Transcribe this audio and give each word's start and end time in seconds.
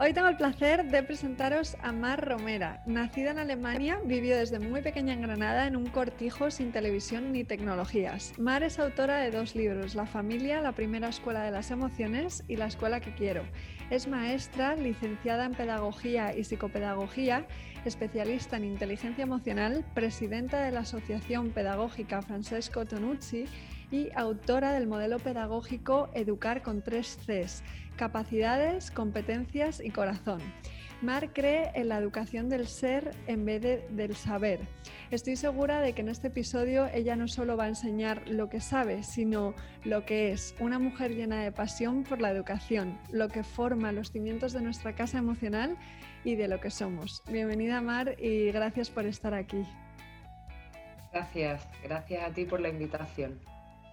Hoy 0.00 0.12
tengo 0.12 0.28
el 0.28 0.36
placer 0.36 0.88
de 0.92 1.02
presentaros 1.02 1.76
a 1.82 1.90
Mar 1.90 2.24
Romera. 2.24 2.84
Nacida 2.86 3.32
en 3.32 3.40
Alemania, 3.40 3.98
vivió 4.04 4.36
desde 4.36 4.60
muy 4.60 4.80
pequeña 4.80 5.12
en 5.12 5.22
Granada 5.22 5.66
en 5.66 5.74
un 5.74 5.86
cortijo 5.86 6.52
sin 6.52 6.70
televisión 6.70 7.32
ni 7.32 7.42
tecnologías. 7.42 8.32
Mar 8.38 8.62
es 8.62 8.78
autora 8.78 9.18
de 9.18 9.32
dos 9.32 9.56
libros, 9.56 9.96
La 9.96 10.06
familia, 10.06 10.60
la 10.60 10.70
primera 10.70 11.08
escuela 11.08 11.42
de 11.42 11.50
las 11.50 11.72
emociones 11.72 12.44
y 12.46 12.54
La 12.54 12.66
escuela 12.66 13.00
que 13.00 13.12
quiero. 13.12 13.42
Es 13.90 14.06
maestra, 14.06 14.76
licenciada 14.76 15.46
en 15.46 15.54
pedagogía 15.54 16.32
y 16.32 16.44
psicopedagogía, 16.44 17.48
especialista 17.84 18.56
en 18.56 18.66
inteligencia 18.66 19.24
emocional, 19.24 19.84
presidenta 19.94 20.62
de 20.62 20.70
la 20.70 20.80
Asociación 20.80 21.50
Pedagógica 21.50 22.22
Francesco 22.22 22.84
Tonucci 22.84 23.46
y 23.90 24.10
autora 24.14 24.72
del 24.74 24.86
modelo 24.86 25.18
pedagógico 25.18 26.08
Educar 26.14 26.62
con 26.62 26.82
tres 26.82 27.18
Cs 27.26 27.64
capacidades, 27.98 28.90
competencias 28.90 29.82
y 29.84 29.90
corazón. 29.90 30.40
Mar 31.02 31.32
cree 31.32 31.70
en 31.74 31.88
la 31.88 31.98
educación 31.98 32.48
del 32.48 32.66
ser 32.66 33.12
en 33.26 33.44
vez 33.44 33.60
de, 33.62 33.86
del 33.90 34.16
saber. 34.16 34.60
Estoy 35.10 35.36
segura 35.36 35.80
de 35.80 35.92
que 35.92 36.00
en 36.00 36.08
este 36.08 36.28
episodio 36.28 36.86
ella 36.92 37.14
no 37.14 37.28
solo 37.28 37.56
va 37.56 37.64
a 37.64 37.68
enseñar 37.68 38.26
lo 38.26 38.48
que 38.48 38.60
sabe, 38.60 39.02
sino 39.02 39.54
lo 39.84 40.04
que 40.04 40.32
es 40.32 40.56
una 40.58 40.78
mujer 40.78 41.14
llena 41.14 41.42
de 41.42 41.52
pasión 41.52 42.02
por 42.02 42.20
la 42.20 42.30
educación, 42.30 42.98
lo 43.12 43.28
que 43.28 43.44
forma 43.44 43.92
los 43.92 44.10
cimientos 44.10 44.52
de 44.52 44.62
nuestra 44.62 44.94
casa 44.94 45.18
emocional 45.18 45.76
y 46.24 46.34
de 46.34 46.48
lo 46.48 46.60
que 46.60 46.70
somos. 46.70 47.22
Bienvenida 47.30 47.80
Mar 47.80 48.16
y 48.18 48.50
gracias 48.50 48.90
por 48.90 49.06
estar 49.06 49.34
aquí. 49.34 49.62
Gracias, 51.12 51.66
gracias 51.82 52.28
a 52.28 52.32
ti 52.32 52.44
por 52.44 52.60
la 52.60 52.70
invitación. 52.70 53.38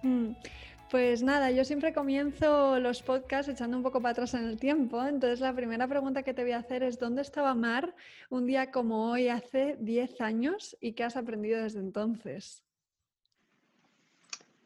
Mm. 0.02 0.32
Pues 0.90 1.24
nada, 1.24 1.50
yo 1.50 1.64
siempre 1.64 1.92
comienzo 1.92 2.78
los 2.78 3.02
podcasts 3.02 3.50
echando 3.50 3.76
un 3.76 3.82
poco 3.82 4.00
para 4.00 4.12
atrás 4.12 4.34
en 4.34 4.44
el 4.44 4.56
tiempo. 4.58 5.04
Entonces 5.04 5.40
la 5.40 5.52
primera 5.52 5.88
pregunta 5.88 6.22
que 6.22 6.32
te 6.32 6.42
voy 6.42 6.52
a 6.52 6.58
hacer 6.58 6.84
es, 6.84 7.00
¿dónde 7.00 7.22
estaba 7.22 7.54
Mar 7.54 7.94
un 8.30 8.46
día 8.46 8.70
como 8.70 9.10
hoy 9.10 9.28
hace 9.28 9.76
10 9.80 10.20
años 10.20 10.76
y 10.80 10.92
qué 10.92 11.02
has 11.02 11.16
aprendido 11.16 11.60
desde 11.60 11.80
entonces? 11.80 12.62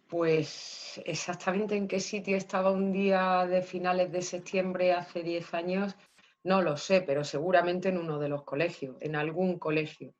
Pues 0.08 1.00
exactamente 1.06 1.76
en 1.76 1.88
qué 1.88 2.00
sitio 2.00 2.36
estaba 2.36 2.70
un 2.70 2.92
día 2.92 3.46
de 3.46 3.62
finales 3.62 4.12
de 4.12 4.20
septiembre 4.20 4.92
hace 4.92 5.22
10 5.22 5.54
años, 5.54 5.96
no 6.42 6.60
lo 6.60 6.76
sé, 6.76 7.00
pero 7.00 7.24
seguramente 7.24 7.88
en 7.88 7.96
uno 7.96 8.18
de 8.18 8.28
los 8.28 8.42
colegios, 8.42 8.96
en 9.00 9.16
algún 9.16 9.58
colegio, 9.58 10.12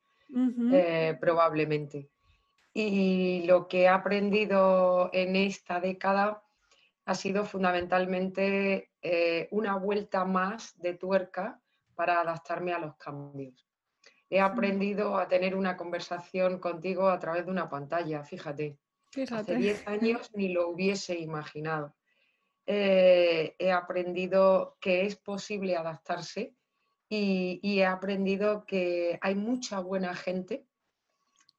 eh, 0.71 1.15
probablemente. 1.19 2.09
Y 2.73 3.43
lo 3.43 3.67
que 3.67 3.81
he 3.81 3.87
aprendido 3.87 5.09
en 5.13 5.35
esta 5.35 5.79
década 5.79 6.43
ha 7.05 7.15
sido 7.15 7.45
fundamentalmente 7.45 8.91
eh, 9.01 9.47
una 9.51 9.75
vuelta 9.75 10.23
más 10.25 10.79
de 10.79 10.93
tuerca 10.93 11.59
para 11.95 12.21
adaptarme 12.21 12.73
a 12.73 12.79
los 12.79 12.95
cambios. 12.95 13.67
He 14.29 14.39
aprendido 14.39 15.17
a 15.17 15.27
tener 15.27 15.55
una 15.55 15.75
conversación 15.75 16.59
contigo 16.59 17.09
a 17.09 17.19
través 17.19 17.45
de 17.45 17.51
una 17.51 17.69
pantalla, 17.69 18.23
fíjate. 18.23 18.77
Hace 19.29 19.55
10 19.57 19.87
años 19.87 20.31
ni 20.33 20.53
lo 20.53 20.69
hubiese 20.69 21.19
imaginado. 21.19 21.93
Eh, 22.65 23.55
he 23.59 23.71
aprendido 23.71 24.77
que 24.79 25.05
es 25.05 25.17
posible 25.17 25.75
adaptarse 25.75 26.55
y, 27.09 27.59
he 27.61 27.85
aprendido 27.85 28.65
que 28.65 29.19
hay 29.21 29.35
mucha 29.35 29.81
buena 29.81 30.15
gente 30.15 30.65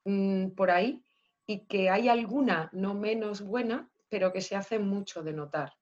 Mm, 0.04 0.50
por 0.50 0.70
ahí 0.70 1.04
y 1.46 1.66
que 1.66 1.90
hay 1.90 2.08
alguna 2.08 2.70
no 2.72 2.94
menos 2.94 3.40
buena, 3.40 3.90
pero 4.08 4.32
que 4.32 4.40
se 4.40 4.56
hace 4.56 4.78
mucho 4.78 5.22
de 5.22 5.32
notar. 5.32 5.72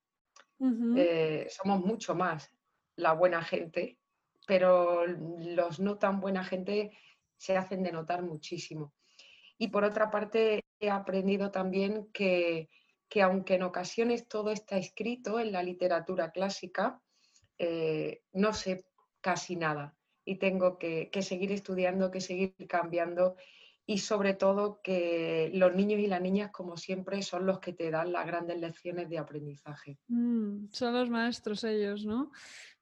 Eh, 0.97 1.47
somos 1.49 1.81
mucho 1.81 2.15
más 2.15 2.51
la 2.97 3.15
buena 3.15 3.43
gente, 3.43 3.99
pero 4.47 5.07
los 5.07 5.81
no 5.81 5.97
tan 5.97 6.21
buena 6.21 6.45
gente 6.45 6.91
se 7.39 7.57
hacen 7.57 7.83
de 7.83 7.93
notar 7.93 8.23
muchísimo. 8.23 8.93
Y 9.57 9.69
por 9.69 9.85
otra 9.85 10.11
parte, 10.11 10.65
he 10.79 10.91
aprendido 10.91 11.51
también 11.51 12.11
que, 12.13 12.69
aunque 13.23 13.55
en 13.55 13.63
ocasiones 13.63 14.29
todo 14.29 14.51
está 14.51 14.77
escrito 14.77 15.41
en 15.41 15.53
la 15.53 15.63
literatura 15.63 16.31
clásica, 16.31 17.01
eh, 17.59 18.23
no 18.33 18.53
sé 18.53 18.85
casi 19.23 19.57
nada 19.57 19.97
y 20.25 20.37
tengo 20.37 20.79
que, 20.79 21.11
que 21.11 21.23
seguir 21.23 21.53
estudiando, 21.53 22.11
que 22.11 22.21
seguir 22.21 22.55
cambiando 22.69 23.37
y 23.91 23.99
sobre 23.99 24.34
todo 24.34 24.81
que 24.84 25.51
los 25.53 25.75
niños 25.75 25.99
y 25.99 26.06
las 26.06 26.21
niñas, 26.21 26.53
como 26.53 26.77
siempre, 26.77 27.23
son 27.23 27.45
los 27.45 27.59
que 27.59 27.73
te 27.73 27.91
dan 27.91 28.12
las 28.12 28.25
grandes 28.25 28.61
lecciones 28.61 29.09
de 29.09 29.19
aprendizaje. 29.19 29.99
Mm, 30.06 30.69
son 30.71 30.95
los 30.95 31.11
maestros 31.11 31.65
ellos, 31.65 32.06
¿no? 32.06 32.31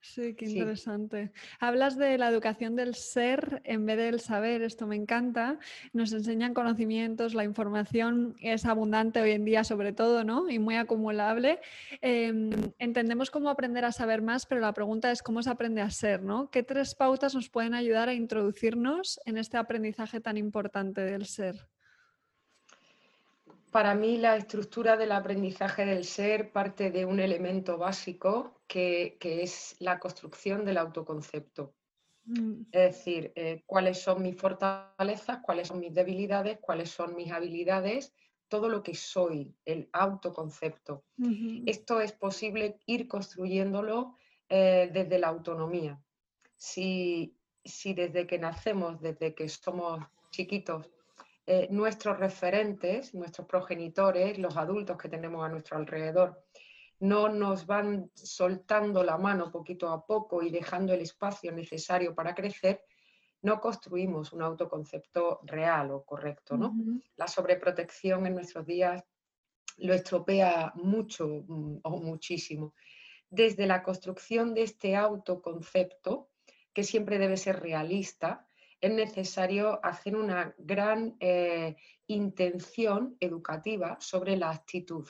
Sí, 0.01 0.35
qué 0.35 0.47
interesante. 0.47 1.33
Hablas 1.59 1.99
de 1.99 2.17
la 2.19 2.29
educación 2.29 2.77
del 2.77 2.95
ser 2.95 3.61
en 3.65 3.85
vez 3.85 3.97
del 3.97 4.21
saber, 4.21 4.63
esto 4.63 4.87
me 4.87 4.95
encanta. 4.95 5.59
Nos 5.93 6.13
enseñan 6.13 6.55
conocimientos, 6.55 7.35
la 7.35 7.43
información 7.43 8.37
es 8.41 8.65
abundante 8.65 9.21
hoy 9.21 9.33
en 9.33 9.45
día 9.45 9.65
sobre 9.65 9.93
todo, 9.93 10.23
¿no? 10.23 10.49
Y 10.49 10.61
muy 10.61 10.77
acumulable. 10.77 11.61
Em, 12.01 12.51
entendemos 12.79 13.31
cómo 13.31 13.51
aprender 13.51 13.85
a 13.85 13.93
saber 13.93 14.23
más, 14.23 14.47
pero 14.47 14.61
la 14.61 14.73
pregunta 14.73 15.11
es 15.11 15.23
cómo 15.23 15.43
se 15.43 15.51
aprende 15.51 15.81
a 15.81 15.91
ser, 15.91 16.23
¿no? 16.23 16.49
¿Qué 16.51 16.63
tres 16.63 16.95
pautas 16.95 17.35
nos 17.35 17.51
pueden 17.51 17.75
ayudar 17.75 18.09
a 18.09 18.15
introducirnos 18.15 19.21
en 19.27 19.37
este 19.37 19.57
aprendizaje 19.57 20.21
tan 20.21 20.37
importante 20.37 21.01
del 21.01 21.27
ser? 21.27 21.67
Para 23.71 23.95
mí 23.95 24.17
la 24.17 24.37
estructura 24.37 24.97
del 24.97 25.13
aprendizaje 25.13 25.85
del 25.85 26.05
ser 26.05 26.53
parte 26.53 26.91
de 26.91 27.05
un 27.05 27.21
elemento 27.21 27.77
básico 27.77 28.63
que, 28.67 29.19
es 29.21 29.77
la 29.79 29.99
construcción 29.99 30.65
del 30.65 30.79
autoconcepto. 30.79 31.75
Mm. 32.25 32.63
Es 32.73 32.97
decir, 32.97 33.33
eh, 33.37 33.63
cuáles 33.67 34.01
son 34.01 34.23
mis 34.23 34.37
fortalezas, 34.37 35.41
cuáles 35.43 35.69
son 35.69 35.81
mis 35.81 35.93
debilidades, 35.93 36.59
cuáles 36.61 36.91
son 36.91 37.15
mis 37.15 37.31
habilidades, 37.31 38.15
todo 38.49 38.69
lo 38.69 38.83
que 38.83 38.95
soy, 38.95 39.55
el 39.67 39.91
autoconcepto. 39.93 41.05
Esto 41.67 42.01
es 42.01 42.13
posible 42.13 42.81
ir 42.87 43.07
construyéndolo 43.07 44.17
eh, 44.49 44.89
desde 44.91 45.19
la 45.19 45.29
autonomía. 45.29 46.03
Si, 46.57 47.37
si 47.63 47.93
desde 47.93 48.27
que 48.27 48.39
nacemos, 48.39 49.01
desde 49.03 49.35
que 49.35 49.49
somos 49.51 50.01
chiquitos, 50.31 50.89
eh, 51.51 51.67
nuestros 51.71 52.19
referentes, 52.19 53.15
nuestros 53.15 53.47
progenitores, 53.47 54.37
los 54.37 54.55
adultos 54.59 54.99
que 54.99 55.09
tenemos 55.09 55.43
a 55.43 55.49
nuestro 55.49 55.79
alrededor, 55.79 56.45
no 57.01 57.31
nos 57.31 57.65
van 57.65 58.11
soltando 58.15 59.03
la 59.03 59.17
mano 59.17 59.51
poquito 59.51 59.89
a 59.89 60.05
poco 60.05 60.43
y 60.43 60.51
dejando 60.51 60.93
el 60.93 61.01
espacio 61.01 61.51
necesario 61.51 62.15
para 62.15 62.35
crecer, 62.35 62.85
no 63.41 63.61
construimos 63.61 64.35
un 64.35 64.43
autoconcepto 64.43 65.41
real 65.45 65.91
o 65.93 66.05
correcto. 66.05 66.59
¿no? 66.59 66.75
La 67.17 67.27
sobreprotección 67.27 68.27
en 68.27 68.35
nuestros 68.35 68.67
días 68.67 69.03
lo 69.79 69.95
estropea 69.95 70.75
mucho 70.75 71.45
mm, 71.49 71.79
o 71.83 71.91
muchísimo. 71.99 72.75
Desde 73.31 73.67
la 73.67 73.83
construcción 73.83 74.53
de 74.53 74.65
este 74.65 74.97
autoconcepto, 74.97 76.29
que 76.75 76.85
siempre 76.85 77.19
debe 77.19 77.39
ser 77.39 77.61
realista, 77.61 78.48
es 78.81 78.93
necesario 78.93 79.85
hacer 79.85 80.17
una 80.17 80.55
gran 80.59 81.17
eh, 81.21 81.77
intención 82.07 83.17
educativa 83.21 83.97
sobre 84.01 84.37
la 84.37 84.51
actitud. 84.51 85.07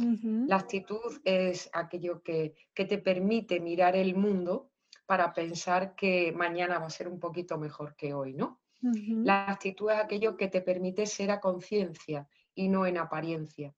La 0.00 0.56
actitud 0.56 1.20
es 1.24 1.68
aquello 1.72 2.22
que, 2.22 2.54
te 2.72 2.98
permite 2.98 3.58
mirar 3.58 3.96
el 3.96 4.14
mundo 4.14 4.70
para 5.06 5.32
pensar 5.32 5.96
que 5.96 6.30
mañana 6.30 6.78
va 6.78 6.86
a 6.86 6.90
ser 6.90 7.08
un 7.08 7.18
poquito 7.18 7.58
mejor 7.58 7.96
que 7.96 8.14
hoy, 8.14 8.32
¿no? 8.32 8.60
La 8.80 9.48
actitud 9.48 9.90
es 9.90 9.98
aquello 9.98 10.36
que 10.36 10.46
te 10.46 10.60
permite 10.60 11.04
ser 11.04 11.32
a 11.32 11.40
conciencia 11.40 12.28
y 12.54 12.68
no 12.68 12.86
en 12.86 12.98
apariencia. 12.98 13.74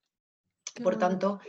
Por 0.83 0.97
tanto, 0.97 1.39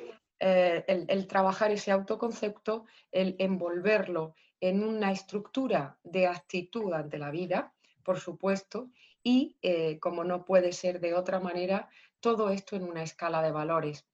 eh, 0.41 0.85
el, 0.87 1.27
trabajar 1.27 1.71
ese 1.71 1.91
autoconcepto, 1.91 2.87
el 3.11 3.37
envolverlo 3.39 4.35
en 4.61 4.83
una 4.83 5.13
estructura 5.13 5.99
de 6.03 6.27
actitud 6.27 6.93
ante 6.95 7.19
la 7.19 7.31
vida, 7.31 7.75
por 8.03 8.21
supuesto, 8.21 8.91
y 9.23 9.57
eh, 9.63 9.99
como 10.01 10.25
no 10.25 10.45
puede 10.45 10.73
ser 10.73 11.01
de 11.01 11.15
otra 11.15 11.41
manera, 11.41 11.89
todo 12.21 12.51
esto 12.51 12.77
en 12.77 12.85
una 12.85 13.03
escala 13.03 13.43
de 13.43 13.53
valores. 13.53 14.07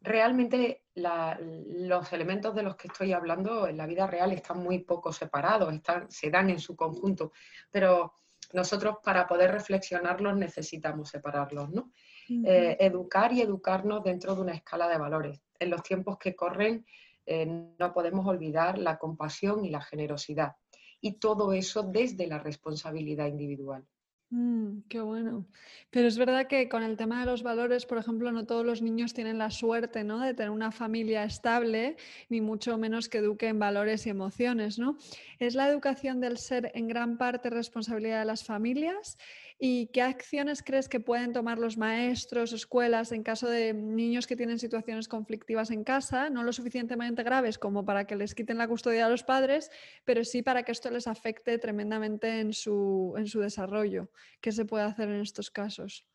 Realmente 0.00 0.84
los 0.94 2.12
elementos 2.12 2.54
de 2.54 2.62
los 2.62 2.76
que 2.76 2.88
estoy 2.88 3.12
hablando 3.12 3.66
en 3.66 3.76
la 3.76 3.86
vida 3.86 4.06
real 4.06 4.32
están 4.32 4.62
muy 4.62 4.78
poco 4.78 5.12
separados, 5.12 5.72
están, 5.72 6.10
se 6.10 6.30
dan 6.30 6.48
en 6.48 6.58
su 6.58 6.74
conjunto, 6.74 7.32
pero 7.70 8.14
nosotros 8.52 8.96
para 9.02 9.26
poder 9.26 9.52
reflexionarlos 9.52 10.36
necesitamos 10.36 11.10
separarlos, 11.10 11.70
¿no? 11.70 11.92
Eh, 12.28 12.76
educar 12.78 13.32
y 13.32 13.42
educarnos 13.42 14.04
dentro 14.04 14.36
de 14.36 14.40
una 14.40 14.52
escala 14.52 14.88
de 14.88 14.98
valores. 14.98 15.40
En 15.58 15.68
los 15.68 15.82
tiempos 15.82 16.16
que 16.16 16.36
corren 16.36 16.86
eh, 17.26 17.46
no 17.46 17.92
podemos 17.92 18.26
olvidar 18.26 18.78
la 18.78 18.98
compasión 18.98 19.64
y 19.64 19.70
la 19.70 19.80
generosidad. 19.80 20.56
Y 21.00 21.12
todo 21.12 21.52
eso 21.52 21.82
desde 21.82 22.26
la 22.26 22.38
responsabilidad 22.38 23.26
individual. 23.26 23.84
Mm, 24.32 24.82
qué 24.88 25.00
bueno. 25.00 25.44
Pero 25.90 26.06
es 26.06 26.16
verdad 26.16 26.46
que 26.46 26.68
con 26.68 26.84
el 26.84 26.96
tema 26.96 27.18
de 27.18 27.26
los 27.26 27.42
valores, 27.42 27.84
por 27.84 27.98
ejemplo, 27.98 28.30
no 28.30 28.46
todos 28.46 28.64
los 28.64 28.80
niños 28.80 29.12
tienen 29.12 29.38
la 29.38 29.50
suerte 29.50 30.04
¿no? 30.04 30.20
de 30.20 30.34
tener 30.34 30.50
una 30.50 30.70
familia 30.70 31.24
estable, 31.24 31.96
ni 32.28 32.40
mucho 32.40 32.78
menos 32.78 33.08
que 33.08 33.18
eduquen 33.18 33.58
valores 33.58 34.06
y 34.06 34.10
emociones. 34.10 34.78
¿no? 34.78 34.98
¿Es 35.40 35.56
la 35.56 35.68
educación 35.68 36.20
del 36.20 36.38
ser 36.38 36.70
en 36.74 36.86
gran 36.86 37.18
parte 37.18 37.50
responsabilidad 37.50 38.20
de 38.20 38.26
las 38.26 38.44
familias? 38.44 39.18
¿Y 39.62 39.88
qué 39.88 40.00
acciones 40.00 40.62
crees 40.62 40.88
que 40.88 41.00
pueden 41.00 41.34
tomar 41.34 41.58
los 41.58 41.76
maestros, 41.76 42.54
escuelas, 42.54 43.12
en 43.12 43.22
caso 43.22 43.46
de 43.46 43.74
niños 43.74 44.26
que 44.26 44.34
tienen 44.34 44.58
situaciones 44.58 45.06
conflictivas 45.06 45.70
en 45.70 45.84
casa, 45.84 46.30
no 46.30 46.42
lo 46.42 46.54
suficientemente 46.54 47.22
graves 47.22 47.58
como 47.58 47.84
para 47.84 48.06
que 48.06 48.16
les 48.16 48.34
quiten 48.34 48.56
la 48.56 48.66
custodia 48.66 49.04
a 49.04 49.10
los 49.10 49.22
padres, 49.22 49.70
pero 50.06 50.24
sí 50.24 50.40
para 50.40 50.62
que 50.62 50.72
esto 50.72 50.90
les 50.90 51.06
afecte 51.06 51.58
tremendamente 51.58 52.40
en 52.40 52.54
su, 52.54 53.12
en 53.18 53.26
su 53.26 53.40
desarrollo? 53.40 54.08
¿Qué 54.40 54.50
se 54.50 54.64
puede 54.64 54.84
hacer 54.84 55.10
en 55.10 55.20
estos 55.20 55.50
casos? 55.50 56.08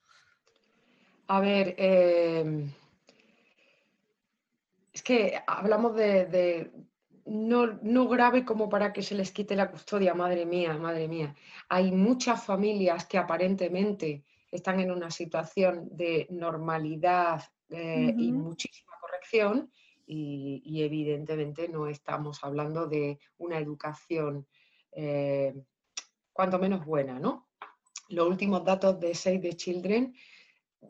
A 1.28 1.40
ver, 1.40 1.76
em, 1.78 2.72
es 4.92 5.04
que 5.04 5.40
hablamos 5.46 5.96
de, 5.96 6.72
no, 7.26 8.08
grave 8.08 8.46
como 8.46 8.70
para 8.70 8.94
que 8.94 9.02
se 9.02 9.16
les 9.16 9.32
quite 9.32 9.56
la 9.56 9.72
custodia, 9.72 10.14
madre 10.14 10.46
mía, 10.46 10.78
madre 10.78 11.08
mía. 11.08 11.36
Hay 11.70 11.92
muchas 11.92 12.44
familias 12.44 13.06
que 13.06 13.18
aparentemente 13.18 14.24
están 14.52 14.80
en 14.80 14.92
una 14.92 15.10
situación 15.10 15.90
de 15.92 16.28
normalidad 16.30 17.44
eh, 17.70 18.14
y 18.18 18.32
muchísima 18.32 18.94
corrección 19.02 19.72
y, 20.06 20.84
evidentemente 20.84 21.68
no 21.68 21.88
estamos 21.88 22.44
hablando 22.44 22.86
de 22.86 23.20
una 23.40 23.58
educación 23.58 24.48
eh, 24.92 25.56
cuanto 26.32 26.60
menos 26.60 26.86
buena, 26.86 27.20
¿no? 27.20 27.50
Los 28.10 28.28
últimos 28.28 28.64
datos 28.64 29.00
de 29.00 29.16
Save 29.16 29.40
the 29.40 29.56
Children 29.56 30.14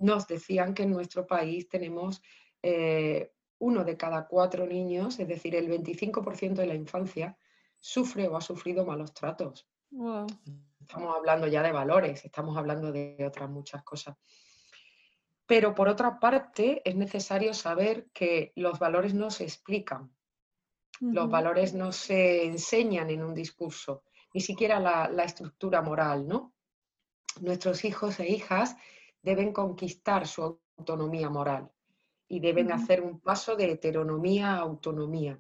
nos 0.02 0.28
decían 0.28 0.74
que 0.74 0.84
en 0.84 0.92
nuestro 0.92 1.26
país 1.26 1.70
tenemos 1.70 2.22
eh, 2.62 3.32
uno 3.66 3.84
de 3.84 3.98
cada 3.98 4.28
cuatro 4.28 4.68
niños, 4.68 5.20
es 5.20 5.28
decir, 5.28 5.56
el 5.56 5.68
25% 5.68 6.54
de 6.54 6.68
la 6.68 6.76
infancia, 6.76 7.36
sufre 7.80 8.28
o 8.28 8.38
ha 8.38 8.42
sufrido 8.42 8.86
malos 8.86 9.12
tratos. 9.12 9.68
Estamos 10.80 11.16
hablando 11.16 11.48
ya 11.48 11.64
de 11.64 11.72
valores, 11.72 12.24
estamos 12.24 12.56
hablando 12.58 12.92
de 12.92 13.18
otras 13.26 13.50
muchas 13.50 13.84
cosas. 13.84 14.16
Pero 15.48 15.74
por 15.74 15.88
otra 15.88 16.20
parte, 16.20 16.84
es 16.86 16.96
necesario 16.96 17.56
saber 17.56 18.08
que 18.14 18.52
los 18.56 18.78
valores 18.78 19.16
no 19.16 19.32
se 19.32 19.46
explican, 19.46 20.16
los 21.02 21.28
valores 21.28 21.74
no 21.74 21.92
se 21.92 22.46
enseñan 22.46 23.10
en 23.10 23.24
un 23.24 23.34
discurso, 23.34 24.04
ni 24.34 24.42
siquiera 24.42 24.80
la, 24.80 25.10
la 25.10 25.24
estructura 25.24 25.82
moral, 25.82 26.28
¿no? 26.28 26.54
Nuestros 27.42 27.84
hijos 27.84 28.20
e 28.20 28.30
hijas 28.30 28.76
deben 29.24 29.52
conquistar 29.52 30.28
su 30.28 30.62
autonomía 30.78 31.30
moral 31.30 31.72
y 32.28 32.40
deben 32.40 32.72
hacer 32.72 33.02
un 33.02 33.20
paso 33.20 33.56
de 33.56 33.72
heteronomía 33.72 34.56
a 34.56 34.60
autonomía. 34.60 35.40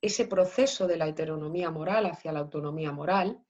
Ese 0.00 0.26
proceso 0.26 0.86
de 0.86 0.96
la 0.96 1.06
heteronomía 1.06 1.70
moral 1.70 2.06
hacia 2.06 2.32
la 2.32 2.40
autonomía 2.40 2.92
moral, 2.92 3.44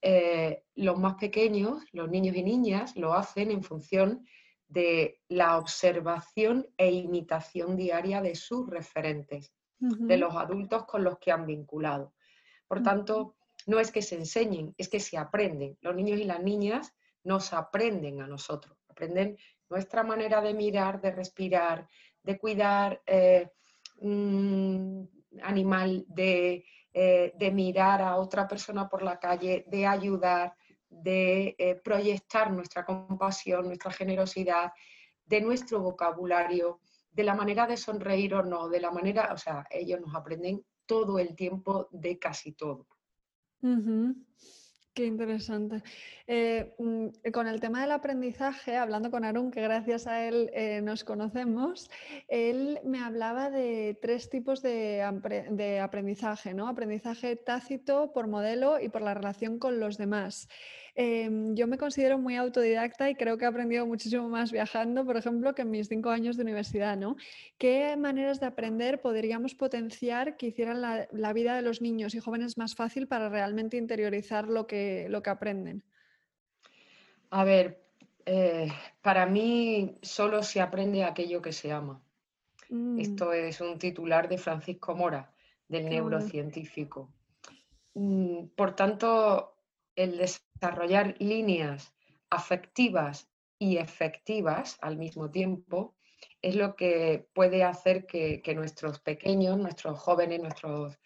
eh, 0.00 0.64
los 0.76 0.98
más 0.98 1.14
pequeños, 1.14 1.82
los 1.92 2.08
niños 2.08 2.36
y 2.36 2.42
niñas, 2.42 2.96
lo 2.96 3.14
hacen 3.14 3.50
en 3.50 3.62
función 3.62 4.24
de 4.68 5.20
la 5.28 5.58
observación 5.58 6.68
e 6.76 6.90
imitación 6.92 7.76
diaria 7.76 8.20
de 8.20 8.34
sus 8.34 8.68
referentes, 8.68 9.52
de 9.80 10.16
los 10.16 10.34
adultos 10.34 10.84
con 10.84 11.04
los 11.04 11.18
que 11.18 11.32
han 11.32 11.46
vinculado. 11.46 12.12
Por 12.66 12.82
tanto, 12.82 13.36
no 13.66 13.80
es 13.80 13.90
que 13.90 14.02
se 14.02 14.16
enseñen, 14.16 14.74
es 14.76 14.88
que 14.88 15.00
se 15.00 15.16
aprenden. 15.16 15.78
Los 15.80 15.94
niños 15.94 16.18
y 16.18 16.24
las 16.24 16.42
niñas 16.42 16.94
nos 17.24 17.52
aprenden 17.52 18.20
a 18.20 18.26
nosotros, 18.26 18.76
aprenden 18.88 19.38
nuestra 19.68 20.02
manera 20.02 20.40
de 20.40 20.54
mirar, 20.54 21.00
de 21.00 21.10
respirar, 21.10 21.86
de 22.22 22.38
cuidar 22.38 23.02
eh, 23.06 23.50
un 23.98 25.08
animal, 25.42 26.06
eh, 26.16 26.64
de, 26.92 27.50
mirar 27.50 28.02
a 28.02 28.16
otra 28.16 28.46
persona 28.48 28.88
por 28.88 29.02
la 29.02 29.18
calle, 29.18 29.64
de 29.68 29.86
ayudar, 29.86 30.54
de 30.88 31.54
eh, 31.58 31.74
proyectar 31.76 32.50
nuestra 32.50 32.84
compasión, 32.84 33.66
nuestra 33.66 33.90
generosidad, 33.92 34.72
de 35.24 35.40
nuestro 35.40 35.80
vocabulario, 35.80 36.80
de 37.10 37.24
la 37.24 37.34
manera 37.34 37.66
de 37.66 37.76
sonreír 37.76 38.34
o 38.34 38.42
no, 38.42 38.68
de 38.68 38.80
la 38.80 38.90
manera, 38.90 39.32
o 39.32 39.36
sea, 39.36 39.66
ellos 39.70 40.00
nos 40.00 40.14
aprenden 40.14 40.64
todo 40.86 41.18
el 41.18 41.34
tiempo 41.34 41.88
de 41.92 42.18
casi 42.18 42.52
todo. 42.52 42.86
Qué 44.98 45.06
interesante. 45.06 45.84
Eh, 46.26 46.74
mm, 46.76 47.30
con 47.32 47.46
el 47.46 47.60
tema 47.60 47.82
del 47.82 47.92
aprendizaje, 47.92 48.76
hablando 48.76 49.12
con 49.12 49.24
Arun, 49.24 49.52
que 49.52 49.62
gracias 49.62 50.08
a 50.08 50.26
él 50.26 50.50
eh, 50.52 50.80
nos 50.82 51.04
conocemos, 51.04 51.88
él 52.26 52.80
me 52.82 52.98
hablaba 52.98 53.48
de 53.48 53.96
tres 54.02 54.28
tipos 54.28 54.60
de, 54.60 55.04
de, 55.52 55.78
aprendizaje, 55.78 56.52
¿no? 56.52 56.66
Aprendizaje 56.66 57.36
tácito, 57.36 58.10
por 58.12 58.26
modelo 58.26 58.80
y 58.80 58.88
por 58.88 59.02
la 59.02 59.14
relación 59.14 59.60
con 59.60 59.78
los 59.78 59.98
demás. 59.98 60.48
Em, 61.00 61.54
yo 61.54 61.68
me 61.68 61.78
considero 61.78 62.18
muy 62.18 62.34
autodidacta 62.34 63.08
y 63.08 63.14
creo 63.14 63.38
que 63.38 63.44
he 63.44 63.46
aprendido 63.46 63.86
muchísimo 63.86 64.28
más 64.28 64.50
viajando, 64.50 65.04
por 65.04 65.16
ejemplo, 65.16 65.54
que 65.54 65.62
en 65.62 65.70
mis 65.70 65.86
cinco 65.86 66.10
años 66.10 66.36
de 66.36 66.42
universidad, 66.42 66.96
¿no? 66.96 67.14
¿Qué 67.56 67.96
maneras 67.96 68.40
de 68.40 68.46
aprender 68.46 69.00
podríamos 69.00 69.54
potenciar 69.54 70.36
que 70.36 70.48
hicieran 70.48 70.80
la, 70.80 71.32
vida 71.32 71.54
de 71.54 71.62
los 71.62 71.80
niños 71.80 72.16
y 72.16 72.18
jóvenes 72.18 72.58
más 72.58 72.74
fácil 72.74 73.06
para 73.06 73.28
realmente 73.28 73.76
interiorizar 73.76 74.48
lo 74.48 74.66
que, 74.66 75.06
lo 75.08 75.22
que 75.22 75.30
aprenden? 75.30 75.84
A 77.30 77.44
ver, 77.44 77.80
eh, 78.26 78.66
para 79.00 79.24
mí 79.24 80.00
solo 80.02 80.42
se 80.42 80.60
aprende 80.60 81.04
aquello 81.04 81.40
que 81.40 81.52
se 81.52 81.70
ama. 81.70 82.02
Mm. 82.70 82.98
Esto 82.98 83.32
es 83.32 83.60
un 83.60 83.78
titular 83.78 84.28
de 84.28 84.38
Francisco 84.38 84.96
Mora, 84.96 85.32
del 85.68 85.88
neurocientífico. 85.88 87.14
Mm, 87.94 88.46
por 88.56 88.74
tanto, 88.74 89.57
el 89.98 90.16
desarrollar 90.16 91.16
líneas 91.18 91.92
afectivas 92.30 93.28
y 93.58 93.78
efectivas 93.78 94.78
al 94.80 94.96
mismo 94.96 95.30
tiempo 95.30 95.96
es 96.40 96.54
lo 96.54 96.76
que 96.76 97.28
puede 97.34 97.64
hacer 97.64 98.06
que, 98.06 98.40
nuestros 98.54 99.00
pequeños, 99.00 99.58
nuestros 99.58 99.98
jóvenes, 99.98 100.40
nuestros 100.40 100.98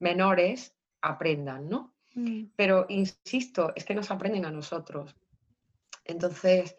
menores 0.00 0.74
aprendan, 1.00 1.68
¿no? 1.68 1.94
Mm. 2.14 2.46
Pero 2.56 2.86
insisto, 2.88 3.72
es 3.76 3.84
que 3.84 3.94
nos 3.94 4.10
aprenden 4.10 4.44
a 4.44 4.50
nosotros. 4.50 5.14
Entonces, 6.04 6.76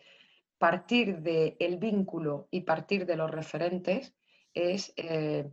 partir 0.58 1.20
del 1.20 1.78
vínculo 1.78 2.50
y 2.52 2.62
partir 2.62 3.06
de 3.06 3.16
los 3.16 3.32
referentes 3.32 4.14
es, 4.54 4.94
eh, 4.98 5.50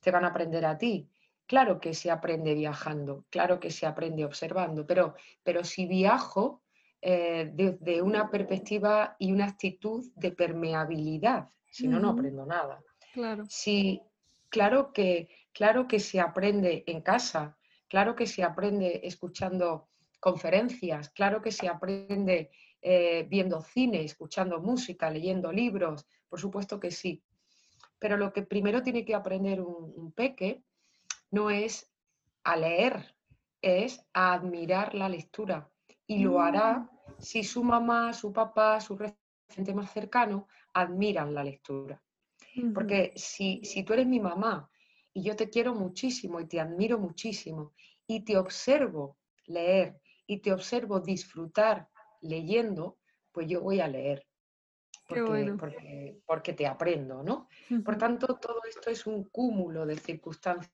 te 0.00 0.10
van 0.10 0.24
a 0.24 0.28
aprender 0.28 0.66
a 0.66 0.76
ti. 0.76 1.08
Claro 1.52 1.80
que 1.80 1.92
se 1.92 2.10
aprende 2.10 2.54
viajando, 2.54 3.26
claro 3.28 3.60
que 3.60 3.70
se 3.70 3.84
aprende 3.84 4.24
observando, 4.24 4.86
pero, 4.86 5.16
pero 5.42 5.64
si 5.64 5.84
viajo 5.84 6.62
desde 6.98 7.96
eh, 7.96 8.00
una 8.00 8.30
perspectiva 8.30 9.16
y 9.18 9.32
una 9.32 9.48
actitud 9.48 10.02
de 10.16 10.30
permeabilidad, 10.30 11.50
si 11.70 11.88
no, 11.88 12.00
no 12.00 12.08
aprendo 12.08 12.46
nada. 12.46 12.82
Claro. 13.12 13.44
Si, 13.50 14.00
claro, 14.48 14.94
que, 14.94 15.28
claro 15.52 15.86
que 15.86 16.00
se 16.00 16.20
aprende 16.20 16.84
en 16.86 17.02
casa, 17.02 17.58
claro 17.86 18.16
que 18.16 18.26
se 18.26 18.42
aprende 18.42 19.02
escuchando 19.04 19.90
conferencias, 20.20 21.10
claro 21.10 21.42
que 21.42 21.52
se 21.52 21.68
aprende 21.68 22.50
eh, 22.80 23.26
viendo 23.28 23.60
cine, 23.60 24.02
escuchando 24.04 24.58
música, 24.58 25.10
leyendo 25.10 25.52
libros, 25.52 26.06
por 26.30 26.40
supuesto 26.40 26.80
que 26.80 26.90
sí. 26.90 27.22
Pero 27.98 28.16
lo 28.16 28.32
que 28.32 28.40
primero 28.40 28.82
tiene 28.82 29.04
que 29.04 29.14
aprender 29.14 29.60
un 29.60 30.12
peque 30.12 30.62
no 31.32 31.50
es 31.50 31.90
a 32.44 32.56
leer, 32.56 33.16
es 33.60 34.06
a 34.12 34.34
admirar 34.34 34.94
la 34.94 35.08
lectura. 35.08 35.68
Y 36.06 36.22
lo 36.22 36.40
hará 36.40 36.78
mm. 36.78 36.88
si 37.18 37.42
su 37.42 37.64
mamá, 37.64 38.12
su 38.12 38.32
papá, 38.32 38.80
su 38.80 38.96
referente 38.96 39.74
más 39.74 39.90
cercano 39.92 40.46
admiran 40.74 41.34
la 41.34 41.42
lectura. 41.42 42.00
Porque 42.74 43.12
si, 43.16 43.64
si 43.64 43.82
tú 43.82 43.94
eres 43.94 44.06
mi 44.06 44.20
mamá 44.20 44.70
y 45.14 45.22
yo 45.22 45.34
te 45.34 45.48
quiero 45.48 45.74
muchísimo 45.74 46.38
y 46.38 46.46
te 46.46 46.60
admiro 46.60 46.98
muchísimo 46.98 47.72
y 48.06 48.24
te 48.24 48.36
observo 48.36 49.16
leer 49.46 49.98
y 50.26 50.38
te 50.40 50.52
observo 50.52 51.00
disfrutar 51.00 51.88
leyendo, 52.20 52.98
pues 53.32 53.46
yo 53.48 53.62
voy 53.62 53.80
a 53.80 53.88
leer. 53.88 54.26
Porque, 55.08 56.20
porque, 56.26 56.52
te 56.52 56.66
aprendo, 56.66 57.22
¿no? 57.22 57.48
Por 57.84 57.96
tanto, 57.96 58.38
todo 58.38 58.60
esto 58.68 58.90
es 58.90 59.06
un 59.06 59.24
cúmulo 59.24 59.84
de 59.84 59.96
circunstancias 59.96 60.72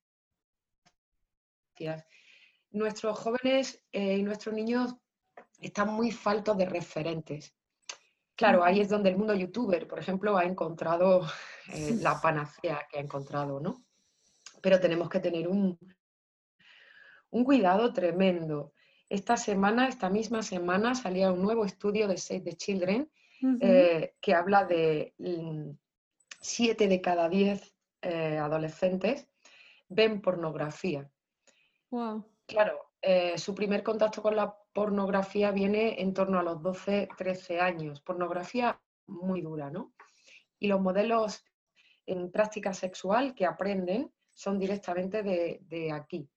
Nuestros 2.70 3.18
jóvenes 3.18 3.84
eh, 3.92 4.18
y 4.18 4.22
nuestros 4.22 4.54
niños 4.54 4.94
están 5.60 5.92
muy 5.92 6.10
faltos 6.10 6.56
de 6.56 6.66
referentes. 6.66 7.54
Claro, 8.36 8.62
ahí 8.62 8.80
es 8.80 8.88
donde 8.88 9.10
el 9.10 9.16
mundo 9.16 9.34
youtuber, 9.34 9.88
por 9.88 9.98
ejemplo, 9.98 10.36
ha 10.36 10.44
encontrado 10.44 11.26
eh, 11.72 11.96
la 12.00 12.20
panacea 12.20 12.86
que 12.90 12.98
ha 12.98 13.02
encontrado, 13.02 13.58
¿no? 13.58 13.84
Pero 14.60 14.78
tenemos 14.78 15.08
que 15.08 15.20
tener 15.20 15.48
un, 15.48 15.78
un 17.30 17.44
cuidado 17.44 17.92
tremendo. 17.92 18.72
Esta 19.08 19.36
semana, 19.36 19.88
esta 19.88 20.08
misma 20.10 20.42
semana, 20.42 20.94
salía 20.94 21.32
un 21.32 21.42
nuevo 21.42 21.64
estudio 21.64 22.06
de 22.06 22.16
Save 22.16 22.40
the 22.42 22.52
Children 22.52 23.10
eh, 23.60 24.14
que 24.20 24.34
habla 24.34 24.64
de 24.64 25.14
7 26.40 26.86
mm, 26.86 26.88
de 26.88 27.00
cada 27.00 27.28
10 27.28 27.74
eh, 28.02 28.38
adolescentes 28.38 29.28
ven 29.88 30.20
pornografía. 30.20 31.10
Wow. 31.90 32.24
Claro, 32.46 32.92
eh, 33.02 33.38
su 33.38 33.54
primer 33.54 33.82
contacto 33.82 34.22
con 34.22 34.36
la 34.36 34.54
pornografía 34.72 35.50
viene 35.50 36.00
en 36.00 36.14
torno 36.14 36.38
a 36.38 36.42
los 36.42 36.62
12, 36.62 37.08
13 37.16 37.60
años. 37.60 38.00
Pornografía 38.00 38.80
muy 39.06 39.40
dura, 39.40 39.70
¿no? 39.70 39.92
Y 40.58 40.68
los 40.68 40.80
modelos 40.80 41.44
en 42.06 42.30
práctica 42.30 42.72
sexual 42.72 43.34
que 43.34 43.46
aprenden 43.46 44.12
son 44.32 44.58
directamente 44.58 45.22
de 45.22 45.92
aquí, 45.92 46.28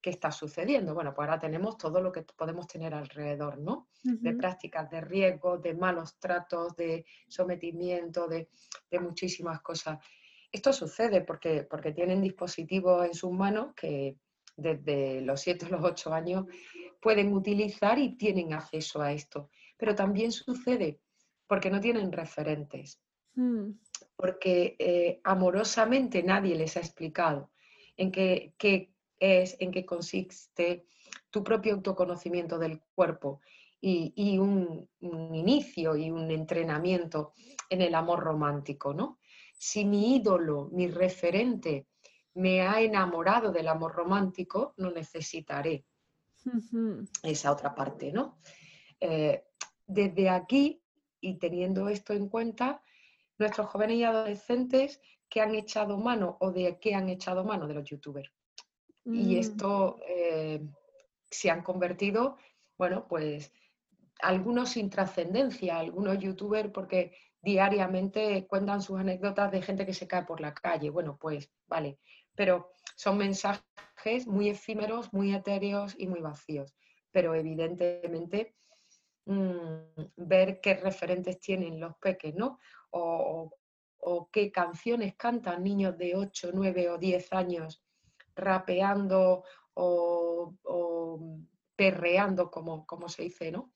¿qué 0.00 0.10
está 0.10 0.32
sucediendo? 0.32 0.94
Bueno, 0.94 1.14
pues 1.14 1.28
ahora 1.28 1.38
tenemos 1.38 1.76
todo 1.76 2.00
lo 2.00 2.10
que 2.10 2.22
podemos 2.22 2.66
tener 2.66 2.94
alrededor, 2.94 3.58
¿no? 3.58 3.88
De 4.02 4.34
prácticas 4.34 4.90
de 4.90 5.00
riesgo, 5.00 5.58
de 5.58 5.74
malos 5.74 6.18
tratos, 6.18 6.74
de 6.76 7.04
sometimiento, 7.28 8.26
de, 8.26 8.48
muchísimas 9.00 9.60
cosas. 9.60 9.98
Esto 10.50 10.72
sucede 10.72 11.20
porque, 11.20 11.64
porque 11.64 11.92
tienen 11.92 12.22
dispositivos 12.22 13.04
en 13.06 13.14
sus 13.14 13.30
manos 13.30 13.74
que 13.74 14.16
desde 14.60 15.20
los 15.22 15.40
7 15.40 15.66
o 15.66 15.68
los 15.70 15.84
8 15.84 16.12
años 16.12 16.46
pueden 17.00 17.32
utilizar 17.32 17.98
y 17.98 18.16
tienen 18.16 18.52
acceso 18.52 19.00
a 19.00 19.12
esto. 19.12 19.50
Pero 19.76 19.94
también 19.94 20.32
sucede 20.32 21.00
porque 21.46 21.70
no 21.70 21.80
tienen 21.80 22.12
referentes, 22.12 23.00
mm. 23.34 23.70
porque 24.16 24.76
eh, 24.78 25.20
amorosamente 25.24 26.22
nadie 26.22 26.54
les 26.54 26.76
ha 26.76 26.80
explicado 26.80 27.50
en 27.96 28.12
qué, 28.12 28.54
qué 28.56 28.92
es 29.18 29.56
en 29.60 29.70
qué 29.70 29.84
consiste 29.84 30.86
tu 31.30 31.44
propio 31.44 31.74
autoconocimiento 31.74 32.58
del 32.58 32.80
cuerpo 32.94 33.40
y, 33.82 34.38
un, 34.38 34.88
inicio 35.00 35.96
y 35.96 36.10
un 36.10 36.30
entrenamiento 36.30 37.32
en 37.70 37.80
el 37.80 37.94
amor 37.94 38.20
romántico, 38.20 38.92
¿no? 38.92 39.18
Si 39.56 39.84
mi 39.84 40.16
ídolo, 40.16 40.68
mi 40.72 40.88
referente, 40.88 41.86
me 42.34 42.62
ha 42.62 42.80
enamorado 42.80 43.52
del 43.52 43.68
amor 43.68 43.92
romántico, 43.92 44.74
no 44.76 44.90
necesitaré 44.90 45.84
esa 47.22 47.52
otra 47.52 47.74
parte, 47.74 48.12
¿no? 48.12 48.38
Eh, 49.00 49.44
desde 49.86 50.30
aquí, 50.30 50.82
y 51.20 51.38
teniendo 51.38 51.88
esto 51.88 52.12
en 52.12 52.28
cuenta, 52.28 52.82
nuestros 53.38 53.66
jóvenes 53.68 53.96
y 53.96 54.04
adolescentes 54.04 55.00
que 55.28 55.40
han 55.40 55.54
echado 55.54 55.96
mano 55.98 56.36
o 56.40 56.50
de 56.50 56.78
qué 56.80 56.94
han 56.94 57.08
echado 57.08 57.44
mano 57.44 57.66
de 57.66 57.74
los 57.74 57.84
youtubers. 57.84 58.30
Y 59.04 59.34
mm. 59.34 59.38
esto 59.38 59.98
eh, 60.06 60.62
se 61.30 61.50
han 61.50 61.62
convertido, 61.62 62.36
bueno, 62.76 63.06
pues 63.08 63.52
algunos 64.20 64.70
sin 64.70 64.90
trascendencia, 64.90 65.78
algunos 65.78 66.18
youtubers 66.18 66.70
porque 66.70 67.16
diariamente 67.42 68.46
cuentan 68.46 68.82
sus 68.82 69.00
anécdotas 69.00 69.50
de 69.50 69.62
gente 69.62 69.86
que 69.86 69.94
se 69.94 70.06
cae 70.06 70.24
por 70.24 70.40
la 70.40 70.52
calle. 70.52 70.90
Bueno, 70.90 71.16
pues 71.18 71.50
vale, 71.66 71.98
pero 72.40 72.72
son 72.96 73.18
mensajes 73.18 74.26
muy 74.26 74.48
efímeros, 74.48 75.12
muy 75.12 75.34
etéreos 75.34 75.94
y 75.98 76.06
muy 76.06 76.22
vacíos. 76.22 76.74
Pero 77.10 77.34
evidentemente 77.34 78.54
mm, 79.26 79.74
ver 80.16 80.58
qué 80.62 80.72
referentes 80.72 81.38
tienen 81.38 81.78
los 81.78 81.98
peques, 81.98 82.34
¿no? 82.34 82.58
O, 82.92 83.52
o, 83.98 84.30
qué 84.32 84.50
canciones 84.50 85.16
cantan 85.16 85.62
niños 85.62 85.98
de 85.98 86.16
8, 86.16 86.52
9 86.54 86.88
o 86.88 86.96
10 86.96 87.30
años 87.34 87.84
rapeando 88.34 89.44
o, 89.74 90.54
perreando, 91.76 92.50
como, 92.50 92.86
como, 92.86 93.10
se 93.10 93.24
dice, 93.24 93.52
¿no? 93.52 93.74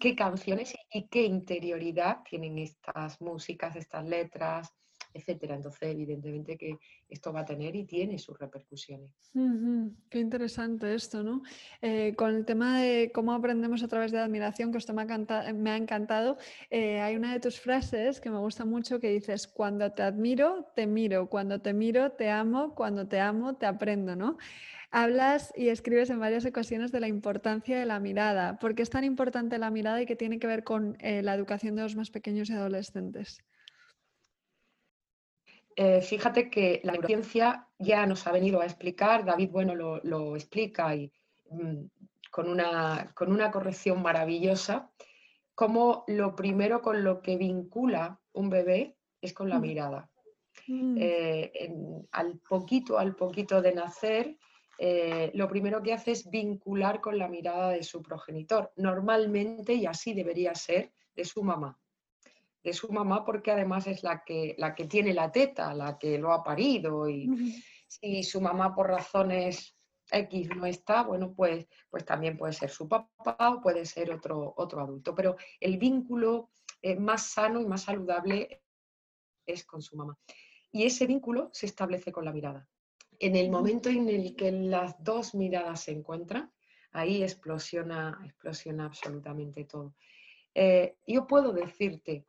¿Qué 0.00 0.16
canciones 0.16 0.74
y 0.90 1.06
qué 1.06 1.22
interioridad 1.22 2.24
tienen 2.28 2.58
estas 2.58 3.20
músicas, 3.20 3.76
estas 3.76 4.04
letras, 4.04 4.74
etcétera? 5.14 5.54
Entonces, 5.54 5.82
evidentemente 5.82 6.58
que 6.58 6.76
esto 7.08 7.32
va 7.32 7.40
a 7.40 7.44
tener 7.44 7.74
y 7.76 7.84
tiene 7.84 8.18
sus 8.18 8.38
repercusiones. 8.38 9.10
Qué 10.10 10.18
interesante 10.18 10.94
esto, 10.94 11.22
¿no? 11.22 11.42
Eh, 11.80 12.14
con 12.16 12.34
el 12.34 12.44
tema 12.44 12.80
de 12.80 13.12
cómo 13.14 13.32
aprendemos 13.32 13.82
a 13.82 13.88
través 13.88 14.10
de 14.10 14.18
la 14.18 14.24
admiración, 14.24 14.72
que 14.72 14.78
esto 14.78 14.92
me 14.92 15.02
ha, 15.02 15.76
encantado, 15.76 16.36
eh, 16.70 17.00
hay 17.00 17.16
una 17.16 17.32
de 17.32 17.40
tus 17.40 17.60
frases 17.60 18.20
que 18.20 18.30
me 18.30 18.38
gusta 18.38 18.64
mucho 18.64 19.00
que 19.00 19.10
dices, 19.10 19.46
cuando 19.46 19.92
te 19.92 20.02
admiro, 20.02 20.66
te 20.74 20.86
miro, 20.86 21.30
cuando 21.30 21.60
te 21.60 21.72
miro, 21.72 22.12
te 22.12 22.28
amo, 22.28 22.74
cuando 22.74 23.06
te 23.06 23.20
amo, 23.20 23.54
te 23.54 23.66
aprendo, 23.66 24.16
¿no? 24.16 24.36
Hablas 24.90 25.52
y 25.56 25.70
escribes 25.70 26.08
en 26.10 26.20
varias 26.20 26.44
ocasiones 26.44 26.92
de 26.92 27.00
la 27.00 27.08
importancia 27.08 27.76
de 27.78 27.84
la 27.84 27.98
mirada. 27.98 28.60
¿Por 28.60 28.76
qué 28.76 28.82
es 28.82 28.90
tan 28.90 29.02
importante 29.02 29.58
la 29.58 29.70
mirada 29.70 30.00
y 30.00 30.06
qué 30.06 30.14
tiene 30.14 30.38
que 30.38 30.46
ver 30.46 30.62
con 30.62 30.96
eh, 31.00 31.20
la 31.22 31.34
educación 31.34 31.74
de 31.74 31.82
los 31.82 31.96
más 31.96 32.10
pequeños 32.10 32.48
y 32.48 32.52
adolescentes? 32.52 33.42
Eh, 35.76 36.00
fíjate 36.00 36.50
que 36.50 36.80
la 36.84 36.92
neurociencia 36.92 37.68
ya 37.78 38.06
nos 38.06 38.26
ha 38.26 38.32
venido 38.32 38.60
a 38.60 38.64
explicar, 38.64 39.24
David 39.24 39.50
Bueno 39.50 39.74
lo, 39.74 40.36
explica 40.36 40.94
y 40.94 41.12
mm, 41.50 41.84
con, 42.30 42.48
una, 42.48 43.12
con 43.14 43.32
una 43.32 43.50
corrección 43.50 44.00
maravillosa, 44.02 44.90
cómo 45.54 46.04
lo 46.06 46.36
primero 46.36 46.80
con 46.80 47.02
lo 47.02 47.20
que 47.22 47.36
vincula 47.36 48.20
un 48.32 48.50
bebé 48.50 48.96
es 49.20 49.32
con 49.32 49.48
la 49.48 49.58
mm. 49.58 49.62
mirada. 49.62 50.10
Mm. 50.68 50.96
Eh, 50.98 51.74
al 52.12 52.38
poquito, 52.38 52.98
al 52.98 53.16
poquito 53.16 53.60
de 53.60 53.74
nacer, 53.74 54.38
eh, 54.78 55.30
lo 55.34 55.48
primero 55.48 55.82
que 55.82 55.92
hace 55.92 56.12
es 56.12 56.30
vincular 56.30 57.00
con 57.00 57.18
la 57.18 57.28
mirada 57.28 57.70
de 57.70 57.82
su 57.82 58.02
progenitor, 58.02 58.72
normalmente, 58.76 59.74
y 59.74 59.86
así 59.86 60.14
debería 60.14 60.54
ser, 60.54 60.92
de 61.14 61.24
su 61.24 61.42
mamá 61.44 61.78
de 62.64 62.72
su 62.72 62.90
mamá 62.90 63.24
porque 63.24 63.52
además 63.52 63.86
es 63.86 64.02
la 64.02 64.24
que, 64.24 64.56
la 64.58 64.74
que 64.74 64.86
tiene 64.86 65.12
la 65.12 65.30
teta, 65.30 65.74
la 65.74 65.98
que 65.98 66.18
lo 66.18 66.32
ha 66.32 66.42
parido 66.42 67.08
y 67.08 67.62
si 67.86 68.22
su 68.22 68.40
mamá 68.40 68.74
por 68.74 68.88
razones 68.88 69.76
X 70.10 70.48
no 70.56 70.66
está, 70.66 71.02
bueno, 71.02 71.34
pues, 71.34 71.66
pues 71.90 72.04
también 72.04 72.36
puede 72.36 72.54
ser 72.54 72.70
su 72.70 72.88
papá 72.88 73.50
o 73.50 73.60
puede 73.60 73.84
ser 73.84 74.10
otro, 74.10 74.54
otro 74.56 74.80
adulto, 74.80 75.14
pero 75.14 75.36
el 75.60 75.78
vínculo 75.78 76.50
eh, 76.80 76.96
más 76.96 77.26
sano 77.26 77.60
y 77.60 77.66
más 77.66 77.82
saludable 77.82 78.62
es 79.46 79.64
con 79.64 79.82
su 79.82 79.96
mamá. 79.96 80.18
Y 80.72 80.84
ese 80.84 81.06
vínculo 81.06 81.50
se 81.52 81.66
establece 81.66 82.12
con 82.12 82.24
la 82.24 82.32
mirada. 82.32 82.66
En 83.18 83.36
el 83.36 83.50
momento 83.50 83.90
en 83.90 84.08
el 84.08 84.34
que 84.34 84.50
las 84.50 85.02
dos 85.02 85.34
miradas 85.34 85.82
se 85.82 85.92
encuentran, 85.92 86.50
ahí 86.92 87.22
explosiona, 87.22 88.18
explosiona 88.24 88.86
absolutamente 88.86 89.64
todo. 89.64 89.94
Eh, 90.54 90.96
yo 91.06 91.26
puedo 91.26 91.52
decirte 91.52 92.24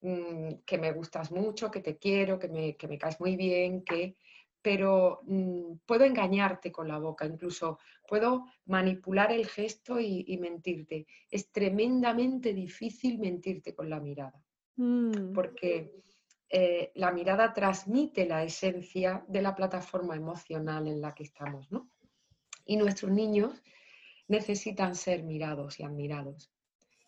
Mm, 0.00 0.62
que 0.64 0.78
me 0.78 0.92
gustas 0.92 1.32
mucho, 1.32 1.72
que 1.72 1.80
te 1.80 1.98
quiero, 1.98 2.38
que 2.38 2.46
me, 2.46 2.76
que 2.76 2.86
me 2.86 2.98
caes 2.98 3.18
muy 3.18 3.34
bien, 3.34 3.82
que, 3.82 4.14
pero 4.62 5.22
mm, 5.24 5.78
puedo 5.84 6.04
engañarte 6.04 6.70
con 6.70 6.86
la 6.86 6.98
boca, 7.00 7.26
incluso 7.26 7.80
puedo 8.06 8.46
manipular 8.66 9.32
el 9.32 9.46
gesto 9.48 9.98
y, 9.98 10.38
mentirte. 10.38 11.04
Es 11.28 11.50
tremendamente 11.50 12.54
difícil 12.54 13.18
mentirte 13.18 13.74
con 13.74 13.90
la 13.90 13.98
mirada, 13.98 14.40
mm. 14.76 15.32
porque 15.32 15.90
eh, 16.48 16.92
la 16.94 17.10
mirada 17.10 17.52
transmite 17.52 18.24
la 18.24 18.44
esencia 18.44 19.24
de 19.26 19.42
la 19.42 19.56
plataforma 19.56 20.14
emocional 20.14 20.86
en 20.86 21.00
la 21.00 21.12
que 21.12 21.24
estamos, 21.24 21.72
¿no? 21.72 21.90
Y 22.64 22.76
nuestros 22.76 23.10
niños 23.10 23.64
necesitan 24.28 24.94
ser 24.94 25.24
mirados 25.24 25.80
y 25.80 25.82
admirados. 25.82 26.52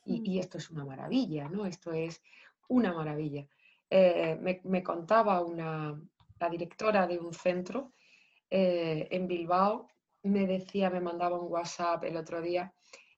Y, 0.04 0.23
y, 0.28 0.38
esto 0.40 0.59
es 0.59 0.70
una 0.70 0.85
maravilla, 0.85 1.49
¿no? 1.49 1.66
Esto 1.66 1.92
es 1.92 2.23
una 2.71 2.93
maravilla. 2.93 3.47
Eh, 3.89 4.39
me, 4.41 4.83
contaba 4.83 5.41
una, 5.43 6.00
la 6.39 6.49
directora 6.49 7.07
de 7.07 7.19
un 7.19 7.35
centro 7.35 7.95
eh, 8.49 9.09
en 9.11 9.27
Bilbao, 9.27 9.89
me 10.23 10.47
decía, 10.47 10.91
me 10.91 11.00
mandaba 11.00 11.41
un 11.41 11.50
WhatsApp 11.50 12.05
el 12.05 12.17
otro 12.17 12.41
día, 12.41 12.73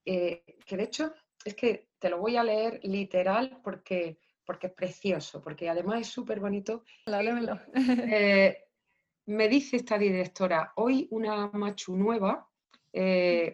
eh, 0.05 0.43
que 0.67 0.77
de 0.77 0.85
hecho 0.85 1.13
es 1.45 1.55
que 1.55 1.89
te 1.99 2.09
lo 2.09 2.19
voy 2.19 2.37
a 2.37 2.45
leer 2.45 2.81
literal 2.85 3.61
porque, 3.63 4.19
porque 4.47 4.69
es 4.69 4.73
precioso, 4.73 5.43
porque 5.43 5.69
además 5.69 6.01
es 6.01 6.07
súper 6.09 6.41
bonito. 6.41 6.85
me 9.27 9.49
dice 9.49 9.77
esta 9.77 9.99
directora, 9.99 10.73
hoy 10.77 11.07
una 11.11 11.49
machu 11.49 11.97
nueva, 11.97 12.49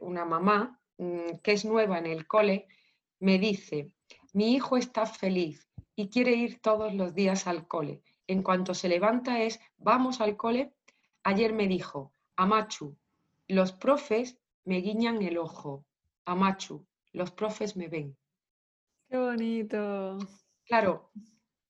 una 0.01 0.25
mamá 0.25 0.81
mm, 0.99 1.39
que 1.43 1.53
es 1.53 1.65
nueva 1.65 1.99
en 1.99 2.07
el 2.07 2.27
cole, 2.29 2.69
me 3.21 3.39
dice, 3.39 3.93
mi 4.33 4.55
hijo 4.55 4.77
está 4.77 5.05
feliz, 5.07 5.68
y 5.99 6.11
quiere 6.11 6.31
ir 6.31 6.61
todos 6.61 6.95
los 6.95 7.13
días 7.13 7.49
al 7.49 7.67
cole. 7.67 8.03
En 8.29 8.45
cuanto 8.45 8.73
se 8.73 8.89
levanta 8.89 9.43
es, 9.43 9.59
vamos 9.79 10.21
al 10.21 10.37
cole. 10.37 10.73
Ayer 11.25 11.53
me 11.53 11.67
dijo, 11.67 12.13
Amachu, 12.37 12.97
los 13.49 13.73
profes 13.73 14.39
me 14.65 14.77
guiñan 14.77 15.21
el 15.23 15.39
ojo. 15.39 15.85
Amachu, 16.25 16.87
los 17.13 17.33
profes 17.33 17.77
me 17.77 17.89
ven. 17.89 18.17
Qué 19.09 19.19
bonito. 19.19 20.19
Claro, 20.65 21.11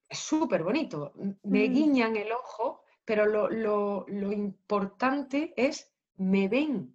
es 0.07 0.19
súper 0.19 0.63
bonito. 0.63 1.15
Me 1.43 1.67
mm. 1.67 1.73
guiñan 1.73 2.17
el 2.17 2.31
ojo, 2.31 2.83
pero 3.07 3.25
lo, 3.25 4.05
importante 4.31 5.55
es 5.57 5.91
me 6.19 6.49
ven. 6.49 6.95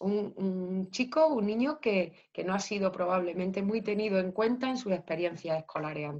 Un, 0.00 0.88
chico, 0.90 1.26
un 1.26 1.44
niño 1.44 1.78
que, 1.78 2.14
no 2.42 2.54
ha 2.54 2.58
sido 2.58 2.90
probablemente 2.90 3.60
muy 3.60 3.82
tenido 3.82 4.18
en 4.18 4.32
cuenta 4.32 4.70
en 4.70 4.78
sus 4.78 4.92
experiencias 4.92 5.58
escolares 5.58 6.10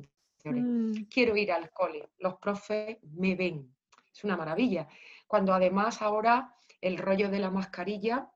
Mm. 0.45 1.05
Quiero 1.11 1.37
ir 1.37 1.53
al 1.53 1.71
cole, 1.71 2.11
los 2.19 2.35
profes 2.35 2.99
me 3.03 3.35
ven. 3.35 3.75
Es 4.13 4.25
una 4.25 4.37
maravilla. 4.37 4.87
Cuando 5.27 5.55
además 5.55 6.03
ahora 6.03 6.55
el 6.81 6.99
rollo 6.99 7.31
de 7.31 7.39
la 7.39 7.51
mascarilla 7.51 8.31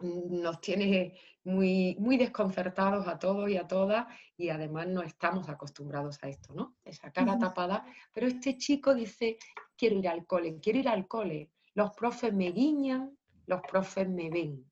nos 0.00 0.60
tiene 0.60 1.18
muy, 1.44 1.96
muy 1.98 2.16
desconcertados 2.16 3.06
a 3.08 3.18
todos 3.18 3.48
y 3.50 3.56
a 3.56 3.66
todas 3.66 4.06
y 4.36 4.48
además 4.48 4.86
no 4.86 5.02
estamos 5.02 5.48
acostumbrados 5.48 6.22
a 6.22 6.28
esto, 6.28 6.54
¿no? 6.54 6.76
Esa 6.84 7.12
cara 7.12 7.38
tapada. 7.38 7.84
Pero 8.12 8.26
este 8.26 8.56
chico 8.56 8.94
dice, 8.94 9.38
quiero 9.76 9.96
ir 9.98 10.08
al 10.08 10.26
cole, 10.26 10.58
quiero 10.60 10.78
ir 10.78 10.88
al 10.88 11.06
cole. 11.06 11.50
Los 11.74 11.92
profes 11.92 12.32
me 12.32 12.50
guiñan, 12.50 13.16
los 13.46 13.60
profes 13.62 14.08
me 14.08 14.30
ven. 14.30 14.64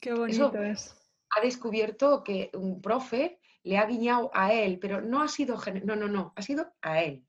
Qué 0.00 0.12
bonito 0.12 0.62
es. 0.62 0.94
Ha 1.36 1.40
descubierto 1.40 2.22
que 2.22 2.50
un 2.54 2.80
profe 2.82 3.40
le 3.64 3.78
ha 3.78 3.86
guiñado 3.86 4.30
a 4.34 4.52
él, 4.52 4.78
pero 4.78 5.00
no 5.00 5.22
ha 5.22 5.28
sido, 5.28 5.58
no, 5.84 5.96
no, 5.96 6.08
no, 6.08 6.32
ha 6.36 6.42
sido 6.42 6.72
a 6.80 7.02
él. 7.02 7.24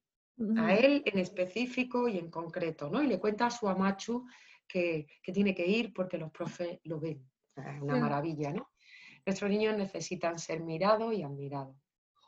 A 0.58 0.74
él 0.74 1.04
en 1.06 1.20
específico 1.20 2.08
y 2.08 2.18
en 2.18 2.32
concreto, 2.32 2.90
¿no? 2.90 3.04
Y 3.04 3.08
le 3.08 3.20
cuenta 3.20 3.46
a 3.46 3.52
su 3.52 3.70
amachu 3.70 4.26
que, 4.68 5.08
que 5.22 5.32
tiene 5.32 5.54
que 5.54 5.66
ir 5.66 5.94
porque 5.94 6.18
los 6.18 6.32
profes 6.32 6.80
lo 6.84 7.00
ven. 7.00 7.24
Es 7.56 7.82
una 7.82 7.98
maravilla, 7.98 8.52
¿no? 8.52 8.72
Nuestros 9.26 9.50
niños 9.52 9.78
necesitan 9.78 10.40
ser 10.40 10.62
mirados 10.62 11.14
y 11.14 11.22
admirados. 11.22 11.78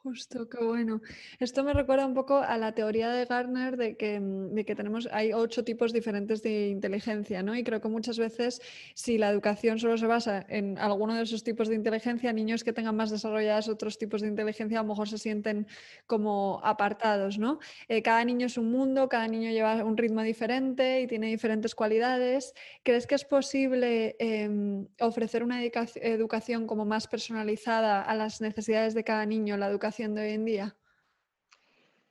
Justo, 0.06 0.48
qué 0.48 0.64
bueno. 0.64 1.02
Esto 1.40 1.64
me 1.64 1.74
recuerda 1.74 2.06
un 2.06 2.14
poco 2.14 2.38
a 2.38 2.60
la 2.60 2.74
teoría 2.76 3.10
de 3.10 3.26
Gardner 3.26 3.76
de 3.76 3.98
que, 3.98 4.20
mm, 4.20 4.54
de 4.54 4.64
que, 4.64 4.76
tenemos, 4.76 5.10
hay 5.12 5.34
ocho 5.34 5.64
tipos 5.64 5.94
diferentes 5.94 6.44
de 6.44 6.68
inteligencia, 6.70 7.42
¿no? 7.42 7.56
Y 7.56 7.64
creo 7.64 7.82
que 7.82 7.88
muchas 7.88 8.20
veces, 8.20 8.62
si 8.94 9.18
la 9.18 9.32
educación 9.32 9.80
solo 9.80 9.98
se 9.98 10.06
basa 10.06 10.46
en 10.48 10.78
alguno 10.78 11.16
de 11.16 11.24
esos 11.24 11.44
tipos 11.44 11.70
de 11.70 11.74
inteligencia, 11.74 12.32
niños 12.34 12.64
que 12.64 12.72
tengan 12.72 12.96
más 12.96 13.10
desarrollados 13.10 13.68
otros 13.68 13.98
tipos 13.98 14.22
de 14.22 14.28
inteligencia 14.28 14.80
a 14.80 14.84
lo 14.84 14.90
mejor 14.90 15.10
se 15.10 15.18
sienten 15.18 15.66
como 16.06 16.62
apartados, 16.64 17.40
¿no? 17.40 17.58
Eh, 17.88 18.04
cada 18.04 18.24
niño 18.26 18.46
es 18.46 18.60
un 18.60 18.70
mundo, 18.70 19.10
cada 19.10 19.28
niño 19.28 19.50
lleva 19.50 19.84
un 19.84 19.98
ritmo 19.98 20.22
diferente 20.22 21.02
y 21.02 21.08
tiene 21.08 21.30
diferentes 21.30 21.74
cualidades. 21.74 22.54
¿Crees 22.84 23.08
que 23.08 23.16
es 23.16 23.26
posible 23.26 24.16
em, 24.20 24.88
ofrecer 25.00 25.42
una 25.42 25.64
educación 25.64 26.68
como 26.68 26.86
más 26.86 27.08
personalizada 27.08 28.04
a 28.04 28.14
las 28.14 28.40
necesidades 28.40 28.94
de 28.94 29.04
cada 29.04 29.26
niño, 29.26 29.58
la 29.58 29.68
educación 29.68 29.95
de 29.98 30.22
hoy 30.22 30.34
en 30.34 30.46
día? 30.46 30.78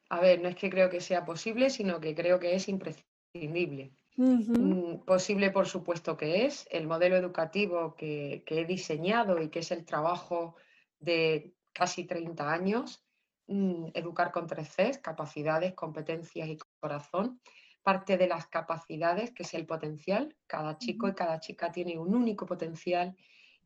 A 0.09 0.21
ver, 0.21 0.41
no 0.41 0.49
es 0.49 0.57
que 0.57 0.71
creo 0.71 0.89
que 0.89 1.01
sea 1.01 1.25
posible, 1.25 1.69
sino 1.69 2.01
que 2.01 2.15
creo 2.15 2.41
que 2.41 2.55
es 2.55 2.69
imprescindible. 2.69 3.93
Mm, 4.17 5.05
posible, 5.05 5.51
por 5.51 5.67
supuesto 5.67 6.17
que 6.17 6.47
es. 6.47 6.67
El 6.71 6.87
modelo 6.87 7.17
educativo 7.17 7.95
que, 7.95 8.43
he 8.47 8.65
diseñado 8.65 9.41
y 9.43 9.51
que 9.51 9.59
es 9.59 9.71
el 9.71 9.85
trabajo 9.85 10.57
de 10.99 11.55
casi 11.75 12.05
30 12.05 12.51
años, 12.51 13.05
mm, 13.49 13.89
educar 13.93 14.33
con 14.33 14.47
tres 14.47 14.75
Cs, 14.75 14.99
capacidades, 14.99 15.75
competencias 15.75 16.49
y 16.49 16.59
corazón. 16.81 17.41
Parte 17.83 18.17
de 18.17 18.29
las 18.29 18.47
capacidades, 18.47 19.33
que 19.33 19.43
es 19.43 19.53
el 19.53 19.67
potencial. 19.67 20.35
Cada 20.47 20.79
chico 20.79 21.07
y 21.07 21.15
cada 21.15 21.39
chica 21.39 21.71
tiene 21.71 21.99
un 21.99 22.15
único 22.15 22.47
potencial 22.47 23.15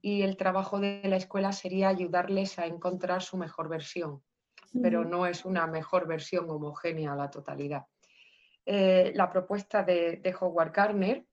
y 0.00 0.22
el 0.22 0.36
trabajo 0.36 0.78
de 0.78 1.02
la 1.04 1.16
escuela 1.16 1.52
sería 1.52 1.88
ayudarles 1.88 2.58
a 2.58 2.66
encontrar 2.66 3.22
su 3.22 3.36
mejor 3.36 3.68
versión, 3.68 4.22
pero 4.82 5.04
no 5.04 5.26
es 5.26 5.44
una 5.44 5.66
mejor 5.66 6.06
versión 6.06 6.48
homogénea 6.50 7.12
a 7.12 7.16
la 7.16 7.30
totalidad. 7.30 7.86
Eh, 8.64 9.12
la 9.14 9.30
propuesta 9.30 9.82
de, 9.82 10.36
Howard 10.38 10.72
Gardner, 10.72 11.24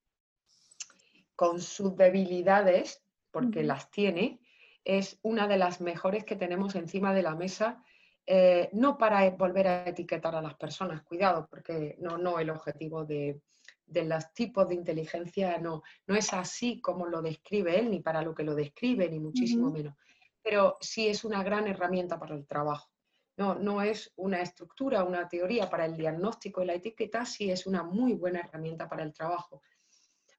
con 1.35 1.59
sus 1.59 1.95
debilidades, 1.95 3.03
porque 3.29 3.63
las 3.63 3.91
tiene, 3.91 4.39
es 4.85 5.19
una 5.21 5.47
de 5.47 5.57
las 5.57 5.81
mejores 5.81 6.23
que 6.23 6.37
tenemos 6.37 6.75
encima 6.75 7.13
de 7.13 7.23
la 7.23 7.35
mesa, 7.35 7.83
eh, 8.25 8.69
no 8.71 8.97
para 8.97 9.29
volver 9.31 9.67
a 9.67 9.89
etiquetar 9.89 10.35
a 10.35 10.41
las 10.41 10.55
personas, 10.55 11.03
cuidado, 11.03 11.47
porque 11.49 11.97
no, 11.99 12.17
no 12.17 12.39
el 12.39 12.49
objetivo 12.49 13.03
de, 13.03 13.41
de 13.85 14.03
los 14.03 14.33
tipos 14.33 14.67
de 14.67 14.75
inteligencia 14.75 15.57
no, 15.57 15.83
no 16.07 16.15
es 16.15 16.33
así 16.33 16.81
como 16.81 17.05
lo 17.07 17.21
describe 17.21 17.79
él, 17.79 17.89
ni 17.91 17.99
para 17.99 18.21
lo 18.21 18.33
que 18.33 18.43
lo 18.43 18.55
describe, 18.55 19.09
ni 19.09 19.19
muchísimo 19.19 19.71
menos. 19.71 19.95
Pero 20.41 20.77
sí 20.81 21.07
es 21.07 21.23
una 21.23 21.43
gran 21.43 21.67
herramienta 21.67 22.19
para 22.19 22.35
el 22.35 22.45
trabajo. 22.45 22.89
No, 23.37 23.55
no 23.55 23.81
es 23.81 24.13
una 24.15 24.41
estructura, 24.41 25.03
una 25.03 25.27
teoría 25.27 25.69
para 25.69 25.85
el 25.85 25.97
diagnóstico 25.97 26.63
y 26.63 26.65
la 26.65 26.73
etiqueta, 26.75 27.25
sí 27.25 27.51
es 27.51 27.67
una 27.67 27.83
muy 27.83 28.13
buena 28.13 28.39
herramienta 28.39 28.87
para 28.87 29.03
el 29.03 29.13
trabajo. 29.13 29.61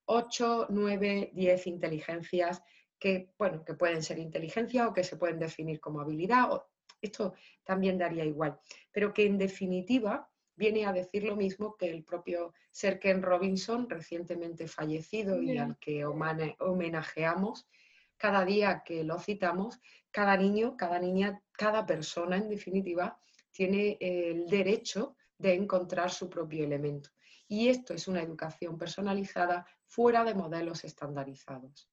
8, 0.06 0.68
9, 0.70 1.30
10 1.34 1.66
inteligencias 1.66 2.62
que, 2.98 3.32
bueno, 3.38 3.64
que 3.64 3.74
pueden 3.74 4.02
ser 4.02 4.18
inteligencia 4.18 4.88
o 4.88 4.94
que 4.94 5.04
se 5.04 5.16
pueden 5.16 5.38
definir 5.38 5.80
como 5.80 6.00
habilidad. 6.00 6.48
esto 7.02 7.34
también 7.64 7.98
daría 7.98 8.24
igual. 8.24 8.58
Pero 8.90 9.12
que 9.12 9.26
en 9.26 9.36
definitiva 9.36 10.30
viene 10.56 10.86
a 10.86 10.92
decir 10.92 11.24
lo 11.24 11.36
mismo 11.36 11.76
que 11.76 11.90
el 11.90 12.02
propio 12.02 12.54
Sir 12.70 12.98
Ken 12.98 13.22
Robinson, 13.22 13.88
recientemente 13.88 14.66
fallecido 14.66 15.40
y 15.40 15.56
al 15.58 15.78
que 15.78 16.04
homenajeamos 16.04 17.68
cada 18.16 18.44
día 18.44 18.82
que 18.84 19.04
lo 19.04 19.18
citamos, 19.18 19.80
cada 20.10 20.36
niño, 20.36 20.76
cada 20.76 20.98
niña, 20.98 21.42
cada 21.52 21.84
persona 21.84 22.36
en 22.36 22.48
definitiva 22.48 23.18
tiene 23.50 23.98
el 24.00 24.46
derecho 24.46 25.16
de 25.38 25.54
encontrar 25.54 26.10
su 26.10 26.28
propio 26.28 26.64
elemento. 26.64 27.10
Y 27.48 27.68
esto 27.68 27.94
es 27.94 28.08
una 28.08 28.22
educación 28.22 28.78
personalizada 28.78 29.66
fuera 29.84 30.24
de 30.24 30.34
modelos 30.34 30.84
estandarizados. 30.84 31.88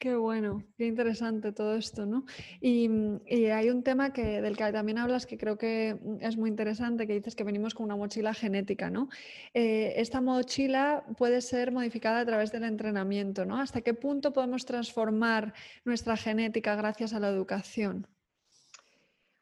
Qué 0.00 0.14
bueno, 0.14 0.62
qué 0.76 0.86
interesante 0.86 1.50
todo 1.50 1.74
esto, 1.74 2.06
¿no? 2.06 2.24
Y, 2.60 2.88
mm, 2.88 3.20
hay 3.52 3.68
un 3.68 3.82
tema 3.82 4.12
que, 4.12 4.40
del 4.40 4.56
que 4.56 4.70
también 4.70 4.98
hablas 4.98 5.26
que 5.26 5.36
creo 5.36 5.58
que 5.58 5.98
mm, 6.00 6.18
es 6.20 6.36
muy 6.36 6.50
interesante, 6.50 7.06
que 7.08 7.14
dices 7.14 7.34
que 7.34 7.42
venimos 7.42 7.74
con 7.74 7.84
una 7.86 7.96
mochila 7.96 8.32
genética, 8.32 8.90
¿no? 8.90 9.08
Eh, 9.54 9.94
esta 9.96 10.20
mochila 10.20 11.04
puede 11.16 11.40
ser 11.40 11.72
modificada 11.72 12.20
a 12.20 12.26
través 12.26 12.52
del 12.52 12.62
entrenamiento, 12.62 13.44
¿no? 13.44 13.60
¿Hasta 13.60 13.80
qué 13.80 13.92
punto 13.92 14.32
podemos 14.32 14.64
transformar 14.64 15.52
nuestra 15.84 16.16
genética 16.16 16.76
gracias 16.76 17.12
a 17.12 17.18
la 17.18 17.28
educación? 17.30 18.06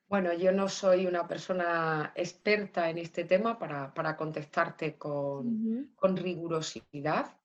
Bueno, 0.09 0.33
yo 0.33 0.53
no 0.53 0.71
soy 0.71 1.05
una 1.07 1.29
persona 1.29 2.13
experta 2.15 2.89
en 2.89 2.97
este 2.97 3.25
tema 3.25 3.59
para, 3.59 4.17
contestarte 4.17 4.97
con, 4.97 5.93
con 5.97 6.17
rigurosidad. 6.17 7.37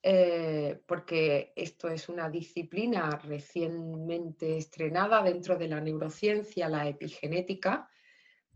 Eh, 0.00 0.80
porque 0.86 1.52
esto 1.56 1.88
es 1.88 2.08
una 2.08 2.30
disciplina 2.30 3.10
recientemente 3.24 4.56
estrenada 4.56 5.22
dentro 5.22 5.56
de 5.56 5.66
la 5.66 5.80
neurociencia, 5.80 6.68
la 6.68 6.88
epigenética, 6.88 7.90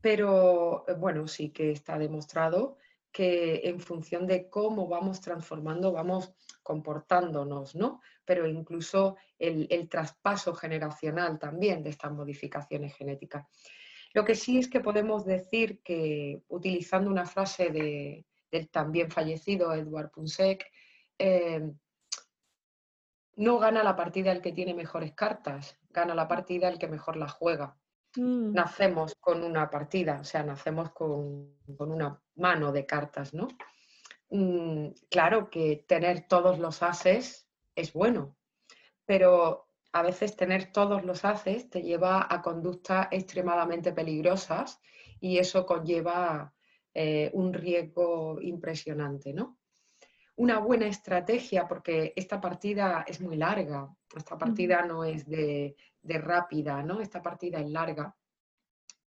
pero 0.01 0.85
eh, 0.87 0.95
bueno, 0.95 1.27
sí 1.27 1.51
que 1.51 1.73
está 1.73 1.99
demostrado 1.99 2.77
que 3.11 3.61
en 3.65 3.81
función 3.81 4.27
de 4.27 4.49
cómo 4.49 4.89
vamos 4.89 5.21
transformando, 5.21 5.93
vamos 5.93 6.33
comportándonos, 6.63 7.75
¿no? 7.75 8.01
Pero 8.25 8.47
incluso 8.47 9.17
el, 9.39 9.89
traspaso 9.89 10.55
generacional 10.55 11.39
también 11.39 11.83
de 11.83 11.91
estas 11.91 12.13
modificaciones 12.13 12.95
genéticas. 12.95 13.47
Lo 14.15 14.25
que 14.25 14.35
sí 14.35 14.59
es 14.59 14.69
que 14.69 14.81
podemos 14.81 15.27
decir 15.27 15.83
que, 15.83 16.43
utilizando 16.49 17.11
una 17.11 17.27
frase 17.27 17.71
de, 17.71 18.25
del 18.51 18.69
también 18.69 19.11
fallecido 19.11 19.75
Edward 19.75 20.11
Punsek, 20.11 20.65
Em, 21.25 21.79
no 23.37 23.59
gana 23.61 23.85
la 23.85 23.95
partida 23.95 24.33
el 24.33 24.43
que 24.43 24.51
tiene 24.51 24.75
mejores 24.75 25.13
cartas, 25.13 25.79
gana 25.91 26.17
la 26.17 26.27
partida 26.27 26.69
el 26.69 26.81
que 26.81 26.89
mejor 26.89 27.17
la 27.17 27.29
juega. 27.29 27.77
Mm. 28.17 28.53
Nacemos 28.53 29.15
con 29.21 29.45
una 29.45 29.71
partida, 29.71 30.19
o 30.21 30.25
sea, 30.25 30.43
nacemos 30.43 30.91
con, 30.91 31.57
una 31.79 32.21
mano 32.35 32.73
de 32.73 32.87
cartas, 32.87 33.33
¿no? 33.35 33.47
Mm, 34.31 34.89
claro 35.09 35.49
que 35.49 35.85
tener 35.87 36.27
todos 36.27 36.59
los 36.59 36.83
ases 36.83 37.49
es 37.77 37.93
bueno, 37.93 38.37
pero 39.07 39.69
a 39.93 40.03
veces 40.03 40.35
tener 40.35 40.73
todos 40.73 41.05
los 41.05 41.25
ases 41.25 41.71
te 41.71 41.83
lleva 41.83 42.27
a 42.29 42.43
conductas 42.43 43.07
extremadamente 43.13 43.93
peligrosas 43.93 44.81
y 45.21 45.39
eso 45.39 45.67
conlleva 45.67 46.53
eh, 46.95 47.31
un 47.33 47.53
riesgo 47.53 48.41
impresionante, 48.41 49.33
¿no? 49.33 49.62
Una 50.37 50.59
buena 50.59 50.87
estrategia, 50.87 51.69
porque 51.69 52.13
esta 52.17 52.41
partida 52.41 53.05
es 53.07 53.21
muy 53.21 53.37
larga, 53.37 53.95
esta 54.17 54.39
partida 54.39 54.85
no 54.85 55.05
es 55.05 55.27
de, 55.27 55.77
rápida, 56.03 56.83
¿no? 56.83 57.01
Esta 57.01 57.23
partida 57.23 57.61
es 57.61 57.71
larga. 57.71 58.17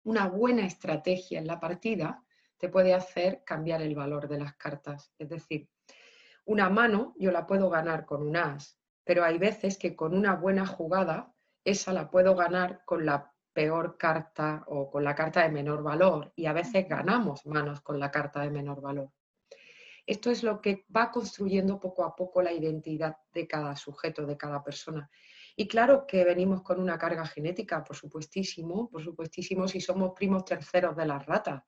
Una 0.03 0.27
buena 0.27 0.65
estrategia 0.65 1.39
en 1.39 1.47
la 1.47 1.60
partida 1.60 2.23
te 2.58 2.69
puede 2.69 2.93
hacer 2.93 3.43
cambiar 3.45 3.82
el 3.82 3.95
valor 3.95 4.27
de 4.27 4.39
las 4.39 4.55
cartas. 4.55 5.13
Es 5.17 5.29
decir, 5.29 5.69
una 6.45 6.69
mano 6.69 7.13
yo 7.17 7.32
la 7.32 7.45
puedo 7.45 7.69
ganar 7.69 8.05
con 8.05 8.21
un 8.25 8.36
as, 8.38 8.77
pero 9.03 9.23
hay 9.23 9.38
veces 9.38 9.77
que 9.77 9.95
con 9.95 10.15
una 10.15 10.36
buena 10.36 10.65
jugada 10.65 11.34
esa 11.63 11.93
la 11.93 12.10
puedo 12.10 12.36
ganar 12.36 12.84
con 12.86 13.05
la 13.05 13.34
peor 13.53 13.97
carta 13.97 14.63
o 14.67 14.89
con 14.89 15.03
la 15.03 15.15
carta 15.15 15.43
de 15.43 15.49
menor 15.49 15.84
valor 15.84 16.32
y 16.36 16.45
a 16.45 16.53
veces 16.53 16.88
ganamos 16.88 17.45
manos 17.45 17.82
con 17.82 17.99
la 17.99 18.10
carta 18.10 18.41
de 18.41 18.49
menor 18.51 18.82
valor. 18.82 19.12
Esto 20.10 20.32
es 20.32 20.41
lo 20.41 20.60
que 20.60 20.88
va 20.95 21.12
construyendo 21.12 21.80
poco 21.80 22.04
a 22.04 22.15
poco 22.15 22.41
la 22.41 22.52
identidad 22.52 23.15
de 23.32 23.45
cada 23.45 23.76
sujeto, 23.76 24.26
de 24.26 24.36
cada 24.36 24.63
persona. 24.63 25.08
Y 25.56 25.67
claro 25.67 26.08
que 26.08 26.24
venimos 26.24 26.63
con 26.63 26.80
una 26.80 26.98
carga 26.98 27.28
genética, 27.28 27.84
por 27.84 27.95
supuestísimo, 27.95 28.89
por 28.89 29.04
supuestísimo, 29.04 29.67
si 29.67 29.80
somos 29.80 30.13
primos 30.15 30.45
terceros 30.45 30.98
de 30.98 31.06
las 31.06 31.24
ratas. 31.28 31.62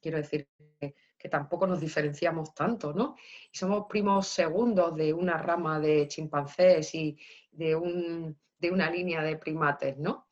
Quiero 0.00 0.18
decir 0.18 0.48
que, 0.80 0.96
tampoco 1.30 1.68
nos 1.68 1.80
diferenciamos 1.80 2.52
tanto, 2.52 2.92
¿no? 2.92 3.14
Y 3.52 3.56
somos 3.56 3.86
primos 3.88 4.26
segundos 4.26 4.96
de 4.96 5.12
una 5.12 5.38
rama 5.38 5.78
de 5.78 6.08
chimpancés 6.08 6.92
y 6.96 7.16
de, 7.52 7.76
una 7.76 8.90
línea 8.90 9.22
de 9.22 9.36
primates, 9.36 9.96
¿no? 9.98 10.26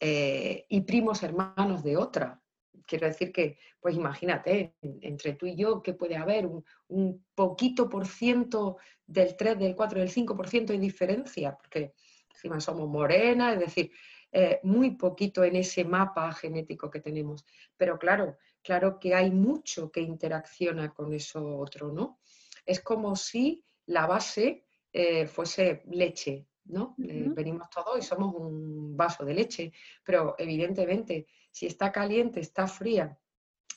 Eh, 0.00 0.64
y 0.70 0.80
primos 0.80 1.22
hermanos 1.22 1.82
de 1.84 1.98
otra. 1.98 2.41
Quiero 2.86 3.06
decir 3.06 3.32
que, 3.32 3.58
pues 3.80 3.94
imagínate, 3.94 4.74
entre 5.00 5.34
tú 5.34 5.46
y 5.46 5.56
yo, 5.56 5.82
que 5.82 5.94
puede 5.94 6.16
haber 6.16 6.46
un, 6.88 7.24
poquito 7.34 7.88
por 7.88 8.06
ciento 8.06 8.78
del 9.06 9.36
3, 9.36 9.58
del 9.58 9.74
4, 9.74 10.00
del 10.00 10.10
5% 10.10 10.66
de 10.66 10.78
diferencia, 10.78 11.56
porque 11.56 11.94
encima 12.30 12.60
somos 12.60 12.88
morenas, 12.88 13.54
es 13.54 13.60
decir, 13.60 13.92
eh, 14.30 14.60
muy 14.62 14.92
poquito 14.92 15.44
en 15.44 15.56
ese 15.56 15.84
mapa 15.84 16.32
genético 16.32 16.90
que 16.90 17.00
tenemos. 17.00 17.44
Pero 17.76 17.98
claro, 17.98 18.38
claro 18.62 18.98
que 18.98 19.14
hay 19.14 19.30
mucho 19.30 19.90
que 19.90 20.00
interacciona 20.00 20.92
con 20.94 21.12
eso 21.12 21.58
otro, 21.58 21.92
¿no? 21.92 22.18
Es 22.64 22.80
como 22.80 23.16
si 23.16 23.64
la 23.86 24.06
base 24.06 24.64
eh, 24.92 25.26
fuese 25.26 25.82
leche, 25.90 26.46
¿no? 26.64 26.94
Eh, 27.02 27.28
venimos 27.34 27.68
todos 27.70 27.98
y 27.98 28.02
somos 28.02 28.34
un 28.34 28.96
vaso 28.96 29.24
de 29.24 29.34
leche, 29.34 29.72
pero 30.04 30.34
evidentemente 30.38 31.26
si 31.50 31.66
está 31.66 31.90
caliente, 31.90 32.40
está 32.40 32.66
fría, 32.66 33.18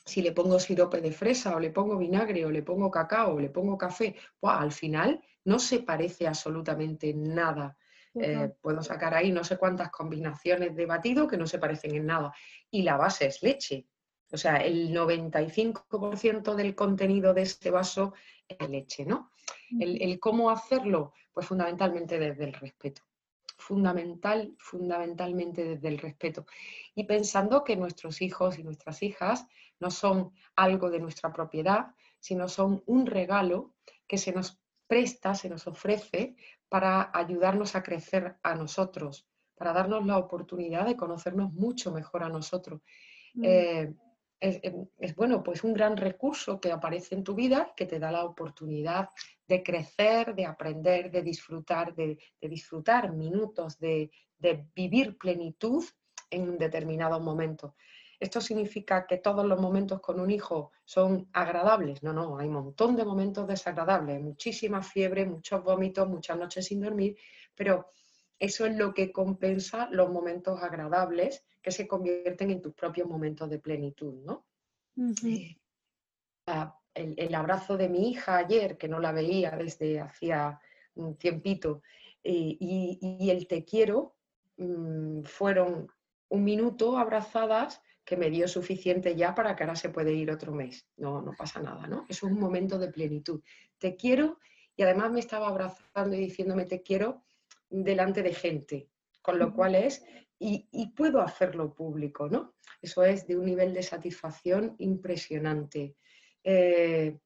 si 0.04 0.22
le 0.22 0.32
pongo 0.32 0.58
sirope 0.58 1.00
de 1.00 1.12
fresa 1.12 1.56
o 1.56 1.60
le 1.60 1.70
pongo 1.70 1.98
vinagre 1.98 2.44
o 2.46 2.50
le 2.50 2.62
pongo 2.62 2.90
cacao 2.90 3.34
o 3.34 3.40
le 3.40 3.50
pongo 3.50 3.76
café, 3.76 4.14
al 4.42 4.72
final 4.72 5.20
no 5.44 5.58
se 5.58 5.80
parece 5.80 6.26
absolutamente 6.26 7.12
nada 7.12 7.76
eh, 8.18 8.50
puedo 8.62 8.82
sacar 8.82 9.14
ahí 9.14 9.30
no 9.30 9.44
sé 9.44 9.58
cuántas 9.58 9.90
combinaciones 9.90 10.74
de 10.74 10.86
batido 10.86 11.26
que 11.26 11.36
no 11.36 11.46
se 11.46 11.58
parecen 11.58 11.94
en 11.94 12.06
nada. 12.06 12.32
Y 12.70 12.82
la 12.82 12.96
base 12.96 13.26
es 13.26 13.42
leche. 13.42 13.86
O 14.32 14.36
sea, 14.36 14.56
el 14.56 14.92
95% 14.92 16.54
del 16.54 16.74
contenido 16.74 17.32
de 17.32 17.42
este 17.42 17.70
vaso 17.70 18.14
es 18.48 18.68
leche, 18.68 19.04
¿no? 19.04 19.30
El, 19.78 20.18
cómo 20.18 20.50
hacerlo, 20.50 21.12
pues 21.32 21.46
fundamentalmente 21.46 22.18
desde 22.18 22.44
el 22.44 22.52
respeto. 22.52 23.02
Fundamental, 23.58 24.54
fundamentalmente 24.58 25.64
desde 25.64 25.88
el 25.88 25.98
respeto. 25.98 26.46
Y 26.94 27.04
pensando 27.04 27.64
que 27.64 27.76
nuestros 27.76 28.20
hijos 28.20 28.58
y 28.58 28.64
nuestras 28.64 29.02
hijas 29.02 29.46
no 29.78 29.90
son 29.90 30.32
algo 30.56 30.90
de 30.90 31.00
nuestra 31.00 31.32
propiedad, 31.32 31.94
sino 32.18 32.48
son 32.48 32.82
un 32.86 33.06
regalo 33.06 33.74
que 34.06 34.18
se 34.18 34.32
nos 34.32 34.60
presta, 34.86 35.34
se 35.34 35.48
nos 35.48 35.66
ofrece 35.66 36.36
para 36.68 37.10
ayudarnos 37.14 37.76
a 37.76 37.82
crecer 37.82 38.36
a 38.42 38.54
nosotros, 38.54 39.28
para 39.54 39.72
darnos 39.72 40.04
la 40.06 40.18
oportunidad 40.18 40.86
de 40.86 40.96
conocernos 40.96 41.52
mucho 41.52 41.92
mejor 41.92 42.24
a 42.24 42.28
nosotros. 42.28 42.82
Mm. 43.34 43.44
Eh, 43.44 43.94
em, 44.40 44.86
es, 44.98 45.14
bueno, 45.14 45.42
pues 45.42 45.64
un 45.64 45.72
gran 45.72 45.96
recurso 45.96 46.60
que 46.60 46.72
aparece 46.72 47.14
en 47.14 47.24
tu 47.24 47.34
vida, 47.34 47.72
que 47.76 47.86
te 47.86 47.98
da 47.98 48.10
la 48.10 48.24
oportunidad 48.24 49.10
de 49.46 49.62
crecer, 49.62 50.34
de 50.34 50.46
aprender, 50.46 51.10
de 51.10 51.22
disfrutar, 51.22 51.94
de, 51.94 52.18
disfrutar 52.40 53.12
minutos, 53.12 53.78
de, 53.78 54.10
de, 54.38 54.66
vivir 54.74 55.16
plenitud 55.16 55.84
en 56.30 56.50
un 56.50 56.58
determinado 56.58 57.20
momento. 57.20 57.74
¿Esto 58.18 58.40
significa 58.40 59.06
que 59.06 59.18
todos 59.18 59.44
los 59.44 59.60
momentos 59.60 60.00
con 60.00 60.20
un 60.20 60.30
hijo 60.30 60.72
son 60.84 61.28
agradables? 61.32 62.02
No, 62.02 62.12
no, 62.12 62.38
hay 62.38 62.48
un 62.48 62.54
montón 62.54 62.96
de 62.96 63.04
momentos 63.04 63.46
desagradables, 63.46 64.22
muchísima 64.22 64.82
fiebre, 64.82 65.26
muchos 65.26 65.62
vómitos, 65.62 66.08
muchas 66.08 66.38
noches 66.38 66.66
sin 66.66 66.80
dormir, 66.80 67.16
pero 67.54 67.90
eso 68.38 68.66
es 68.66 68.76
lo 68.76 68.92
que 68.94 69.12
compensa 69.12 69.88
los 69.90 70.10
momentos 70.10 70.62
agradables 70.62 71.44
que 71.66 71.72
se 71.72 71.88
convierten 71.88 72.52
en 72.52 72.62
tus 72.62 72.74
propios 72.74 73.08
momentos 73.08 73.50
de 73.50 73.58
plenitud, 73.58 74.22
¿no? 74.24 74.46
El, 76.94 77.34
abrazo 77.34 77.76
de 77.76 77.88
mi 77.88 78.08
hija 78.08 78.36
ayer, 78.36 78.78
que 78.78 78.86
no 78.86 79.00
la 79.00 79.10
veía 79.10 79.50
desde 79.50 79.98
hacía 79.98 80.60
un 80.94 81.16
tiempito, 81.16 81.82
eh, 82.22 82.56
y, 82.60 83.28
el 83.28 83.48
te 83.48 83.64
quiero 83.64 84.14
mm, 84.58 85.24
fueron 85.24 85.88
un 86.28 86.44
minuto 86.44 86.98
abrazadas 86.98 87.82
que 88.04 88.16
me 88.16 88.30
dio 88.30 88.46
suficiente 88.46 89.16
ya 89.16 89.34
para 89.34 89.56
que 89.56 89.64
ahora 89.64 89.74
se 89.74 89.88
puede 89.88 90.12
ir 90.12 90.30
otro 90.30 90.52
mes. 90.52 90.86
No, 90.96 91.20
no 91.20 91.32
pasa 91.32 91.60
nada, 91.60 91.88
¿no? 91.88 92.06
Eso 92.08 92.28
es 92.28 92.32
un 92.32 92.38
momento 92.38 92.78
de 92.78 92.92
plenitud. 92.92 93.42
Te 93.76 93.96
quiero 93.96 94.38
y 94.76 94.84
además 94.84 95.10
me 95.10 95.18
estaba 95.18 95.48
abrazando 95.48 96.14
y 96.14 96.20
diciéndome 96.20 96.64
te 96.64 96.82
quiero 96.82 97.24
delante 97.68 98.22
de 98.22 98.34
gente, 98.34 98.88
con 99.26 99.40
lo 99.40 99.52
cual 99.52 99.74
es, 99.74 100.04
y, 100.38 100.86
puedo 100.96 101.20
hacerlo 101.20 101.74
público, 101.74 102.28
¿no? 102.28 102.54
Eso 102.80 103.02
es 103.02 103.26
de 103.26 103.36
un 103.36 103.44
nivel 103.44 103.74
de 103.74 103.82
satisfacción 103.82 104.76
impresionante. 104.78 105.96
Eh, 106.44 107.18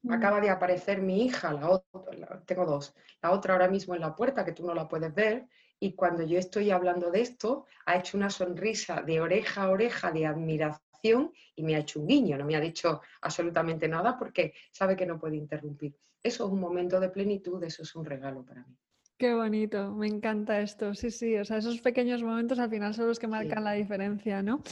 mm. 0.00 0.12
acaba 0.12 0.40
de 0.40 0.48
aparecer 0.48 1.02
mi 1.02 1.26
hija, 1.26 1.52
la 1.52 1.68
otra, 1.68 2.42
tengo 2.46 2.64
dos, 2.64 2.94
la 3.20 3.32
otra 3.32 3.52
ahora 3.52 3.68
mismo 3.68 3.94
en 3.94 4.00
la 4.00 4.16
puerta, 4.16 4.46
que 4.46 4.52
tú 4.52 4.66
no 4.66 4.72
la 4.72 4.88
puedes 4.88 5.12
ver, 5.14 5.46
y 5.78 5.94
cuando 5.94 6.22
yo 6.22 6.38
estoy 6.38 6.70
hablando 6.70 7.10
de 7.10 7.20
esto, 7.20 7.66
ha 7.84 7.96
hecho 7.96 8.16
una 8.16 8.30
sonrisa 8.30 9.02
de 9.02 9.20
oreja 9.20 9.64
a 9.64 9.68
oreja 9.68 10.10
de 10.10 10.24
admiración 10.24 11.34
y 11.54 11.62
me 11.62 11.76
ha 11.76 11.80
hecho 11.80 12.00
un 12.00 12.06
guiño, 12.06 12.38
no 12.38 12.46
me 12.46 12.56
ha 12.56 12.60
dicho 12.60 13.02
absolutamente 13.20 13.88
nada 13.88 14.16
porque 14.18 14.54
sabe 14.72 14.96
que 14.96 15.04
no 15.04 15.18
puede 15.18 15.36
interrumpir. 15.36 15.94
Eso 16.22 16.46
es 16.46 16.50
un 16.50 16.60
momento 16.60 16.98
de 16.98 17.10
plenitud, 17.10 17.62
eso 17.62 17.82
es 17.82 17.94
un 17.94 18.06
regalo 18.06 18.42
para 18.42 18.64
mí. 18.64 18.74
Qué 19.18 19.32
bonito, 19.32 19.92
me 19.92 20.06
encanta 20.08 20.60
esto. 20.60 20.94
Sí, 20.94 21.10
sí, 21.10 21.38
o 21.38 21.44
sea, 21.46 21.56
esos 21.56 21.80
pequeños 21.80 22.22
momentos 22.22 22.58
al 22.58 22.68
final 22.68 22.92
son 22.92 23.06
los 23.06 23.18
que 23.18 23.26
marcan 23.26 23.64
la 23.64 23.72
diferencia, 23.72 24.42
¿no? 24.42 24.62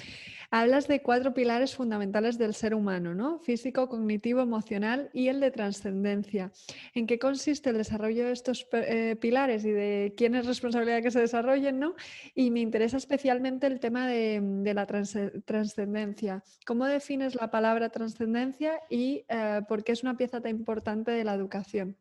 Hablas 0.50 0.87
de 0.87 1.00
cuatro 1.00 1.33
pilares 1.33 1.74
fundamentales 1.74 2.37
del 2.37 2.52
ser 2.52 2.74
humano, 2.74 3.14
¿no? 3.14 3.38
Físico, 3.38 3.88
cognitivo, 3.88 4.42
emocional 4.42 5.09
y 5.14 5.28
el 5.28 5.40
de 5.40 5.50
trascendencia. 5.50 6.52
¿En 6.92 7.07
qué 7.07 7.18
consiste 7.18 7.70
el 7.70 7.78
desarrollo 7.78 8.26
de 8.26 8.33
estos 8.33 8.68
eh, 8.72 9.16
pilares 9.18 9.64
y 9.64 9.70
de 9.70 10.12
quién 10.14 10.35
es 10.35 10.44
responsabilidad 10.44 11.02
que 11.02 11.11
se 11.11 11.20
desarrollen, 11.20 11.78
¿no? 11.78 11.94
Y 12.35 12.50
me 12.50 12.61
interesa 12.61 12.98
especialmente 12.98 13.66
el 13.66 13.80
tema 13.80 14.07
de, 14.07 14.74
la 14.74 14.85
trascendencia. 14.85 16.44
¿Cómo 16.66 16.85
defines 16.85 17.35
la 17.35 17.50
palabra 17.50 17.88
trascendencia 17.88 18.78
y 18.90 19.24
eh, 19.30 19.62
por 19.66 19.85
qué 19.85 19.92
es 19.92 20.02
una 20.02 20.18
pieza 20.18 20.42
tan 20.42 20.50
importante 20.50 21.12
de 21.12 21.24
la 21.24 21.33
educación? 21.33 21.96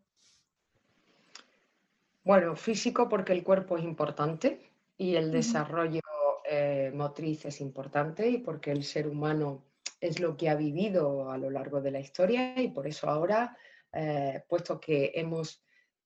Bueno, 2.24 2.56
físico 2.56 3.10
porque 3.10 3.34
el 3.34 3.44
cuerpo 3.44 3.78
es 3.78 3.84
importante 3.84 4.72
y 4.98 5.16
el 5.16 5.32
desarrollo 5.32 6.00
eh, 6.50 6.92
motriz 6.94 7.46
es 7.46 7.60
importante 7.60 8.30
y 8.30 8.38
porque 8.38 8.72
el 8.72 8.84
ser 8.84 9.08
humano 9.08 9.66
es 10.00 10.20
lo 10.20 10.38
que 10.38 10.50
ha 10.50 10.56
vivido 10.56 11.30
a 11.32 11.38
lo 11.38 11.50
largo 11.50 11.82
de 11.82 11.92
la 11.92 12.00
historia 12.00 12.60
y 12.62 12.70
por 12.70 12.88
eso 12.88 13.10
ahora, 13.10 13.58
eh, 13.92 14.44
puesto 14.48 14.80
que 14.80 15.12
hemos 15.16 15.64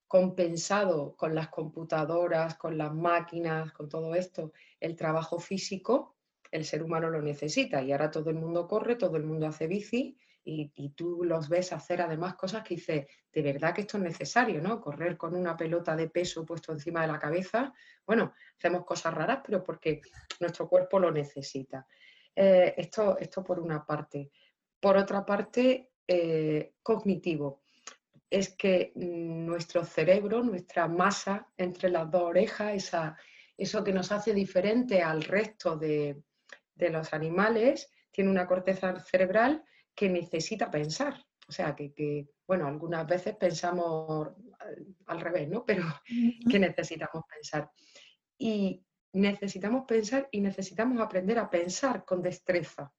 compensado 0.07 1.15
con 1.15 1.35
las 1.35 1.49
computadoras, 1.49 2.55
con 2.55 2.77
las 2.77 2.93
máquinas, 2.93 3.71
con 3.73 3.87
todo 3.87 4.15
esto, 4.15 4.53
el 4.79 4.95
trabajo 4.95 5.39
físico, 5.39 6.16
el 6.57 6.65
ser 6.65 6.83
humano 6.83 7.09
lo 7.09 7.21
necesita 7.21 7.81
y 7.81 7.91
ahora 7.91 8.11
todo 8.11 8.29
el 8.29 8.35
mundo 8.35 8.67
corre, 8.67 8.95
todo 8.95 9.15
el 9.17 9.23
mundo 9.23 9.47
hace 9.47 9.67
bici 9.67 10.17
y, 10.49 10.89
tú 10.95 11.23
los 11.25 11.49
ves 11.49 11.73
hacer 11.73 12.01
además 12.01 12.35
cosas 12.35 12.63
que 12.63 12.75
dices, 12.75 13.05
de 13.33 13.41
verdad 13.41 13.73
que 13.73 13.81
esto 13.81 13.97
es 13.97 14.03
necesario, 14.03 14.61
¿no? 14.61 14.79
Correr 14.79 15.17
con 15.17 15.35
una 15.35 15.57
pelota 15.57 15.93
de 15.95 16.09
peso 16.09 16.45
puesto 16.45 16.71
encima 16.71 17.01
de 17.01 17.07
la 17.07 17.19
cabeza. 17.19 17.73
Bueno, 18.05 18.33
hacemos 18.57 18.85
cosas 18.85 19.13
raras, 19.13 19.41
pero 19.45 19.61
porque 19.61 20.01
nuestro 20.39 20.69
cuerpo 20.69 20.99
lo 20.99 21.11
necesita. 21.11 21.85
Eh, 22.33 22.73
esto, 22.77 23.17
esto 23.17 23.43
por 23.43 23.59
una 23.59 23.85
parte. 23.85 24.31
Por 24.79 24.95
otra 24.95 25.25
parte, 25.25 25.91
eh, 26.07 26.75
cognitivo. 26.81 27.63
Es 28.29 28.55
que 28.55 28.93
nuestro 28.95 29.83
cerebro, 29.83 30.43
nuestra 30.43 30.87
masa 30.87 31.49
entre 31.57 31.89
las 31.89 32.09
dos 32.09 32.23
orejas, 32.23 32.73
esa, 32.73 33.17
eso 33.57 33.83
que 33.83 33.91
nos 33.91 34.13
hace 34.13 34.33
diferente 34.33 35.01
al 35.01 35.23
resto 35.23 35.75
de, 35.75 36.21
de 36.77 36.89
los 36.89 37.13
animales, 37.13 37.89
tiene 38.11 38.29
una 38.29 38.47
corteza 38.47 38.99
cerebral 38.99 39.63
que 39.93 40.09
necesita 40.09 40.69
pensar. 40.69 41.25
O 41.47 41.51
sea, 41.51 41.75
que, 41.75 42.27
bueno, 42.45 42.67
algunas 42.67 43.07
veces 43.07 43.35
pensamos 43.35 44.29
al, 45.05 45.21
revés, 45.21 45.47
¿no? 45.47 45.65
Pero 45.65 45.83
que 46.49 46.59
necesitamos 46.59 47.23
pensar. 47.29 47.71
Y 48.37 48.83
necesitamos 49.13 49.85
pensar 49.87 50.27
y 50.31 50.41
necesitamos 50.41 51.01
aprender 51.01 51.39
a 51.39 51.49
pensar 51.49 52.03
con 52.05 52.21
destreza. 52.21 52.93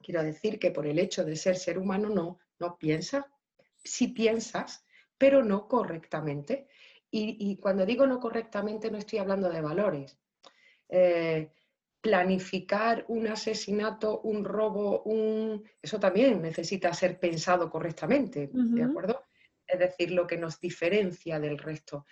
Quiero 0.00 0.22
decir 0.22 0.58
que 0.58 0.70
por 0.70 0.86
el 0.86 0.98
hecho 0.98 1.24
de 1.24 1.36
ser 1.36 1.56
ser 1.56 1.78
humano 1.78 2.08
no, 2.08 2.38
no 2.58 2.78
piensa. 2.78 3.26
Sí 3.82 4.08
piensas, 4.08 4.84
pero 5.18 5.42
no 5.42 5.66
correctamente. 5.66 6.68
Y, 7.10 7.56
cuando 7.56 7.86
digo 7.86 8.06
no 8.06 8.20
correctamente 8.20 8.90
no 8.90 8.98
estoy 8.98 9.18
hablando 9.18 9.48
de 9.48 9.62
valores. 9.62 10.18
Eh, 10.88 11.50
planificar 12.00 13.04
un 13.08 13.26
asesinato, 13.26 14.20
un 14.20 14.44
robo, 14.44 15.02
un... 15.02 15.64
eso 15.82 15.98
también 15.98 16.40
necesita 16.40 16.92
ser 16.92 17.18
pensado 17.18 17.68
correctamente, 17.68 18.50
¿de 18.52 18.84
acuerdo? 18.84 19.24
Es 19.66 19.78
decir, 19.78 20.12
lo 20.12 20.26
que 20.26 20.36
nos 20.36 20.60
diferencia 20.60 21.40
del 21.40 21.58
resto, 21.58 22.06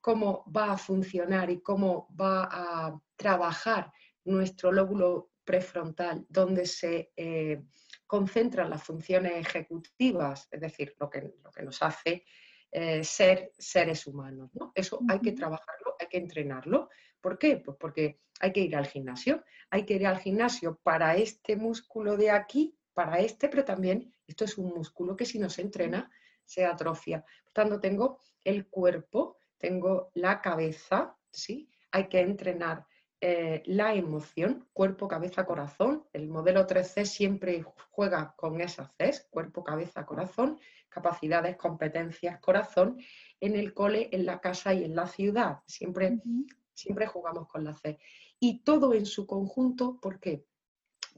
cómo 0.00 0.44
va 0.56 0.72
a 0.72 0.78
funcionar 0.78 1.50
y 1.50 1.60
cómo 1.60 2.08
va 2.18 2.48
a 2.50 3.00
trabajar 3.16 3.92
nuestro 4.24 4.70
lóbulo 4.70 5.30
prefrontal, 5.44 6.24
donde 6.28 6.66
se 6.66 7.12
eh, 7.16 7.62
concentran 8.06 8.70
las 8.70 8.82
funciones 8.82 9.32
ejecutivas, 9.34 10.48
es 10.50 10.60
decir, 10.60 10.94
lo 10.98 11.10
que, 11.10 11.32
lo 11.42 11.50
que 11.50 11.62
nos 11.62 11.82
hace 11.82 12.24
eh, 12.70 13.02
ser 13.02 13.50
seres 13.58 14.06
humanos. 14.06 14.50
¿no? 14.54 14.70
Eso 14.74 15.00
hay 15.08 15.18
que 15.20 15.32
trabajarlo, 15.32 15.96
hay 15.98 16.06
que 16.06 16.18
entrenarlo. 16.18 16.88
¿Por 17.20 17.38
qué? 17.38 17.56
Pues 17.56 17.76
porque 17.78 18.20
hay 18.40 18.52
que 18.52 18.60
ir 18.60 18.76
al 18.76 18.86
gimnasio. 18.86 19.44
Hay 19.70 19.84
que 19.84 19.94
ir 19.94 20.06
al 20.06 20.18
gimnasio 20.18 20.78
para 20.82 21.16
este 21.16 21.56
músculo 21.56 22.16
de 22.16 22.30
aquí, 22.30 22.76
para 22.94 23.20
este, 23.20 23.48
pero 23.48 23.64
también 23.64 24.12
esto 24.26 24.44
es 24.44 24.58
un 24.58 24.68
músculo 24.74 25.16
que 25.16 25.26
si 25.26 25.38
no 25.38 25.50
se 25.50 25.62
entrena 25.62 26.10
se 26.44 26.66
atrofia. 26.66 27.24
Por 27.44 27.52
tanto, 27.52 27.80
tengo 27.80 28.20
el 28.42 28.66
cuerpo, 28.66 29.38
tengo 29.56 30.10
la 30.14 30.40
cabeza, 30.40 31.16
¿sí? 31.30 31.70
Hay 31.92 32.08
que 32.08 32.20
entrenar 32.20 32.86
eh, 33.20 33.62
la 33.66 33.94
emoción, 33.94 34.66
cuerpo, 34.72 35.06
cabeza, 35.06 35.44
corazón. 35.44 36.04
El 36.12 36.26
modelo 36.28 36.66
3C 36.66 37.04
siempre 37.04 37.64
juega 37.90 38.34
con 38.36 38.60
esas 38.60 38.90
Cs, 38.96 39.28
cuerpo, 39.30 39.62
cabeza, 39.62 40.04
corazón, 40.06 40.58
capacidades, 40.88 41.56
competencias, 41.56 42.40
corazón, 42.40 42.98
en 43.38 43.54
el 43.54 43.72
cole, 43.72 44.08
en 44.10 44.26
la 44.26 44.40
casa 44.40 44.74
y 44.74 44.84
en 44.84 44.96
la 44.96 45.06
ciudad. 45.06 45.60
Siempre, 45.66 46.18
siempre 46.80 47.06
jugamos 47.06 47.48
con 47.48 47.64
la 47.64 47.74
C. 47.74 47.98
Y 48.38 48.62
todo 48.62 48.94
en 48.94 49.06
su 49.06 49.26
conjunto, 49.26 49.98
¿por 50.00 50.18
qué? 50.18 50.44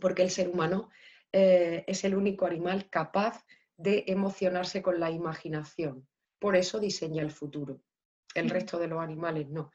Porque 0.01 0.23
el 0.23 0.31
ser 0.31 0.49
humano 0.49 0.91
eh, 1.33 1.85
es 1.87 2.05
el 2.05 2.15
único 2.15 2.47
animal 2.47 2.89
capaz 2.91 3.45
de 3.77 4.05
emocionarse 4.07 4.83
con 4.83 5.01
la 5.01 5.11
imaginación. 5.11 6.07
Por 6.39 6.57
eso 6.57 6.81
diseña 6.81 7.23
el 7.23 7.31
futuro. 7.31 7.81
El 8.35 8.51
resto 8.51 8.79
de 8.79 8.89
los 8.89 9.01
animales 9.01 9.49
no 9.49 9.71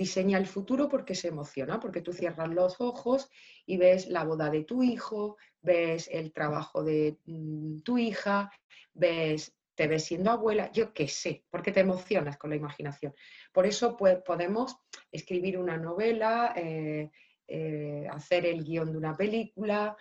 diseña 0.00 0.38
el 0.38 0.46
futuro 0.46 0.88
porque 0.88 1.14
se 1.14 1.28
emociona, 1.28 1.78
porque 1.78 2.00
tú 2.00 2.14
cierras 2.14 2.48
los 2.48 2.80
ojos 2.80 3.28
y 3.66 3.76
ves 3.76 4.08
la 4.08 4.24
boda 4.24 4.48
de 4.48 4.64
tu 4.64 4.82
hijo, 4.82 5.36
ves 5.60 6.08
el 6.10 6.32
trabajo 6.32 6.82
de 6.82 7.18
mm, 7.26 7.80
tu 7.80 7.98
hija, 7.98 8.50
ves, 8.94 9.52
te 9.80 9.88
ves 9.88 10.04
siendo 10.04 10.30
abuela, 10.30 10.70
yo 10.72 10.92
qué 10.92 11.08
sé, 11.08 11.42
porque 11.48 11.72
te 11.72 11.80
emocionas 11.80 12.36
con 12.36 12.50
la 12.50 12.56
imaginación. 12.56 13.14
Por 13.50 13.64
eso 13.64 13.96
pues, 13.96 14.18
podemos 14.18 14.76
escribir 15.10 15.56
una 15.56 15.78
novela, 15.78 16.52
eh, 16.54 17.10
eh, 17.48 18.06
hacer 18.10 18.44
el 18.44 18.62
guion 18.62 18.92
de 18.92 18.98
una 18.98 19.16
película, 19.16 19.96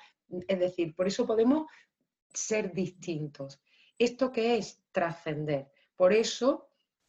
es 0.49 0.59
decir, 0.59 0.93
por 0.93 1.07
eso 1.07 1.25
podemos 1.25 1.71
ser 2.33 2.73
distintos. 2.73 3.61
¿Esto 3.97 4.33
qué 4.33 4.57
es? 4.57 4.83
Trascender. 4.91 5.71
Por 5.95 6.11
eso 6.11 6.67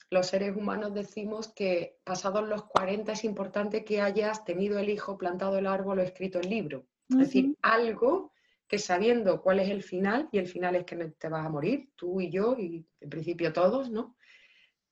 los 0.09 0.29
seres 0.29 0.57
humanos 0.57 0.95
decimos 0.95 1.49
que 1.49 1.99
pasados 2.05 2.49
los 2.49 2.67
40 2.67 3.11
es 3.11 3.25
importante 3.25 3.85
que 3.85 4.01
hayas 4.01 4.45
tenido 4.45 4.79
el 4.79 4.91
hijo, 4.91 5.19
plantado 5.19 5.59
el 5.59 5.67
árbol 5.67 5.99
o 5.99 6.03
escrito 6.03 6.39
el 6.39 6.49
libro. 6.49 6.87
Es 7.09 7.19
decir, 7.19 7.57
algo 7.63 8.31
que 8.71 8.79
sabiendo 8.79 9.43
cuál 9.43 9.59
es 9.59 9.69
el 9.69 9.83
final, 9.83 10.29
y 10.31 10.39
el 10.39 10.47
final 10.47 10.77
es 10.77 10.85
que 10.85 10.95
te 10.95 11.29
vas 11.29 11.45
a 11.45 11.49
morir, 11.49 11.91
tú 11.97 12.21
y 12.21 12.31
yo, 12.31 12.55
y 12.57 12.87
en 13.01 13.11
principio 13.11 13.53
todos, 13.53 13.91
¿no? 13.91 14.17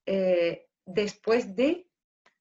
Eh, 0.05 0.67
después 0.85 1.55
de 1.55 1.87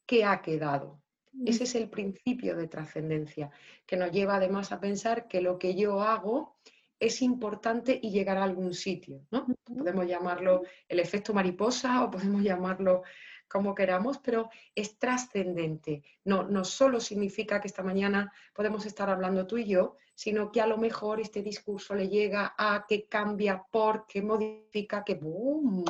qué 0.07 0.25
ha 0.25 0.41
quedado. 0.41 0.99
Ese 1.45 1.65
es 1.65 1.75
el 1.75 1.91
principio 1.91 2.57
de 2.57 2.67
trascendencia, 2.67 3.51
que 3.85 3.97
nos 3.97 4.11
lleva 4.11 4.37
además 4.37 4.71
a 4.71 4.79
pensar 4.79 5.27
que 5.27 5.41
lo 5.41 5.59
que 5.59 5.75
yo 5.75 6.01
hago 6.01 6.57
es 6.99 7.21
importante 7.21 7.99
y 8.01 8.09
llegar 8.09 8.37
a 8.37 8.43
algún 8.43 8.73
sitio, 8.73 9.21
¿no? 9.29 9.45
Podemos 9.63 10.07
llamarlo 10.07 10.63
el 10.89 10.99
efecto 10.99 11.35
mariposa 11.35 12.03
o 12.03 12.09
podemos 12.09 12.41
llamarlo 12.41 13.03
como 13.47 13.75
queramos, 13.75 14.17
pero 14.19 14.49
es 14.75 14.97
trascendente. 14.97 16.03
No, 16.25 16.43
no 16.43 16.63
solo 16.63 16.99
significa 16.99 17.61
que 17.61 17.67
esta 17.67 17.83
mañana 17.83 18.31
podemos 18.53 18.85
estar 18.85 19.09
hablando 19.09 19.47
tú 19.47 19.57
y 19.57 19.65
yo, 19.65 19.95
sino 20.15 20.51
que 20.51 20.61
a 20.61 20.67
lo 20.67 20.77
mejor 20.77 21.19
este 21.19 21.41
discurso 21.41 21.93
le 21.95 22.09
llega 22.09 22.55
a 22.57 22.85
que 22.87 23.07
cambia 23.07 23.63
porque 23.71 24.21
modifica, 24.21 25.03
que 25.03 25.15
¡boom! 25.15 25.85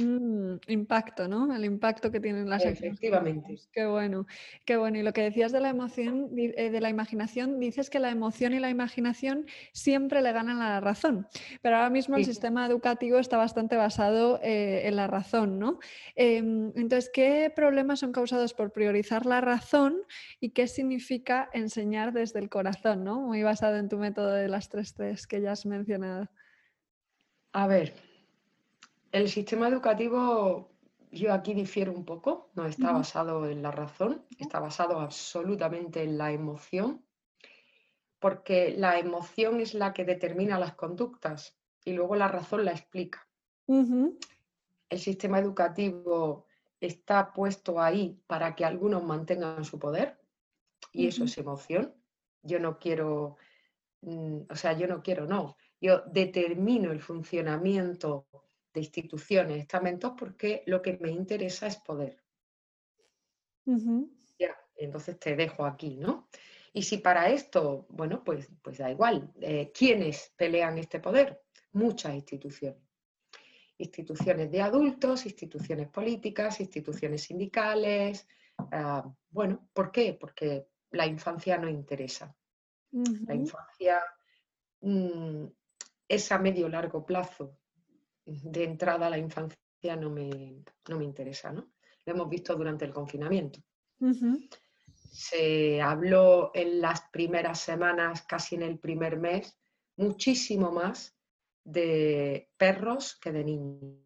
Mm, 0.00 0.58
impacto, 0.68 1.26
¿no? 1.28 1.54
El 1.54 1.64
impacto 1.64 2.10
que 2.10 2.20
tienen 2.20 2.48
las 2.48 2.64
Efectivamente. 2.64 3.56
Qué 3.72 3.86
bueno, 3.86 4.26
qué 4.64 4.76
bueno. 4.76 4.98
Y 4.98 5.02
lo 5.02 5.12
que 5.12 5.22
decías 5.22 5.50
de 5.50 5.60
la 5.60 5.70
emoción, 5.70 6.30
eh, 6.36 6.70
de 6.70 6.80
la 6.80 6.88
imaginación, 6.88 7.58
dices 7.58 7.90
que 7.90 7.98
la 7.98 8.10
emoción 8.10 8.52
y 8.52 8.60
la 8.60 8.70
imaginación 8.70 9.46
siempre 9.72 10.22
le 10.22 10.32
ganan 10.32 10.60
a 10.60 10.68
la 10.68 10.80
razón. 10.80 11.26
Pero 11.62 11.76
ahora 11.76 11.90
mismo 11.90 12.16
el 12.16 12.24
sistema 12.24 12.66
educativo 12.66 13.18
está 13.18 13.36
bastante 13.36 13.76
basado 13.76 14.40
eh, 14.42 14.86
en 14.86 14.96
la 14.96 15.06
razón, 15.06 15.58
¿no? 15.58 15.78
Em, 16.14 16.72
entonces, 16.76 17.10
¿qué 17.12 17.52
problemas 17.54 18.00
son 18.00 18.12
causados 18.12 18.54
por 18.54 18.72
priorizar 18.72 19.26
la 19.26 19.40
razón 19.40 20.02
y 20.38 20.50
qué 20.50 20.68
significa 20.68 21.50
enseñar 21.52 22.12
desde 22.12 22.38
el 22.38 22.48
corazón, 22.48 23.04
¿no? 23.04 23.20
Muy 23.20 23.42
basado 23.42 23.76
en 23.76 23.88
tu 23.88 23.98
método 23.98 24.32
de 24.32 24.48
las 24.48 24.68
tres 24.68 24.94
T's 24.94 25.26
que 25.26 25.40
ya 25.40 25.52
has 25.52 25.66
mencionado. 25.66 26.28
A 27.52 27.66
ver, 27.66 28.07
el 29.12 29.28
sistema 29.28 29.68
educativo, 29.68 30.70
yo 31.10 31.32
aquí 31.32 31.54
difiero 31.54 31.92
un 31.92 32.04
poco, 32.04 32.50
no 32.54 32.66
está 32.66 32.92
basado 32.92 33.48
en 33.48 33.62
la 33.62 33.70
razón, 33.70 34.24
está 34.38 34.60
basado 34.60 35.00
absolutamente 35.00 36.02
en 36.02 36.18
la 36.18 36.32
emoción, 36.32 37.04
porque 38.18 38.74
la 38.76 38.98
emoción 38.98 39.60
es 39.60 39.74
la 39.74 39.92
que 39.92 40.04
determina 40.04 40.58
las 40.58 40.74
conductas 40.74 41.56
y 41.84 41.92
luego 41.92 42.16
la 42.16 42.28
razón 42.28 42.64
la 42.64 42.72
explica. 42.72 43.26
El 43.66 44.98
sistema 44.98 45.38
educativo 45.38 46.46
está 46.80 47.32
puesto 47.32 47.80
ahí 47.80 48.20
para 48.26 48.54
que 48.54 48.64
algunos 48.64 49.04
mantengan 49.04 49.64
su 49.64 49.78
poder 49.78 50.20
y 50.92 51.06
eso 51.06 51.24
es 51.24 51.36
emoción. 51.38 51.94
Yo 52.42 52.58
no 52.60 52.78
quiero, 52.78 53.36
mm, 54.02 54.40
o 54.50 54.56
sea, 54.56 54.72
yo 54.72 54.86
no 54.86 55.02
quiero, 55.02 55.26
no. 55.26 55.56
Yo 55.80 56.00
determino 56.06 56.92
el 56.92 57.00
funcionamiento 57.00 58.26
de 58.72 58.80
instituciones, 58.80 59.58
estamentos, 59.58 60.12
porque 60.16 60.62
lo 60.66 60.82
que 60.82 60.98
me 60.98 61.10
interesa 61.10 61.66
es 61.66 61.76
poder. 61.76 62.22
Ya, 64.38 64.56
entonces 64.76 65.18
te 65.18 65.36
dejo 65.36 65.66
aquí, 65.66 65.96
¿no? 65.96 66.28
Y 66.72 66.82
si 66.82 66.98
para 66.98 67.28
esto, 67.28 67.86
bueno, 67.90 68.22
pues, 68.24 68.48
pues 68.62 68.78
da 68.78 68.90
igual. 68.90 69.32
Eh, 69.40 69.72
¿Quiénes 69.72 70.32
pelean 70.36 70.78
este 70.78 71.00
poder? 71.00 71.42
Muchas 71.72 72.14
instituciones. 72.14 72.82
Instituciones 73.78 74.50
de 74.50 74.62
adultos, 74.62 75.26
instituciones 75.26 75.88
políticas, 75.88 76.60
instituciones 76.60 77.22
sindicales. 77.22 78.26
Ah, 78.56 79.04
bueno, 79.30 79.68
¿por 79.72 79.92
qué? 79.92 80.16
Porque 80.18 80.68
la 80.90 81.06
infancia 81.06 81.58
no 81.58 81.68
interesa. 81.68 82.34
La 82.90 83.34
infancia 83.34 84.02
mm, 84.80 85.44
es 86.08 86.32
a 86.32 86.38
medio 86.38 86.68
largo 86.68 87.04
plazo 87.04 87.58
de 88.28 88.64
entrada 88.64 89.06
a 89.06 89.10
la 89.10 89.18
infancia 89.18 89.56
no 89.98 90.10
me, 90.10 90.62
no 90.88 90.98
me 90.98 91.04
interesa, 91.04 91.50
¿no? 91.52 91.72
Lo 92.04 92.12
hemos 92.12 92.28
visto 92.28 92.54
durante 92.54 92.84
el 92.84 92.92
confinamiento. 92.92 93.60
Se 95.10 95.80
habló 95.80 96.50
en 96.54 96.80
las 96.80 97.02
primeras 97.10 97.60
semanas, 97.60 98.22
casi 98.22 98.56
en 98.56 98.62
el 98.62 98.78
primer 98.78 99.18
mes, 99.18 99.58
muchísimo 99.96 100.70
más 100.70 101.16
de 101.64 102.50
perros 102.56 103.18
que 103.20 103.32
de 103.32 103.44
niños. 103.44 104.04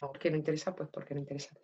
¿Por 0.00 0.18
qué 0.18 0.30
no 0.30 0.36
interesa? 0.36 0.74
Pues 0.74 0.88
porque 0.90 1.14
no 1.14 1.20
interesa. 1.20 1.56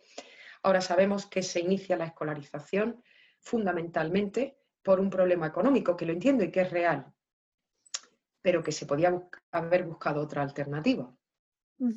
Ahora 0.62 0.80
sabemos 0.80 1.26
que 1.26 1.42
se 1.42 1.60
inicia 1.60 1.96
la 1.96 2.06
escolarización 2.06 3.02
fundamentalmente 3.40 4.58
por 4.82 5.00
un 5.00 5.10
problema 5.10 5.46
económico, 5.46 5.96
que 5.96 6.06
lo 6.06 6.12
entiendo 6.12 6.44
y 6.44 6.50
que 6.50 6.60
es 6.62 6.70
real 6.70 7.12
pero 8.48 8.62
que 8.62 8.72
se 8.72 8.86
podía 8.86 9.12
haber 9.52 9.84
buscado 9.84 10.22
otra 10.22 10.40
alternativa. 10.40 11.14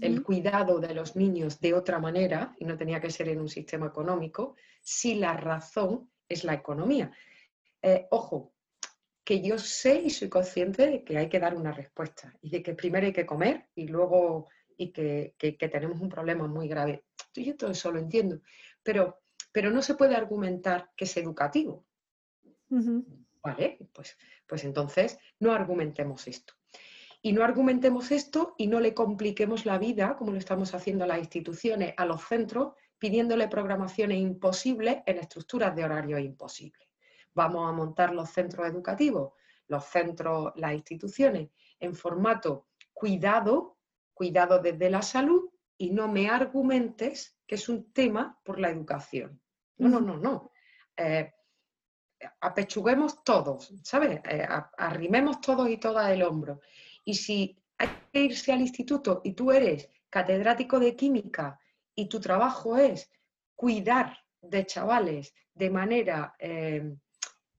El 0.02 0.22
cuidado 0.22 0.82
de 0.82 0.94
los 0.94 1.16
niños 1.16 1.62
de 1.62 1.74
otra 1.74 1.98
manera, 1.98 2.54
y 2.60 2.66
no 2.66 2.78
tenía 2.78 3.00
que 3.00 3.10
ser 3.10 3.30
en 3.30 3.40
un 3.40 3.48
sistema 3.48 3.86
económico, 3.86 4.58
si 4.82 5.16
la 5.16 5.38
razón 5.38 6.12
es 6.28 6.44
la 6.44 6.54
economía. 6.54 7.10
Eh, 7.82 8.06
ojo, 8.12 8.54
que 9.24 9.42
yo 9.42 9.58
sé 9.58 10.02
y 10.02 10.10
soy 10.10 10.28
consciente 10.28 10.88
de 10.88 11.04
que 11.06 11.18
hay 11.18 11.30
que 11.30 11.40
dar 11.40 11.56
una 11.56 11.72
respuesta 11.72 12.38
y 12.42 12.50
de 12.50 12.62
que 12.62 12.74
primero 12.74 13.06
hay 13.08 13.14
que 13.14 13.26
comer 13.26 13.70
y 13.74 13.88
luego 13.88 14.50
y 14.76 14.92
que, 14.92 15.34
tenemos 15.72 16.02
un 16.02 16.10
problema 16.10 16.48
muy 16.48 16.68
grave. 16.68 17.06
Yo 17.34 17.56
todo 17.56 17.72
eso 17.72 17.94
lo 17.94 18.00
entiendo, 18.00 18.42
pero, 18.84 19.22
pero 19.54 19.72
no 19.72 19.82
se 19.82 19.96
puede 19.96 20.18
argumentar 20.18 20.92
que 20.98 21.06
es 21.06 21.16
educativo. 21.16 21.86
Vale, 23.44 23.80
pues, 23.94 24.18
pues 24.46 24.64
entonces 24.64 25.18
no 25.40 25.52
argumentemos 25.52 26.28
esto. 26.28 26.54
Y 27.24 27.34
no 27.34 27.44
argumentemos 27.44 28.12
esto 28.12 28.56
y 28.58 28.68
no 28.68 28.80
le 28.80 28.94
compliquemos 28.94 29.66
la 29.66 29.78
vida, 29.78 30.16
como 30.16 30.32
lo 30.32 30.38
estamos 30.38 30.74
haciendo 30.74 31.04
a 31.04 31.08
las 31.08 31.20
instituciones, 31.20 31.94
a 31.98 32.06
los 32.06 32.24
centros, 32.24 32.74
pidiéndole 32.98 33.48
programaciones 33.48 34.20
imposibles 34.20 34.98
en 35.06 35.18
estructuras 35.18 35.76
de 35.76 35.84
horario 35.84 36.18
imposibles. 36.20 36.88
Vamos 37.34 37.68
a 37.68 37.72
montar 37.72 38.14
los 38.14 38.30
centros 38.30 38.68
educativos, 38.68 39.34
los 39.68 39.86
centros, 39.86 40.52
las 40.56 40.74
instituciones, 40.74 41.50
en 41.80 41.96
formato 41.96 42.68
cuidado, 42.94 43.78
cuidado 44.14 44.60
desde 44.60 44.90
la 44.90 45.02
salud 45.02 45.50
y 45.78 45.90
no 45.92 46.08
me 46.08 46.30
argumentes 46.30 47.40
que 47.48 47.56
es 47.56 47.70
un 47.70 47.92
tema 47.92 48.40
por 48.44 48.60
la 48.60 48.70
educación. 48.70 49.42
No, 49.78 49.90
no, 49.90 50.00
no, 50.00 50.18
no. 50.18 50.52
Eh, 50.96 51.34
apechuguemos 52.40 53.24
todos, 53.24 53.74
¿sabes? 53.84 54.20
Eh, 54.30 54.48
arrimemos 54.78 55.42
todos 55.42 55.70
y 55.70 55.78
todas 55.78 56.12
el 56.12 56.24
hombro. 56.24 56.62
Y 57.04 57.16
si 57.16 57.58
hay 57.78 57.90
que 58.12 58.22
irse 58.22 58.52
al 58.52 58.62
instituto 58.62 59.22
y 59.24 59.34
tú 59.34 59.52
eres 59.52 59.90
catedrático 60.10 60.80
de 60.80 60.96
química 60.96 61.60
y 61.96 62.08
tu 62.08 62.20
trabajo 62.20 62.78
es 62.78 63.10
cuidar 63.56 64.18
de 64.42 64.66
chavales 64.66 65.34
de 65.54 65.70
manera, 65.70 66.36
eh, 66.40 66.96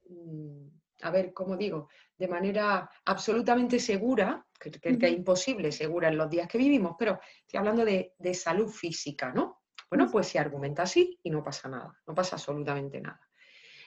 mm, 0.09 0.69
a 1.03 1.11
ver, 1.11 1.33
¿cómo 1.33 1.57
digo? 1.57 1.89
De 2.17 2.29
manera 2.29 2.89
absolutamente 3.05 3.79
segura, 3.79 4.47
que, 4.59 4.71
es 4.83 5.13
imposible 5.13 5.73
segura 5.73 6.09
en 6.09 6.17
los 6.17 6.31
días 6.31 6.47
que 6.47 6.59
vivimos, 6.59 6.95
pero 6.99 7.19
estoy 7.41 7.59
hablando 7.59 7.85
de, 7.85 8.15
de 8.19 8.35
salud 8.35 8.69
física, 8.69 9.33
¿no? 9.33 9.63
Bueno, 9.91 10.09
pues 10.11 10.29
se 10.29 10.39
argumenta 10.39 10.85
así 10.85 11.19
y 11.23 11.31
no 11.31 11.43
pasa 11.43 11.69
nada, 11.69 11.93
no 12.07 12.15
pasa 12.15 12.37
absolutamente 12.37 13.01
nada. 13.01 13.21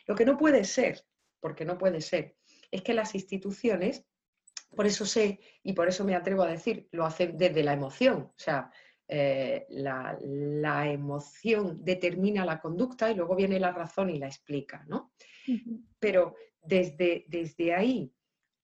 Lo 0.06 0.16
que 0.16 0.26
no 0.26 0.38
puede 0.38 0.64
ser, 0.64 1.06
porque 1.40 1.66
no 1.66 1.78
puede 1.78 2.02
ser, 2.02 2.36
es 2.72 2.82
que 2.82 2.94
las 2.94 3.16
instituciones, 3.16 4.06
por 4.76 4.86
eso 4.86 5.06
sé 5.06 5.40
y 5.64 5.74
por 5.74 5.88
eso 5.88 6.04
me 6.04 6.16
atrevo 6.16 6.44
a 6.44 6.52
decir, 6.52 6.88
lo 6.92 7.06
hacen 7.06 7.38
desde 7.38 7.64
la 7.64 7.74
emoción. 7.74 8.24
O 8.24 8.34
sea, 8.38 8.72
eh, 9.08 9.66
la, 9.70 10.90
emoción 10.92 11.84
determina 11.84 12.44
la 12.44 12.60
conducta 12.60 13.12
y 13.12 13.16
luego 13.16 13.36
viene 13.36 13.60
la 13.60 13.72
razón 13.72 14.10
y 14.10 14.18
la 14.18 14.28
explica, 14.28 14.84
¿no? 14.88 15.12
Pero 16.00 16.36
desde, 16.62 17.26
desde 17.28 17.74
ahí 17.74 18.12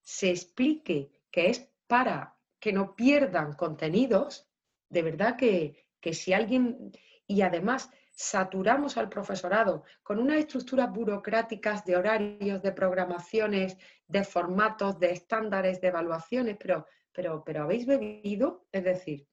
se 0.02 0.32
explique 0.32 1.12
que 1.30 1.50
es 1.50 1.70
para 1.86 2.38
que 2.60 2.74
no 2.74 2.96
pierdan 2.96 3.54
contenidos, 3.54 4.50
de 4.90 5.04
verdad 5.04 5.38
que, 5.38 5.88
que 6.00 6.14
si 6.14 6.34
alguien, 6.34 6.92
y 7.28 7.42
además 7.42 7.92
saturamos 8.22 8.98
al 8.98 9.10
profesorado 9.10 9.84
con 10.04 10.20
unas 10.20 10.38
estructuras 10.38 10.92
burocráticas 10.92 11.84
de 11.86 11.98
horarios, 11.98 12.62
de 12.62 12.72
programaciones, 12.72 13.78
de 14.08 14.24
formatos, 14.24 15.00
de 15.00 15.12
estándares, 15.12 15.82
de 15.82 15.88
evaluaciones, 15.88 16.56
pero, 16.60 16.86
pero, 17.12 17.44
pero 17.44 17.64
habéis 17.64 17.88
bebido, 17.88 18.68
es 18.72 18.84
decir, 18.84 19.28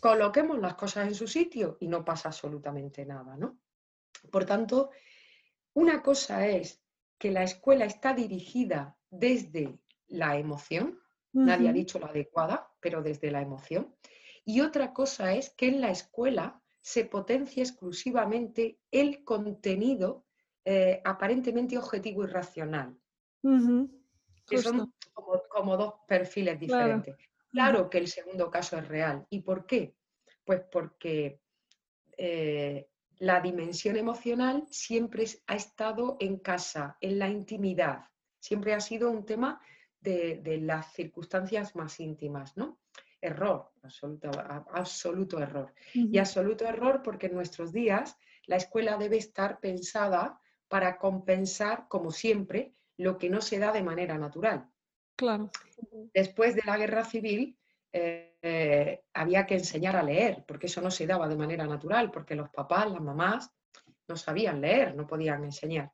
coloquemos 0.00 0.58
las 0.58 0.74
cosas 0.74 1.06
en 1.06 1.14
su 1.14 1.28
sitio 1.28 1.76
y 1.80 1.88
no 1.88 2.02
pasa 2.02 2.30
absolutamente 2.30 3.04
nada, 3.04 3.36
¿no? 3.36 3.58
Por 4.30 4.46
tanto, 4.46 4.90
una 5.74 6.02
cosa 6.02 6.46
es 6.46 6.82
que 7.18 7.30
la 7.30 7.42
escuela 7.42 7.84
está 7.84 8.14
dirigida 8.14 8.96
desde 9.10 9.78
la 10.08 10.38
emoción, 10.38 10.98
nadie 11.32 11.68
ha 11.68 11.72
dicho 11.74 11.98
la 11.98 12.06
adecuada, 12.06 12.72
pero 12.80 13.02
desde 13.02 13.30
la 13.30 13.42
emoción, 13.42 13.94
y 14.46 14.62
otra 14.62 14.94
cosa 14.94 15.34
es 15.34 15.50
que 15.50 15.68
en 15.68 15.82
la 15.82 15.90
escuela 15.90 16.61
se 16.82 17.04
potencia 17.04 17.62
exclusivamente 17.62 18.80
el 18.90 19.22
contenido 19.22 20.26
eh, 20.64 21.00
aparentemente 21.04 21.78
objetivo 21.78 22.24
y 22.24 22.26
racional. 22.26 22.98
Que 24.46 24.58
son 24.58 24.92
como, 25.48 25.76
dos 25.76 25.94
perfiles 26.06 26.58
diferentes. 26.58 27.16
Claro. 27.50 27.88
que 27.88 27.98
el 27.98 28.08
segundo 28.08 28.50
caso 28.50 28.78
es 28.78 28.88
real. 28.88 29.26
¿Y 29.30 29.40
por 29.42 29.64
qué? 29.66 29.94
Pues 30.44 30.62
porque 30.70 31.40
eh, 32.16 32.88
la 33.18 33.40
dimensión 33.40 33.96
emocional 33.96 34.66
siempre 34.68 35.26
ha 35.46 35.54
estado 35.54 36.16
en 36.18 36.38
casa, 36.38 36.96
en 37.00 37.18
la 37.18 37.28
intimidad. 37.28 38.06
Siempre 38.40 38.74
ha 38.74 38.80
sido 38.80 39.08
un 39.10 39.24
tema 39.24 39.60
de, 40.00 40.40
de 40.42 40.58
las 40.58 40.92
circunstancias 40.94 41.76
más 41.76 42.00
íntimas, 42.00 42.56
¿no? 42.56 42.81
Error, 43.22 43.70
absoluto, 43.82 44.30
absoluto 44.72 45.38
error. 45.38 45.72
Y 45.94 46.18
absoluto 46.18 46.66
error 46.66 47.00
porque 47.02 47.28
en 47.28 47.34
nuestros 47.34 47.72
días 47.72 48.18
la 48.46 48.56
escuela 48.56 48.98
debe 48.98 49.16
estar 49.16 49.60
pensada 49.60 50.40
para 50.68 50.98
compensar, 50.98 51.86
como 51.88 52.10
siempre, 52.10 52.74
lo 52.98 53.16
que 53.16 53.30
no 53.30 53.40
se 53.40 53.58
da 53.58 53.72
de 53.72 53.82
manera 53.82 54.18
natural. 54.18 54.68
Claro. 55.16 55.50
Después 56.12 56.54
de 56.54 56.62
la 56.64 56.76
guerra 56.76 57.04
civil 57.04 57.56
eh, 57.92 59.02
había 59.12 59.46
que 59.46 59.54
enseñar 59.54 59.96
a 59.96 60.02
leer, 60.02 60.44
porque 60.46 60.66
eso 60.66 60.80
no 60.80 60.90
se 60.90 61.06
daba 61.06 61.28
de 61.28 61.36
manera 61.36 61.66
natural, 61.66 62.10
porque 62.10 62.34
los 62.34 62.50
papás, 62.50 62.90
las 62.90 63.00
mamás 63.00 63.50
no 64.08 64.16
sabían 64.16 64.60
leer, 64.60 64.94
no 64.96 65.06
podían 65.06 65.44
enseñar. 65.44 65.92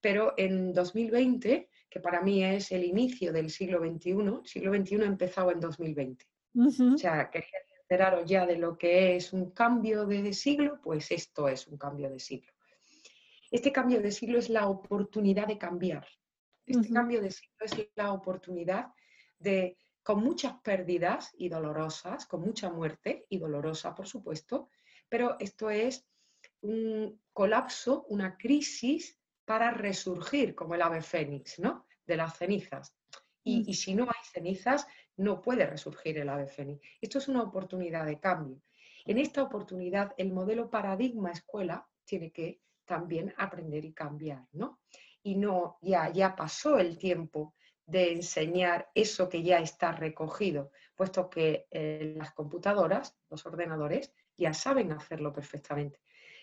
Pero 0.00 0.34
en 0.36 0.72
2020, 0.72 1.68
que 1.88 2.00
para 2.00 2.20
mí 2.22 2.44
es 2.44 2.72
el 2.72 2.84
inicio 2.84 3.32
del 3.32 3.50
siglo 3.50 3.78
XXI, 3.78 4.10
el 4.10 4.46
siglo 4.46 4.74
XXI 4.74 5.02
ha 5.02 5.06
empezado 5.06 5.50
en 5.50 5.60
2020. 5.60 6.26
O 6.56 6.98
sea, 6.98 7.30
quería 7.30 7.58
enteraros 7.82 8.28
ya 8.28 8.46
de 8.46 8.56
lo 8.56 8.76
que 8.76 9.16
es 9.16 9.32
un 9.32 9.50
cambio 9.50 10.06
de 10.06 10.32
siglo, 10.32 10.80
pues 10.82 11.12
esto 11.12 11.48
es 11.48 11.66
un 11.68 11.78
cambio 11.78 12.10
de 12.10 12.18
siglo. 12.18 12.52
Este 13.50 13.70
cambio 13.70 14.00
de 14.00 14.10
siglo 14.10 14.38
es 14.38 14.48
la 14.48 14.68
oportunidad 14.68 15.46
de 15.46 15.58
cambiar. 15.58 16.06
Este 16.66 16.92
cambio 16.92 17.22
de 17.22 17.30
siglo 17.30 17.64
es 17.64 17.90
la 17.94 18.12
oportunidad 18.12 18.92
de, 19.38 19.78
con 20.02 20.22
muchas 20.22 20.54
pérdidas 20.62 21.32
y 21.38 21.48
dolorosas, 21.48 22.26
con 22.26 22.40
mucha 22.40 22.70
muerte 22.70 23.26
y 23.28 23.38
dolorosa, 23.38 23.94
por 23.94 24.08
supuesto, 24.08 24.68
pero 25.08 25.36
esto 25.38 25.70
es 25.70 26.04
un 26.62 27.20
colapso, 27.32 28.04
una 28.08 28.36
crisis 28.36 29.16
para 29.44 29.70
resurgir 29.70 30.56
como 30.56 30.74
el 30.74 30.82
ave 30.82 31.02
fénix, 31.02 31.60
¿no? 31.60 31.86
De 32.04 32.16
las 32.16 32.36
cenizas. 32.36 32.96
Y, 33.46 33.74
si 33.74 33.94
no 33.94 34.04
hay 34.04 34.24
cenizas, 34.24 34.88
no 35.16 35.40
puede 35.40 35.66
resurgir 35.66 36.18
el 36.18 36.28
ave 36.28 36.48
fénix. 36.48 36.80
Esto 37.00 37.18
es 37.18 37.28
una 37.28 37.42
oportunidad 37.42 38.04
de 38.04 38.18
cambio. 38.18 38.60
En 39.04 39.18
esta 39.18 39.42
oportunidad, 39.42 40.12
el 40.18 40.32
modelo 40.32 40.68
paradigma 40.68 41.30
escuela 41.30 41.86
tiene 42.04 42.32
que 42.32 42.60
también 42.84 43.32
aprender 43.36 43.84
y 43.84 43.92
cambiar, 43.92 44.44
¿no? 44.52 44.80
Y 45.22 45.36
no, 45.36 45.78
ya, 45.80 46.10
ya 46.10 46.34
pasó 46.34 46.78
el 46.78 46.98
tiempo 46.98 47.54
de 47.86 48.12
enseñar 48.12 48.90
eso 48.94 49.28
que 49.28 49.44
ya 49.44 49.58
está 49.60 49.92
recogido, 49.92 50.72
puesto 50.96 51.30
que 51.30 51.68
eh, 51.70 52.14
las 52.16 52.32
computadoras, 52.32 53.16
los 53.30 53.46
ordenadores, 53.46 54.12
ya 54.36 54.52
saben 54.54 54.90
hacerlo 54.90 55.32
perfectamente, 55.32 56.00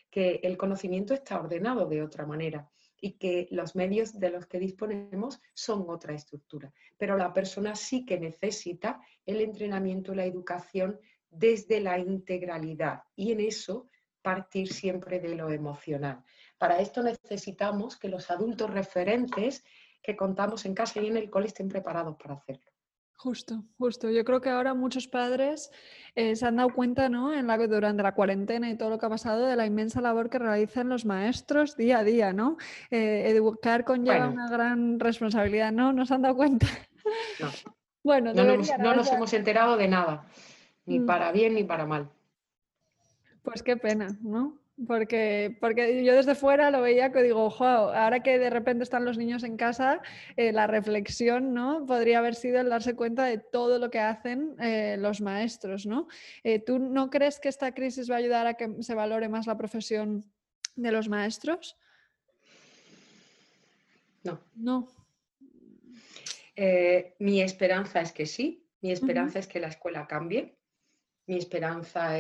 que 0.10 0.40
el 0.42 0.56
conocimiento 0.56 1.14
está 1.14 1.38
ordenado 1.38 1.86
de 1.88 2.02
otra 2.02 2.26
manera 2.26 2.70
y 3.04 3.18
que 3.18 3.50
los 3.52 3.76
medios 3.76 4.18
de 4.18 4.30
los 4.30 4.46
que 4.46 4.60
disponemos 4.60 5.42
son 5.54 5.84
otra 5.90 6.14
estructura. 6.14 6.72
Pero 6.98 7.18
la 7.18 7.34
persona 7.34 7.76
sí 7.76 8.06
que 8.06 8.18
necesita 8.18 9.02
el 9.26 9.42
entrenamiento 9.42 10.16
la 10.16 10.24
educación 10.24 10.98
desde 11.30 11.82
la 11.82 12.00
integralidad 12.00 13.04
y 13.14 13.34
en 13.34 13.42
eso 13.42 13.90
partir 14.22 14.72
siempre 14.72 15.20
de 15.20 15.36
lo 15.36 15.52
emocional. 15.52 16.24
Para 16.58 16.80
esto 16.80 17.04
necesitamos 17.04 17.98
que 17.98 18.08
los 18.08 18.32
adultos 18.32 18.70
referentes 18.70 19.66
que 20.02 20.16
contamos 20.16 20.66
en 20.66 20.74
casa 20.74 21.02
y 21.02 21.08
en 21.08 21.18
el 21.18 21.30
cole 21.30 21.48
estén 21.48 21.68
preparados 21.68 22.16
para 22.16 22.36
hacerlo. 22.36 22.73
Justo, 23.16 23.64
justo. 23.78 24.10
Yo 24.10 24.26
creo 24.26 24.42
que 24.42 24.50
ahora 24.50 24.74
muchos 24.74 25.08
padres 25.08 25.72
eh, 26.16 26.36
se 26.36 26.46
han 26.46 26.58
dado 26.58 26.74
cuenta, 26.74 27.08
¿no? 27.08 27.34
En 27.34 27.48
la, 27.48 27.58
durante 27.58 28.04
la 28.04 28.14
cuarentena 28.14 28.70
y 28.70 28.78
todo 28.78 28.90
lo 28.90 29.00
que 29.00 29.06
ha 29.06 29.10
pasado, 29.10 29.46
de 29.46 29.56
la 29.56 29.66
inmensa 29.66 30.02
labor 30.02 30.30
que 30.30 30.40
realizan 30.40 30.90
los 30.90 31.06
maestros 31.06 31.78
día 31.78 32.00
a 32.00 32.04
día, 32.04 32.34
¿no? 32.34 32.58
Eh, 32.92 33.24
educar 33.28 33.86
conlleva 33.86 34.28
una 34.28 34.50
gran 34.50 35.00
responsabilidad, 35.00 35.72
¿no? 35.72 35.94
¿No 35.94 36.06
se 36.06 36.14
han 36.14 36.22
dado 36.22 36.36
cuenta? 36.36 36.68
No. 37.40 37.50
bueno, 38.04 38.34
no, 38.34 38.44
no 38.44 38.96
nos 38.96 39.12
hemos 39.12 39.34
enterado 39.34 39.78
de 39.78 39.88
nada, 39.88 40.26
ni 40.86 41.00
mm. 41.00 41.06
para 41.06 41.32
bien 41.32 41.54
ni 41.54 41.64
para 41.64 41.86
mal. 41.86 42.10
Pues 43.42 43.64
qué 43.64 43.78
pena, 43.78 44.08
¿no? 44.22 44.58
Porque, 44.88 45.56
porque 45.62 46.04
yo 46.04 46.16
desde 46.16 46.34
fuera 46.34 46.72
lo 46.72 46.82
veía 46.82 47.12
que 47.12 47.22
digo, 47.22 47.46
ojo, 47.46 47.64
ahora 47.64 48.24
que 48.24 48.40
de 48.40 48.50
repente 48.50 48.84
están 48.84 49.06
los 49.06 49.20
niños 49.20 49.44
en 49.44 49.56
casa, 49.56 50.02
eh, 50.36 50.52
la 50.52 50.66
reflexión 50.66 51.54
¿no? 51.54 51.86
podría 51.86 52.18
haber 52.18 52.34
sido 52.34 52.60
el 52.60 52.70
darse 52.70 52.96
cuenta 52.96 53.26
de 53.26 53.38
todo 53.38 53.78
lo 53.78 53.92
que 53.92 54.00
hacen 54.00 54.56
eh, 54.60 54.98
los 54.98 55.22
maestros. 55.22 55.86
¿no? 55.86 56.08
Eh, 56.44 56.58
¿Tú 56.58 56.80
no 56.80 57.12
crees 57.12 57.40
que 57.40 57.50
esta 57.50 57.74
crisis 57.74 58.10
va 58.10 58.16
a 58.16 58.18
ayudar 58.18 58.48
a 58.48 58.56
que 58.56 58.82
se 58.82 58.96
valore 58.96 59.30
más 59.30 59.46
la 59.46 59.58
profesión 59.58 60.26
de 60.76 60.92
los 60.92 61.08
maestros? 61.08 61.78
No. 64.24 64.42
No. 64.56 64.88
mi 67.20 67.42
esperanza 67.42 68.02
es 68.02 68.12
que 68.12 68.26
sí, 68.26 68.68
mi 68.82 68.92
esperanza 68.92 69.38
es 69.38 69.48
que 69.48 69.60
la 69.60 69.68
escuela 69.68 70.08
cambie, 70.08 70.58
mi 71.28 71.38
esperanza 71.38 72.18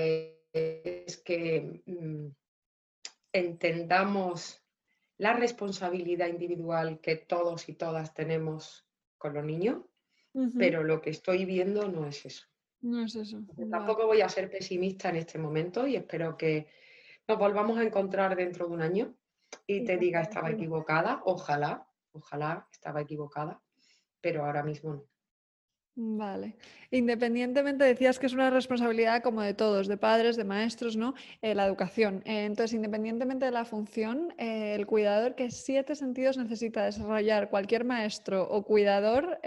es 0.53 1.17
que 1.25 1.81
mm, 1.85 2.27
entendamos 3.33 4.63
la 5.17 5.33
responsabilidad 5.33 6.27
individual 6.27 6.99
que 7.01 7.17
todos 7.17 7.67
y 7.67 7.73
todas 7.73 8.13
tenemos 8.13 8.87
con 9.17 9.33
los 9.33 9.43
niños 9.43 9.81
pero 10.57 10.83
lo 10.83 11.01
que 11.01 11.11
estoy 11.11 11.45
viendo 11.45 11.87
no 11.89 12.05
es 12.07 12.25
eso. 12.25 12.47
No 12.81 13.03
es 13.05 13.15
eso. 13.15 13.39
Tampoco 13.69 14.07
voy 14.07 14.21
a 14.21 14.29
ser 14.29 14.49
pesimista 14.49 15.09
en 15.09 15.17
este 15.17 15.37
momento 15.37 15.87
y 15.87 15.95
espero 15.95 16.35
que 16.35 16.67
nos 17.27 17.37
volvamos 17.37 17.77
a 17.77 17.83
encontrar 17.83 18.35
dentro 18.35 18.67
de 18.67 18.73
un 18.73 18.81
año 18.81 19.15
y 19.67 19.85
te 19.85 19.97
diga 19.97 20.21
estaba 20.21 20.49
equivocada, 20.49 21.21
ojalá, 21.25 21.87
ojalá 22.11 22.67
estaba 22.71 23.01
equivocada, 23.01 23.61
pero 24.19 24.45
ahora 24.45 24.63
mismo 24.63 24.95
no. 24.95 25.12
Vale. 25.95 26.55
Independientemente, 26.89 27.83
decías 27.83 28.17
que 28.17 28.25
es 28.25 28.33
una 28.33 28.49
responsabilidad 28.49 29.21
como 29.21 29.43
de 29.43 29.53
todos, 29.53 29.87
de 29.87 29.95
padres, 29.95 30.35
de 30.35 30.43
maestros, 30.43 30.97
¿no? 30.97 31.13
Eh, 31.43 31.53
la 31.53 31.67
educación. 31.67 32.23
Eh, 32.25 32.45
entonces, 32.45 32.73
independientemente 32.73 33.45
de 33.45 33.51
la 33.51 33.63
función, 33.63 34.33
eh, 34.39 34.73
el 34.73 34.87
cuidador, 34.87 35.35
¿qué 35.35 35.51
siete 35.51 35.95
sentidos 35.95 36.37
necesita 36.37 36.83
desarrollar 36.83 37.51
cualquier 37.51 37.85
maestro 37.85 38.41
o 38.49 38.63
cuidador 38.63 39.39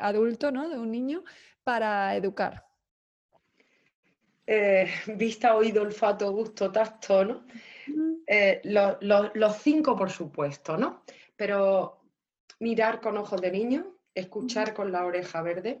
adulto, 0.00 0.50
¿no? 0.50 0.68
De 0.68 0.78
un 0.78 0.90
niño 0.90 1.22
para 1.62 2.16
educar. 2.16 2.66
vista, 5.16 5.54
oído, 5.54 5.82
olfato, 5.82 6.32
gusto, 6.32 6.72
tacto, 6.72 7.24
¿no? 7.24 7.46
los 8.64 9.56
cinco, 9.62 9.94
por 9.94 10.10
supuesto, 10.10 10.76
¿no? 10.76 11.04
Pero 11.36 12.02
mirar 12.58 13.00
con 13.00 13.16
ojos 13.18 13.40
de 13.40 13.52
niño, 13.52 13.98
escuchar 14.14 14.74
con 14.74 14.90
la 14.90 15.06
oreja 15.06 15.42
verde, 15.42 15.80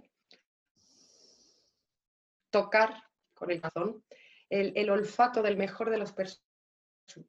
tocar 2.52 2.94
con 3.34 3.50
el 3.50 3.60
corazón, 3.60 4.04
el, 4.48 4.90
olfato 4.90 5.42
del 5.42 5.56
mejor 5.56 5.90
de 5.90 5.98
los 5.98 6.14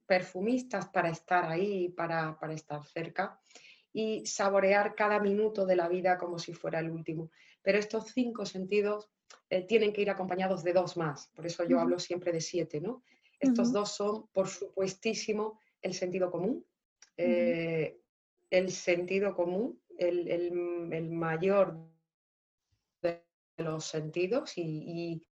perfumistas 0.06 0.90
para 0.90 1.10
estar 1.10 1.46
ahí, 1.46 1.90
para, 1.90 2.38
para 2.38 2.54
estar 2.54 2.86
cerca 2.86 3.40
y 3.94 4.26
saborear 4.26 4.94
cada 4.94 5.20
minuto 5.20 5.66
de 5.66 5.78
la 5.78 5.88
vida 5.88 6.18
como 6.18 6.38
si 6.38 6.54
fuera 6.54 6.80
el 6.80 6.92
último. 6.92 7.32
Pero 7.62 7.80
estos 7.80 8.12
cinco 8.12 8.46
sentidos 8.46 9.10
eh, 9.50 9.64
tienen 9.64 9.94
que 9.94 10.02
ir 10.02 10.10
acompañados 10.10 10.64
de 10.64 10.74
dos 10.74 10.98
más, 10.98 11.28
por 11.30 11.46
eso 11.46 11.64
yo 11.64 11.80
hablo 11.80 11.98
siempre 11.98 12.32
de 12.32 12.42
siete, 12.42 12.82
¿no? 12.82 13.04
Estos 13.40 13.74
dos 13.74 13.96
son, 13.96 14.28
por 14.28 14.48
supuestísimo, 14.48 15.60
el 15.82 15.94
sentido 15.94 16.32
común, 16.32 16.66
eh, 17.18 18.00
el 18.50 18.72
sentido 18.72 19.36
común, 19.36 19.82
el, 19.98 20.28
el 20.30 21.10
mayor 21.10 21.93
los 23.58 23.86
sentidos 23.86 24.58
y, 24.58 24.62
y 24.62 25.28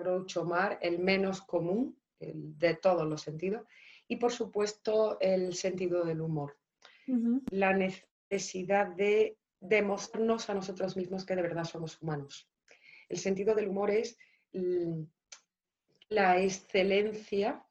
Groucho 0.00 0.44
Mar, 0.44 0.78
el 0.82 0.98
menos 0.98 1.42
común 1.42 1.96
de 2.18 2.74
todos 2.74 3.06
los 3.06 3.22
sentidos, 3.22 3.66
y 4.06 4.16
por 4.16 4.32
supuesto 4.32 5.18
el 5.20 5.54
sentido 5.54 6.04
del 6.04 6.20
humor. 6.20 6.58
La 7.50 7.72
necesidad 7.72 8.88
de 8.88 9.36
demostrarnos 9.60 10.48
a 10.48 10.54
nosotros 10.54 10.96
mismos 10.96 11.24
que 11.24 11.36
de 11.36 11.42
verdad 11.42 11.64
somos 11.64 12.00
humanos. 12.00 12.48
El 13.08 13.18
sentido 13.18 13.54
del 13.54 13.68
humor 13.68 13.90
es 13.90 14.18
la 16.08 16.40
excelencia 16.40 17.64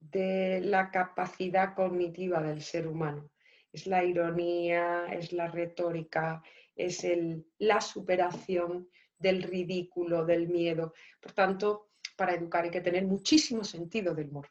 de 0.00 0.60
la 0.60 0.90
capacidad 0.90 1.74
cognitiva 1.74 2.40
del 2.42 2.62
ser 2.62 2.86
humano. 2.86 3.30
Es 3.72 3.86
la 3.86 4.04
ironía, 4.04 5.06
es 5.06 5.32
la 5.32 5.48
retórica, 5.48 6.42
es 6.74 7.04
el, 7.04 7.46
la 7.58 7.80
superación 7.80 8.88
del 9.18 9.42
ridículo, 9.42 10.24
del 10.24 10.48
miedo. 10.48 10.94
Por 11.20 11.32
tanto, 11.32 11.88
para 12.16 12.34
educar 12.34 12.64
hay 12.64 12.70
que 12.70 12.80
tener 12.80 13.04
muchísimo 13.06 13.64
sentido 13.64 14.14
del 14.14 14.28
humor. 14.28 14.48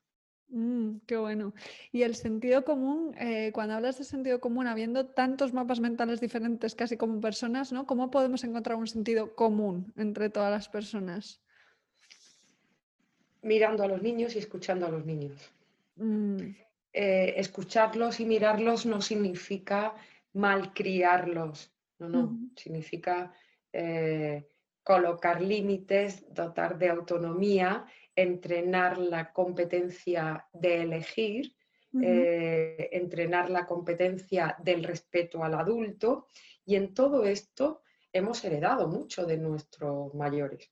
Mm, 0.49 0.99
qué 1.05 1.17
bueno. 1.17 1.53
Y 1.91 2.03
el 2.03 2.15
sentido 2.15 2.63
común, 2.63 3.13
eh, 3.19 3.51
cuando 3.53 3.73
hablas 3.75 3.97
de 3.97 4.05
sentido 4.05 4.39
común, 4.39 4.67
habiendo 4.67 5.07
tantos 5.07 5.53
mapas 5.53 5.79
mentales 5.79 6.21
diferentes 6.21 6.73
casi 6.75 6.95
como 6.95 7.19
personas, 7.19 7.71
¿no? 7.73 7.85
¿Cómo 7.85 8.09
podemos 8.09 8.43
encontrar 8.43 8.77
un 8.77 8.87
sentido 8.87 9.35
común 9.35 9.93
entre 9.97 10.29
todas 10.29 10.51
las 10.51 10.69
personas? 10.69 11.41
Mirando 13.41 13.83
a 13.83 13.87
los 13.87 14.01
niños 14.01 14.35
y 14.35 14.39
escuchando 14.39 14.85
a 14.85 14.89
los 14.89 15.05
niños. 15.05 15.51
Mm. 15.95 16.37
Eh, 16.93 17.33
escucharlos 17.37 18.19
y 18.19 18.25
mirarlos 18.25 18.85
no 18.85 19.01
significa 19.01 19.93
malcriarlos, 20.33 21.71
no, 21.99 22.09
no, 22.09 22.39
significa 22.55 23.33
eh, 23.73 24.47
colocar 24.87 25.41
límites, 25.41 26.33
dotar 26.33 26.77
de 26.77 26.87
autonomía, 26.87 27.85
entrenar 28.15 28.97
la 28.97 29.33
competencia 29.33 30.47
de 30.53 30.83
elegir, 30.83 31.53
eh, 32.01 32.87
entrenar 32.93 33.49
la 33.49 33.65
competencia 33.65 34.55
del 34.63 34.85
respeto 34.85 35.43
al 35.43 35.55
adulto 35.55 36.27
y 36.63 36.75
en 36.77 36.93
todo 36.93 37.25
esto 37.25 37.81
hemos 38.13 38.41
heredado 38.45 38.87
mucho 38.87 39.25
de 39.25 39.35
nuestros 39.35 40.13
mayores. 40.13 40.71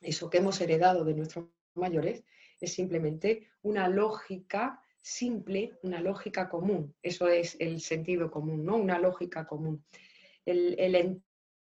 Eso 0.00 0.28
que 0.28 0.38
hemos 0.38 0.60
heredado 0.60 1.04
de 1.04 1.14
nuestros 1.14 1.44
mayores 1.76 2.24
es 2.60 2.72
simplemente 2.72 3.46
una 3.62 3.86
lógica 3.86 4.82
simple, 5.00 5.78
una 5.84 6.00
lógica 6.00 6.48
común. 6.48 6.92
Eso 7.00 7.28
es 7.28 7.56
el 7.60 7.80
sentido 7.80 8.32
común, 8.32 8.64
¿no? 8.64 8.74
Una 8.74 8.98
lógica 8.98 9.46
común. 9.46 9.84
El, 10.44 10.74
el 10.80 11.22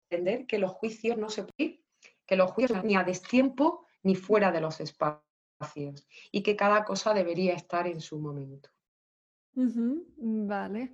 entender 0.10 0.46
que 0.48 0.60
los 0.60 0.72
juicios 0.72 1.18
no 1.18 1.30
se 1.30 1.44
pueden, 1.44 1.82
que 2.26 2.36
los 2.36 2.52
juicios 2.52 2.84
ni 2.84 2.96
a 2.96 3.04
destiempo 3.04 3.86
ni 4.04 4.16
fuera 4.16 4.52
de 4.52 4.62
los 4.62 4.80
espacios 4.80 6.08
y 6.32 6.44
que 6.44 6.56
cada 6.56 6.84
cosa 6.84 7.14
debería 7.14 7.54
estar 7.54 7.88
en 7.88 8.02
su 8.02 8.20
momento. 8.20 8.70
vale. 10.18 10.94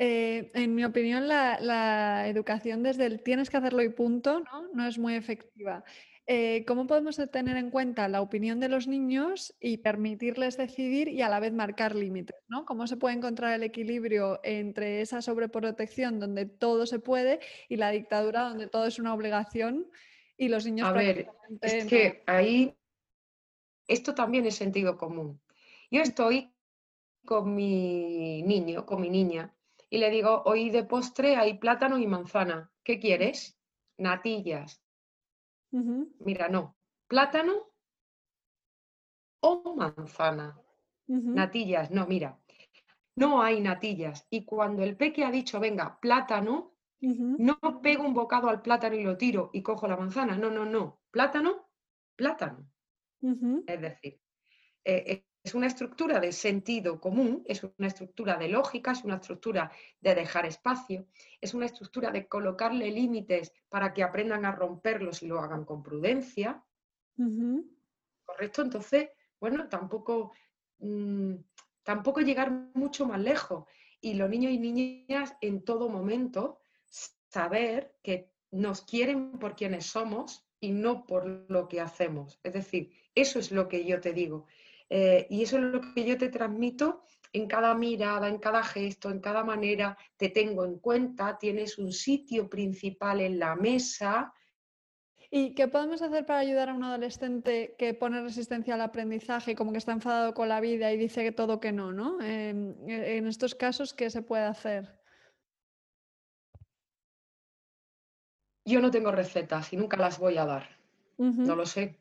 Eh, 0.00 0.50
en 0.54 0.74
mi 0.74 0.84
opinión, 0.84 1.26
la, 1.26 2.28
educación 2.28 2.82
desde 2.82 3.06
el 3.06 3.22
tienes 3.22 3.50
que 3.50 3.56
hacerlo 3.56 3.82
y 3.82 3.88
punto 3.88 4.40
no, 4.40 4.68
no 4.72 4.86
es 4.86 4.98
muy 4.98 5.14
efectiva. 5.14 5.84
Eh, 6.30 6.66
¿Cómo 6.66 6.86
podemos 6.86 7.16
tener 7.32 7.56
en 7.56 7.70
cuenta 7.70 8.06
la 8.06 8.20
opinión 8.20 8.60
de 8.60 8.68
los 8.68 8.86
niños 8.86 9.54
y 9.60 9.78
permitirles 9.78 10.58
decidir 10.58 11.08
y 11.08 11.22
a 11.22 11.30
la 11.30 11.40
vez 11.40 11.54
marcar 11.54 11.94
límites? 11.94 12.36
¿no? 12.48 12.66
¿Cómo 12.66 12.86
se 12.86 12.98
puede 12.98 13.16
encontrar 13.16 13.54
el 13.54 13.62
equilibrio 13.62 14.38
entre 14.42 15.00
esa 15.00 15.22
sobreprotección 15.22 16.20
donde 16.20 16.44
todo 16.44 16.84
se 16.84 16.98
puede 16.98 17.40
y 17.70 17.76
la 17.76 17.90
dictadura 17.90 18.42
donde 18.42 18.66
todo 18.66 18.84
es 18.84 18.98
una 18.98 19.14
obligación 19.14 19.90
y 20.36 20.48
los 20.48 20.66
niños... 20.66 20.88
A 20.88 20.92
ver, 20.92 21.30
es 21.62 21.86
que 21.86 22.22
ahí 22.26 22.76
esto 23.86 24.14
también 24.14 24.44
es 24.44 24.54
sentido 24.54 24.98
común. 24.98 25.40
Yo 25.90 26.02
estoy 26.02 26.52
con 27.24 27.54
mi 27.54 28.42
niño, 28.42 28.84
con 28.84 29.00
mi 29.00 29.08
niña, 29.08 29.54
y 29.88 29.96
le 29.96 30.10
digo, 30.10 30.42
hoy 30.44 30.68
de 30.68 30.84
postre 30.84 31.36
hay 31.36 31.54
plátano 31.54 31.98
y 31.98 32.06
manzana. 32.06 32.70
¿Qué 32.82 32.98
quieres? 32.98 33.58
Natillas. 33.96 34.82
Mira, 35.70 36.48
no. 36.48 36.76
Plátano 37.06 37.72
o 39.40 39.74
manzana. 39.76 40.58
Natillas, 41.06 41.90
no, 41.90 42.06
mira. 42.06 42.38
No 43.16 43.42
hay 43.42 43.60
natillas. 43.60 44.26
Y 44.30 44.44
cuando 44.44 44.82
el 44.82 44.96
peque 44.96 45.24
ha 45.24 45.30
dicho, 45.30 45.58
venga, 45.58 45.98
plátano, 46.00 46.74
no 47.00 47.58
pego 47.82 48.04
un 48.04 48.14
bocado 48.14 48.48
al 48.48 48.62
plátano 48.62 48.96
y 48.96 49.04
lo 49.04 49.16
tiro 49.16 49.50
y 49.52 49.62
cojo 49.62 49.88
la 49.88 49.96
manzana. 49.96 50.36
No, 50.36 50.50
no, 50.50 50.64
no. 50.64 51.00
Plátano, 51.10 51.70
plátano. 52.16 52.70
Es 53.66 53.80
decir, 53.80 54.20
eh, 54.84 55.24
es 55.48 55.54
una 55.54 55.66
estructura 55.66 56.20
de 56.20 56.30
sentido 56.30 57.00
común, 57.00 57.42
es 57.46 57.62
una 57.64 57.86
estructura 57.86 58.36
de 58.36 58.48
lógica, 58.48 58.92
es 58.92 59.02
una 59.02 59.14
estructura 59.14 59.72
de 59.98 60.14
dejar 60.14 60.44
espacio, 60.44 61.06
es 61.40 61.54
una 61.54 61.64
estructura 61.64 62.10
de 62.10 62.28
colocarle 62.28 62.90
límites 62.90 63.54
para 63.70 63.94
que 63.94 64.02
aprendan 64.02 64.44
a 64.44 64.52
romperlos 64.52 65.22
y 65.22 65.26
lo 65.26 65.40
hagan 65.40 65.64
con 65.64 65.82
prudencia. 65.82 66.62
¿Correcto? 68.26 68.60
Entonces, 68.60 69.08
bueno, 69.40 69.68
tampoco, 69.70 70.32
mm, 70.80 71.36
tampoco 71.82 72.20
llegar 72.20 72.50
mucho 72.74 73.06
más 73.06 73.20
lejos. 73.20 73.64
Y 74.02 74.14
los 74.14 74.28
niños 74.28 74.52
y 74.52 74.58
niñas 74.58 75.34
en 75.40 75.64
todo 75.64 75.88
momento 75.88 76.58
saber 77.30 77.96
que 78.02 78.30
nos 78.50 78.82
quieren 78.82 79.38
por 79.38 79.56
quienes 79.56 79.86
somos 79.86 80.46
y 80.60 80.72
no 80.72 81.06
por 81.06 81.26
lo 81.48 81.68
que 81.68 81.80
hacemos. 81.80 82.38
Es 82.42 82.52
decir, 82.52 82.90
eso 83.14 83.38
es 83.38 83.50
lo 83.50 83.66
que 83.66 83.86
yo 83.86 83.98
te 84.02 84.12
digo. 84.12 84.44
Eh, 84.90 85.26
y 85.30 85.42
eso 85.42 85.58
es 85.58 85.64
lo 85.64 85.80
que 85.94 86.04
yo 86.04 86.16
te 86.16 86.28
transmito 86.28 87.02
en 87.32 87.46
cada 87.46 87.74
mirada, 87.74 88.28
en 88.28 88.38
cada 88.38 88.62
gesto, 88.62 89.10
en 89.10 89.20
cada 89.20 89.44
manera. 89.44 89.96
Te 90.16 90.30
tengo 90.30 90.64
en 90.64 90.78
cuenta, 90.78 91.36
tienes 91.38 91.78
un 91.78 91.92
sitio 91.92 92.48
principal 92.48 93.20
en 93.20 93.38
la 93.38 93.54
mesa. 93.54 94.32
¿Y 95.30 95.54
qué 95.54 95.68
podemos 95.68 96.00
hacer 96.00 96.24
para 96.24 96.38
ayudar 96.38 96.70
a 96.70 96.74
un 96.74 96.84
adolescente 96.84 97.74
que 97.78 97.92
pone 97.92 98.22
resistencia 98.22 98.74
al 98.74 98.80
aprendizaje, 98.80 99.54
como 99.54 99.72
que 99.72 99.78
está 99.78 99.92
enfadado 99.92 100.32
con 100.32 100.48
la 100.48 100.60
vida 100.60 100.90
y 100.90 100.96
dice 100.96 101.22
que 101.22 101.32
todo 101.32 101.60
que 101.60 101.70
no, 101.70 101.92
¿no? 101.92 102.18
Em, 102.22 102.74
en 102.88 103.26
estos 103.26 103.54
casos, 103.54 103.92
¿qué 103.92 104.08
se 104.08 104.22
puede 104.22 104.44
hacer? 104.44 104.98
Yo 108.64 108.80
no 108.80 108.90
tengo 108.90 109.12
recetas 109.12 109.72
y 109.72 109.76
nunca 109.76 109.98
las 109.98 110.18
voy 110.18 110.38
a 110.38 110.46
dar. 110.46 110.68
No 111.18 111.56
lo 111.56 111.66
sé. 111.66 111.98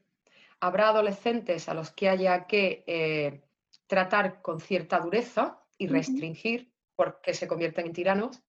Habrá 0.59 0.89
adolescentes 0.89 1.69
a 1.69 1.73
los 1.73 1.91
que 1.91 2.09
haya 2.09 2.47
que 2.47 2.83
eh, 2.87 3.43
tratar 3.87 4.41
con 4.41 4.59
cierta 4.59 4.99
dureza 4.99 5.63
y 5.77 5.87
restringir 5.87 6.73
porque 6.95 7.33
se 7.33 7.47
convierten 7.47 7.87
en 7.87 7.93
tiranos. 7.93 8.43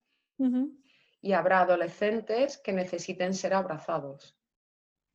y 1.20 1.32
habrá 1.32 1.60
adolescentes 1.60 2.58
que 2.58 2.72
necesiten 2.72 3.34
ser 3.34 3.52
abrazados. 3.52 4.36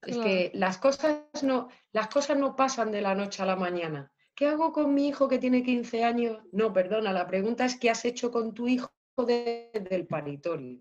Es 0.02 0.18
que 0.18 0.52
las 0.54 0.78
cosas, 0.78 1.24
no, 1.44 1.70
las 1.94 2.10
cosas 2.10 2.38
no 2.38 2.56
pasan 2.56 2.92
de 2.92 3.02
la 3.02 3.16
noche 3.16 3.42
a 3.42 3.46
la 3.46 3.56
mañana. 3.56 4.12
¿Qué 4.36 4.48
hago 4.48 4.74
con 4.74 4.94
mi 4.94 5.08
hijo 5.08 5.28
que 5.28 5.40
tiene 5.40 5.64
15 5.64 6.04
años? 6.04 6.40
No, 6.52 6.74
perdona, 6.74 7.14
la 7.14 7.28
pregunta 7.28 7.66
es 7.66 7.78
¿qué 7.78 7.90
has 7.90 8.04
hecho 8.04 8.32
con 8.32 8.54
tu 8.54 8.68
hijo 8.68 8.92
desde 9.18 9.96
el 9.96 10.08
paritorio? 10.08 10.80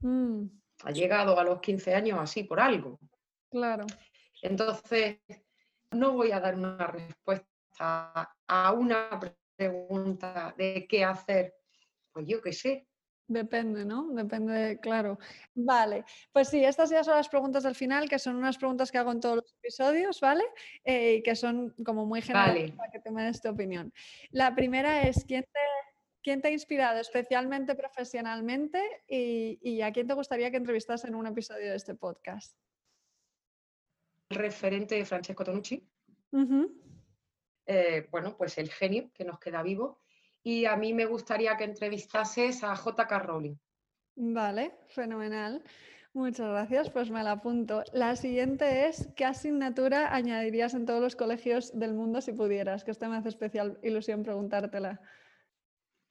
Mm. 0.00 0.44
Ha 0.84 0.90
llegado 0.90 1.38
a 1.38 1.44
los 1.44 1.60
15 1.60 1.94
años 1.94 2.18
así 2.20 2.44
por 2.44 2.60
algo. 2.60 2.98
Claro. 3.50 3.86
Entonces, 4.42 5.18
no 5.92 6.12
voy 6.12 6.32
a 6.32 6.40
dar 6.40 6.54
una 6.54 6.86
respuesta 6.86 8.36
a 8.46 8.72
una 8.72 9.18
pregunta 9.56 10.54
de 10.58 10.86
qué 10.86 11.04
hacer. 11.04 11.54
Pues 12.12 12.26
yo 12.26 12.42
qué 12.42 12.52
sé, 12.52 12.86
Depende, 13.32 13.84
¿no? 13.84 14.08
Depende, 14.12 14.78
claro. 14.80 15.18
Vale, 15.54 16.04
pues 16.32 16.48
sí, 16.48 16.62
estas 16.62 16.90
ya 16.90 17.02
son 17.02 17.16
las 17.16 17.28
preguntas 17.28 17.62
del 17.62 17.74
final, 17.74 18.08
que 18.08 18.18
son 18.18 18.36
unas 18.36 18.58
preguntas 18.58 18.90
que 18.90 18.98
hago 18.98 19.10
en 19.10 19.20
todos 19.20 19.36
los 19.36 19.54
episodios, 19.54 20.20
¿vale? 20.20 20.44
Eh, 20.84 21.14
y 21.14 21.22
que 21.22 21.34
son 21.34 21.70
como 21.84 22.04
muy 22.04 22.20
generales 22.20 22.72
para 22.72 22.90
que 22.90 23.00
te 23.00 23.10
me 23.10 23.24
des 23.24 23.40
tu 23.40 23.48
opinión. 23.48 23.92
La 24.32 24.54
primera 24.54 25.04
es, 25.08 25.24
¿quién 25.24 25.44
te, 25.44 25.60
quién 26.22 26.42
te 26.42 26.48
ha 26.48 26.50
inspirado 26.50 27.00
especialmente 27.00 27.74
profesionalmente 27.74 28.82
y, 29.08 29.80
a 29.80 29.92
quién 29.92 30.06
te 30.06 30.14
gustaría 30.14 30.50
que 30.50 30.58
entrevistas 30.58 31.04
en 31.04 31.14
un 31.14 31.26
episodio 31.26 31.70
de 31.70 31.76
este 31.76 31.94
podcast? 31.94 32.54
Referente 34.34 34.94
de 34.94 35.04
Francesco 35.04 35.44
Tonucci. 35.44 35.82
Eh, 37.66 38.08
bueno, 38.10 38.36
pues 38.36 38.58
el 38.58 38.70
genio 38.70 39.10
que 39.14 39.24
nos 39.24 39.38
queda 39.38 39.62
vivo 39.62 40.00
y 40.42 40.64
a 40.64 40.76
mí 40.76 40.92
me 40.92 41.06
gustaría 41.06 41.56
que 41.56 41.64
entrevistases 41.64 42.64
a 42.64 42.74
J.K. 42.74 43.18
Rowling. 43.20 43.54
Vale, 44.16 44.74
fenomenal. 44.88 45.62
Muchas 46.14 46.50
gracias, 46.50 46.90
pues 46.90 47.10
me 47.10 47.22
la 47.22 47.32
apunto. 47.32 47.84
La 47.94 48.16
siguiente 48.16 48.86
es, 48.86 49.08
¿qué 49.16 49.24
asignatura 49.24 50.14
añadirías 50.14 50.74
en 50.74 50.84
todos 50.84 51.00
los 51.00 51.16
colegios 51.16 51.78
del 51.78 51.94
mundo 51.94 52.20
si 52.20 52.32
pudieras? 52.32 52.84
Que 52.84 52.90
esto 52.90 53.08
me 53.08 53.16
hace 53.16 53.30
especial 53.30 53.78
ilusión 53.82 54.22
preguntártela. 54.22 55.00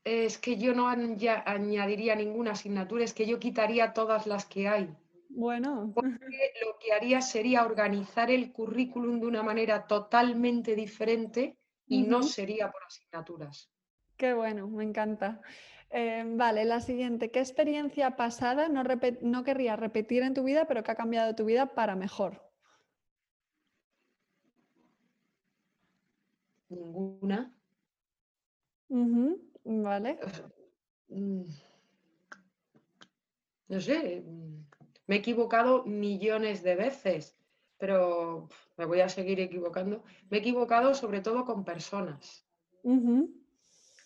Es 0.03 0.39
que 0.39 0.57
yo 0.57 0.73
no 0.73 0.87
añadiría 0.87 2.15
ninguna 2.15 2.53
asignatura, 2.53 3.03
es 3.03 3.13
que 3.13 3.27
yo 3.27 3.39
quitaría 3.39 3.93
todas 3.93 4.25
las 4.25 4.45
que 4.45 4.67
hay. 4.67 4.89
Bueno. 5.33 5.91
Porque 5.95 6.53
lo 6.63 6.77
que 6.79 6.93
haría 6.93 7.21
sería 7.21 7.65
organizar 7.65 8.29
el 8.29 8.51
currículum 8.51 9.19
de 9.19 9.27
una 9.27 9.43
manera 9.43 9.87
totalmente 9.87 10.75
diferente 10.75 11.57
y 11.87 12.03
no 12.03 12.23
sería 12.23 12.71
por 12.71 12.83
asignaturas. 12.83 13.69
Qué 14.17 14.33
bueno, 14.33 14.67
me 14.67 14.83
encanta. 14.83 15.41
Em, 15.89 16.37
vale, 16.37 16.63
la 16.65 16.79
siguiente. 16.79 17.31
¿Qué 17.31 17.39
experiencia 17.39 18.15
pasada 18.15 18.69
no, 18.69 18.83
no 19.21 19.43
querrías 19.43 19.79
repetir 19.79 20.23
en 20.23 20.33
tu 20.33 20.43
vida, 20.43 20.65
pero 20.65 20.83
que 20.83 20.91
ha 20.91 20.95
cambiado 20.95 21.35
tu 21.35 21.45
vida 21.45 21.73
para 21.73 21.95
mejor? 21.95 22.41
Ninguna. 26.69 27.53
Vale. 29.63 30.19
Mm, 31.09 31.43
no 33.67 33.79
sé, 33.81 34.23
me 35.11 35.17
he 35.17 35.19
equivocado 35.19 35.83
millones 35.83 36.63
de 36.63 36.75
veces, 36.75 37.37
pero 37.77 38.47
me 38.77 38.85
voy 38.85 39.01
a 39.01 39.09
seguir 39.09 39.41
equivocando. 39.41 40.05
Me 40.29 40.37
he 40.37 40.39
equivocado 40.39 40.95
sobre 40.95 41.19
todo 41.19 41.43
con 41.43 41.65
personas 41.65 42.45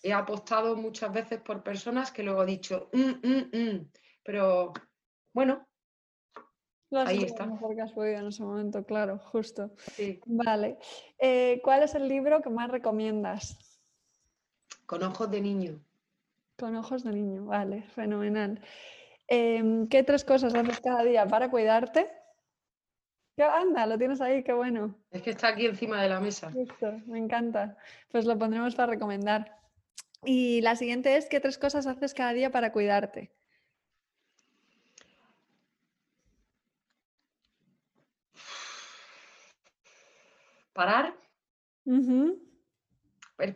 he 0.05 0.13
apostado 0.13 0.75
muchas 0.75 1.11
veces 1.11 1.41
por 1.41 1.63
personas 1.63 2.11
que 2.11 2.21
luego 2.21 2.43
he 2.43 2.45
dicho, 2.45 2.89
mm, 2.93 3.27
mm, 3.27 3.49
mm". 3.51 3.89
pero 4.23 4.71
bueno, 5.33 5.67
ahí 6.91 7.23
está. 7.23 7.47
mejor 7.47 7.75
que 7.75 7.81
has 7.81 7.91
podido 7.91 8.19
en 8.19 8.27
ese 8.27 8.43
momento, 8.43 8.85
claro, 8.85 9.17
justo. 9.17 9.71
Vale. 10.27 10.77
Eh, 11.17 11.59
¿Cuál 11.63 11.81
es 11.81 11.95
el 11.95 12.07
libro 12.07 12.43
que 12.43 12.51
más 12.51 12.69
recomiendas? 12.69 13.81
Con 14.85 15.01
ojos 15.01 15.31
de 15.31 15.41
niño. 15.41 15.79
Con 16.55 16.75
ojos 16.75 17.03
de 17.03 17.11
niño, 17.11 17.45
vale, 17.45 17.81
fenomenal. 17.95 18.61
Em, 19.28 19.88
¿Qué 19.88 20.03
tres 20.03 20.23
cosas 20.23 20.53
haces 20.53 20.80
cada 20.80 21.03
día 21.03 21.26
para 21.26 21.49
cuidarte? 21.49 22.11
¿Qué 23.36 23.43
anda? 23.43 23.86
Lo 23.86 23.97
tienes 23.97 24.21
ahí, 24.21 24.43
qué 24.43 24.53
bueno. 24.53 24.95
Es 25.11 25.21
que 25.21 25.32
está 25.32 25.49
aquí 25.49 25.65
encima 25.65 26.01
de 26.01 26.09
la 26.09 26.19
mesa. 26.19 26.51
Justo, 26.51 26.93
me 27.05 27.19
encanta. 27.19 27.78
Pues 28.09 28.26
lo 28.26 28.38
pondremos 28.38 28.76
para 28.76 28.93
recomendar. 28.93 29.59
Y 30.23 30.61
la 30.61 30.76
siguiente 30.76 31.17
es, 31.17 31.28
¿qué 31.28 31.39
tres 31.39 31.57
cosas 31.57 31.86
haces 31.86 32.13
cada 32.13 32.34
día 32.34 32.49
para 32.49 32.71
cuidarte? 32.71 33.32
Parar. 40.73 41.15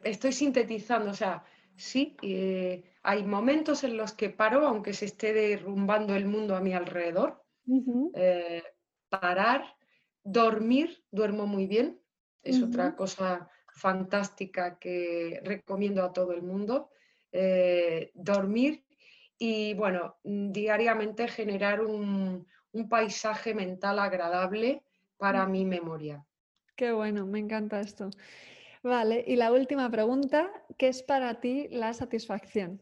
Estoy 0.04 0.32
sintetizando, 0.34 1.12
o 1.12 1.14
sea, 1.14 1.44
sí, 1.80 2.16
eh, 2.22 2.84
hay 3.02 3.24
momentos 3.24 3.84
en 3.84 3.98
los 3.98 4.14
que 4.14 4.30
paro, 4.30 4.68
aunque 4.68 4.94
se 4.94 5.06
esté 5.06 5.34
derrumbando 5.34 6.16
el 6.16 6.26
mundo 6.26 6.56
a 6.56 6.62
mi 6.62 6.74
alrededor. 6.74 7.44
Eh, 8.16 8.64
parar, 9.10 9.64
dormir, 10.24 11.04
duermo 11.12 11.46
muy 11.46 11.68
bien, 11.68 12.02
es 12.44 12.62
otra 12.62 12.96
cosa 12.96 13.50
fantástica 13.74 14.80
que 14.80 15.40
recomiendo 15.44 16.04
a 16.04 16.14
todo 16.14 16.34
el 16.34 16.42
mundo. 16.42 16.90
Eh, 17.32 18.12
dormir 18.14 18.84
y, 19.38 19.74
bueno, 19.76 20.18
diariamente 20.24 21.28
generar 21.28 21.82
un, 21.82 22.48
paisaje 22.90 23.54
mental 23.54 24.00
agradable 24.00 24.84
para 25.18 25.46
mi 25.46 25.66
memoria. 25.66 26.26
Qué 26.76 26.92
bueno, 26.92 27.26
me 27.26 27.40
encanta 27.40 27.82
esto. 27.82 28.10
Vale, 28.82 29.24
y 29.28 29.36
la 29.36 29.52
última 29.52 29.90
pregunta, 29.90 30.50
¿qué 30.78 30.88
es 30.88 31.04
para 31.04 31.40
ti 31.42 31.68
la 31.70 31.94
satisfacción? 31.94 32.82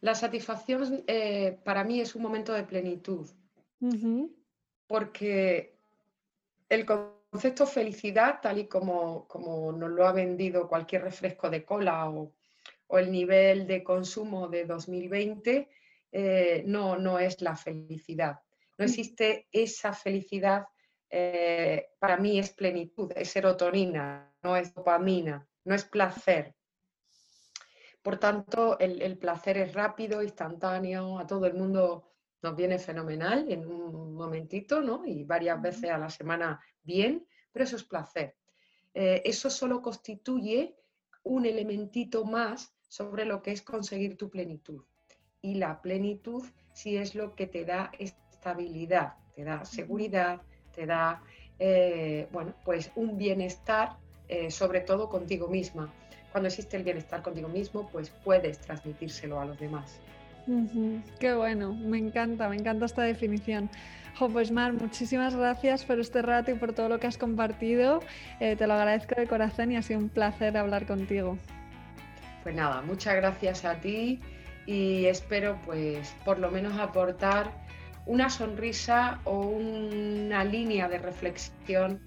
La 0.00 0.14
satisfacción 0.14 1.04
eh, 1.06 1.58
para 1.64 1.84
mí 1.84 2.00
es 2.00 2.14
un 2.14 2.22
momento 2.22 2.52
de 2.52 2.64
plenitud, 2.64 3.28
porque 4.86 5.78
el 6.68 6.86
concepto 6.86 7.66
felicidad, 7.66 8.40
tal 8.40 8.58
y 8.58 8.66
como, 8.66 9.26
como 9.28 9.72
nos 9.72 9.90
lo 9.90 10.06
ha 10.06 10.12
vendido 10.12 10.68
cualquier 10.68 11.02
refresco 11.02 11.50
de 11.50 11.64
cola 11.64 12.08
o, 12.08 12.32
el 12.90 13.10
nivel 13.10 13.66
de 13.66 13.82
consumo 13.82 14.48
de 14.48 14.64
2020, 14.64 15.68
eh, 16.12 16.62
no, 16.66 16.96
no 16.96 17.18
es 17.18 17.42
la 17.42 17.56
felicidad. 17.56 18.38
No 18.78 18.84
mm. 18.84 18.88
existe 18.88 19.48
esa 19.50 19.92
felicidad, 19.92 20.66
eh, 21.18 21.94
para 21.98 22.18
mí 22.18 22.38
es 22.38 22.50
plenitud, 22.50 23.10
es 23.16 23.30
serotonina, 23.30 24.34
no 24.42 24.54
es 24.54 24.74
dopamina, 24.74 25.48
no 25.64 25.74
es 25.74 25.84
placer. 25.84 26.54
Por 28.02 28.18
tanto, 28.18 28.78
el, 28.78 29.00
el 29.00 29.16
placer 29.16 29.56
es 29.56 29.72
rápido, 29.72 30.22
instantáneo, 30.22 31.18
a 31.18 31.26
todo 31.26 31.46
el 31.46 31.54
mundo 31.54 32.12
nos 32.42 32.54
viene 32.54 32.78
fenomenal 32.78 33.50
en 33.50 33.66
un 33.66 34.14
momentito, 34.14 34.82
¿no? 34.82 35.06
Y 35.06 35.24
varias 35.24 35.60
veces 35.62 35.90
a 35.90 35.96
la 35.96 36.10
semana 36.10 36.60
bien, 36.82 37.26
pero 37.50 37.64
eso 37.64 37.76
es 37.76 37.84
placer. 37.84 38.36
Eh, 38.92 39.22
eso 39.24 39.48
solo 39.48 39.80
constituye 39.80 40.76
un 41.22 41.46
elementito 41.46 42.26
más 42.26 42.74
sobre 42.88 43.24
lo 43.24 43.40
que 43.40 43.52
es 43.52 43.62
conseguir 43.62 44.18
tu 44.18 44.28
plenitud. 44.28 44.84
Y 45.40 45.54
la 45.54 45.80
plenitud 45.80 46.44
sí 46.74 46.98
es 46.98 47.14
lo 47.14 47.34
que 47.34 47.46
te 47.46 47.64
da 47.64 47.90
estabilidad, 47.98 49.14
te 49.34 49.44
da 49.44 49.64
seguridad, 49.64 50.42
te 50.76 50.86
da, 50.86 51.22
eh, 51.58 52.28
bueno, 52.30 52.54
pues 52.64 52.92
un 52.94 53.18
bienestar, 53.18 53.96
eh, 54.28 54.50
sobre 54.50 54.80
todo 54.80 55.08
contigo 55.08 55.48
misma. 55.48 55.92
Cuando 56.30 56.48
existe 56.48 56.76
el 56.76 56.84
bienestar 56.84 57.22
contigo 57.22 57.48
mismo, 57.48 57.88
pues 57.90 58.10
puedes 58.10 58.58
transmitírselo 58.60 59.40
a 59.40 59.46
los 59.46 59.58
demás. 59.58 59.98
Qué 61.18 61.34
bueno, 61.34 61.74
me 61.74 61.98
encanta, 61.98 62.48
me 62.48 62.56
encanta 62.56 62.84
esta 62.86 63.02
definición. 63.02 63.68
Jo, 64.16 64.28
pues 64.28 64.52
Mar, 64.52 64.72
muchísimas 64.72 65.34
gracias 65.34 65.84
por 65.84 65.98
este 65.98 66.22
rato 66.22 66.50
y 66.50 66.54
por 66.54 66.72
todo 66.72 66.88
lo 66.88 67.00
que 67.00 67.06
has 67.06 67.18
compartido. 67.18 68.00
Eh, 68.38 68.54
te 68.56 68.66
lo 68.66 68.74
agradezco 68.74 69.14
de 69.20 69.26
corazón 69.26 69.72
y 69.72 69.76
ha 69.76 69.82
sido 69.82 69.98
un 69.98 70.08
placer 70.08 70.56
hablar 70.56 70.86
contigo. 70.86 71.36
Pues 72.42 72.54
nada, 72.54 72.80
muchas 72.82 73.16
gracias 73.16 73.64
a 73.64 73.74
ti 73.80 74.20
y 74.66 75.06
espero 75.06 75.58
pues 75.66 76.14
por 76.24 76.38
lo 76.38 76.50
menos 76.50 76.78
aportar 76.78 77.50
una 78.06 78.30
sonrisa 78.30 79.20
o 79.24 79.40
una 79.40 80.44
línea 80.44 80.88
de 80.88 80.98
reflexión 80.98 82.00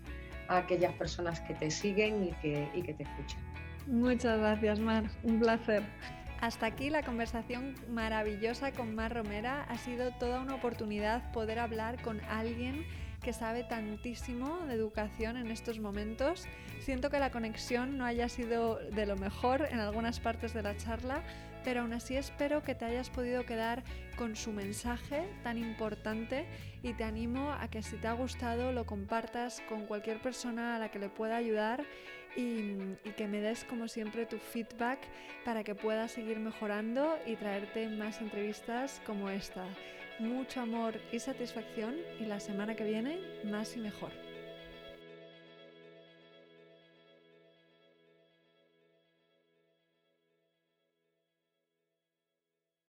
a 0.48 0.58
aquellas 0.58 0.94
personas 0.94 1.40
que 1.42 1.54
te 1.54 1.70
siguen 1.70 2.24
y 2.24 2.32
que, 2.42 2.68
y 2.74 2.82
que 2.82 2.94
te 2.94 3.04
escuchan. 3.04 3.40
Muchas 3.86 4.40
gracias, 4.40 4.80
Mar. 4.80 5.04
Un 5.24 5.40
placer. 5.40 5.84
Hasta 6.42 6.68
aquí 6.68 6.90
la 6.90 7.04
conversación 7.04 7.76
maravillosa 7.90 8.72
con 8.72 8.96
Mar 8.96 9.14
Romera. 9.14 9.64
Ha 9.64 9.78
sido 9.78 10.12
toda 10.12 10.40
una 10.40 10.56
oportunidad 10.56 11.32
poder 11.34 11.60
hablar 11.60 12.02
con 12.02 12.22
alguien 12.22 12.86
que 13.22 13.34
sabe 13.34 13.64
tantísimo 13.64 14.60
de 14.66 14.74
educación 14.74 15.36
en 15.36 15.52
estos 15.52 15.80
momentos. 15.80 16.48
Siento 16.80 17.10
que 17.10 17.20
la 17.20 17.32
conexión 17.32 17.98
no 17.98 18.06
haya 18.06 18.30
sido 18.30 18.78
de 18.78 19.06
lo 19.06 19.18
mejor 19.18 19.68
en 19.70 19.80
algunas 19.80 20.22
partes 20.22 20.54
de 20.54 20.64
la 20.64 20.78
charla, 20.78 21.24
pero 21.64 21.82
aún 21.82 21.94
así 21.94 22.16
espero 22.16 22.64
que 22.64 22.76
te 22.76 22.86
hayas 22.86 23.10
podido 23.10 23.46
quedar 23.46 23.84
con 24.18 24.36
su 24.36 24.52
mensaje 24.52 25.28
tan 25.44 25.58
importante 25.58 26.46
y 26.84 26.94
te 26.94 27.04
animo 27.04 27.52
a 27.52 27.70
que 27.70 27.82
si 27.82 27.98
te 27.98 28.08
ha 28.08 28.14
gustado 28.14 28.72
lo 28.72 28.86
compartas 28.86 29.62
con 29.70 29.86
cualquier 29.86 30.22
persona 30.22 30.76
a 30.76 30.80
la 30.80 30.90
que 30.90 31.00
le 31.00 31.10
pueda 31.10 31.36
ayudar 31.38 31.86
y, 32.36 32.76
y 33.04 33.12
que 33.18 33.28
me 33.28 33.42
des 33.42 33.64
como 33.64 33.88
siempre 33.88 34.26
tu 34.26 34.38
feedback 34.38 35.00
para 35.46 35.64
que 35.64 35.76
pueda 35.76 36.08
seguir 36.08 36.40
mejorando 36.40 37.18
y 37.26 37.36
traerte 37.36 37.88
más 37.90 38.22
entrevistas 38.22 39.02
como 39.06 39.30
esta. 39.30 39.66
Mucho 40.20 40.62
amor 40.62 41.00
y 41.12 41.20
satisfacción 41.20 41.96
y 42.20 42.26
la 42.26 42.40
semana 42.40 42.76
que 42.76 42.84
viene 42.84 43.20
más 43.46 43.76
y 43.76 43.80
mejor. 43.80 44.29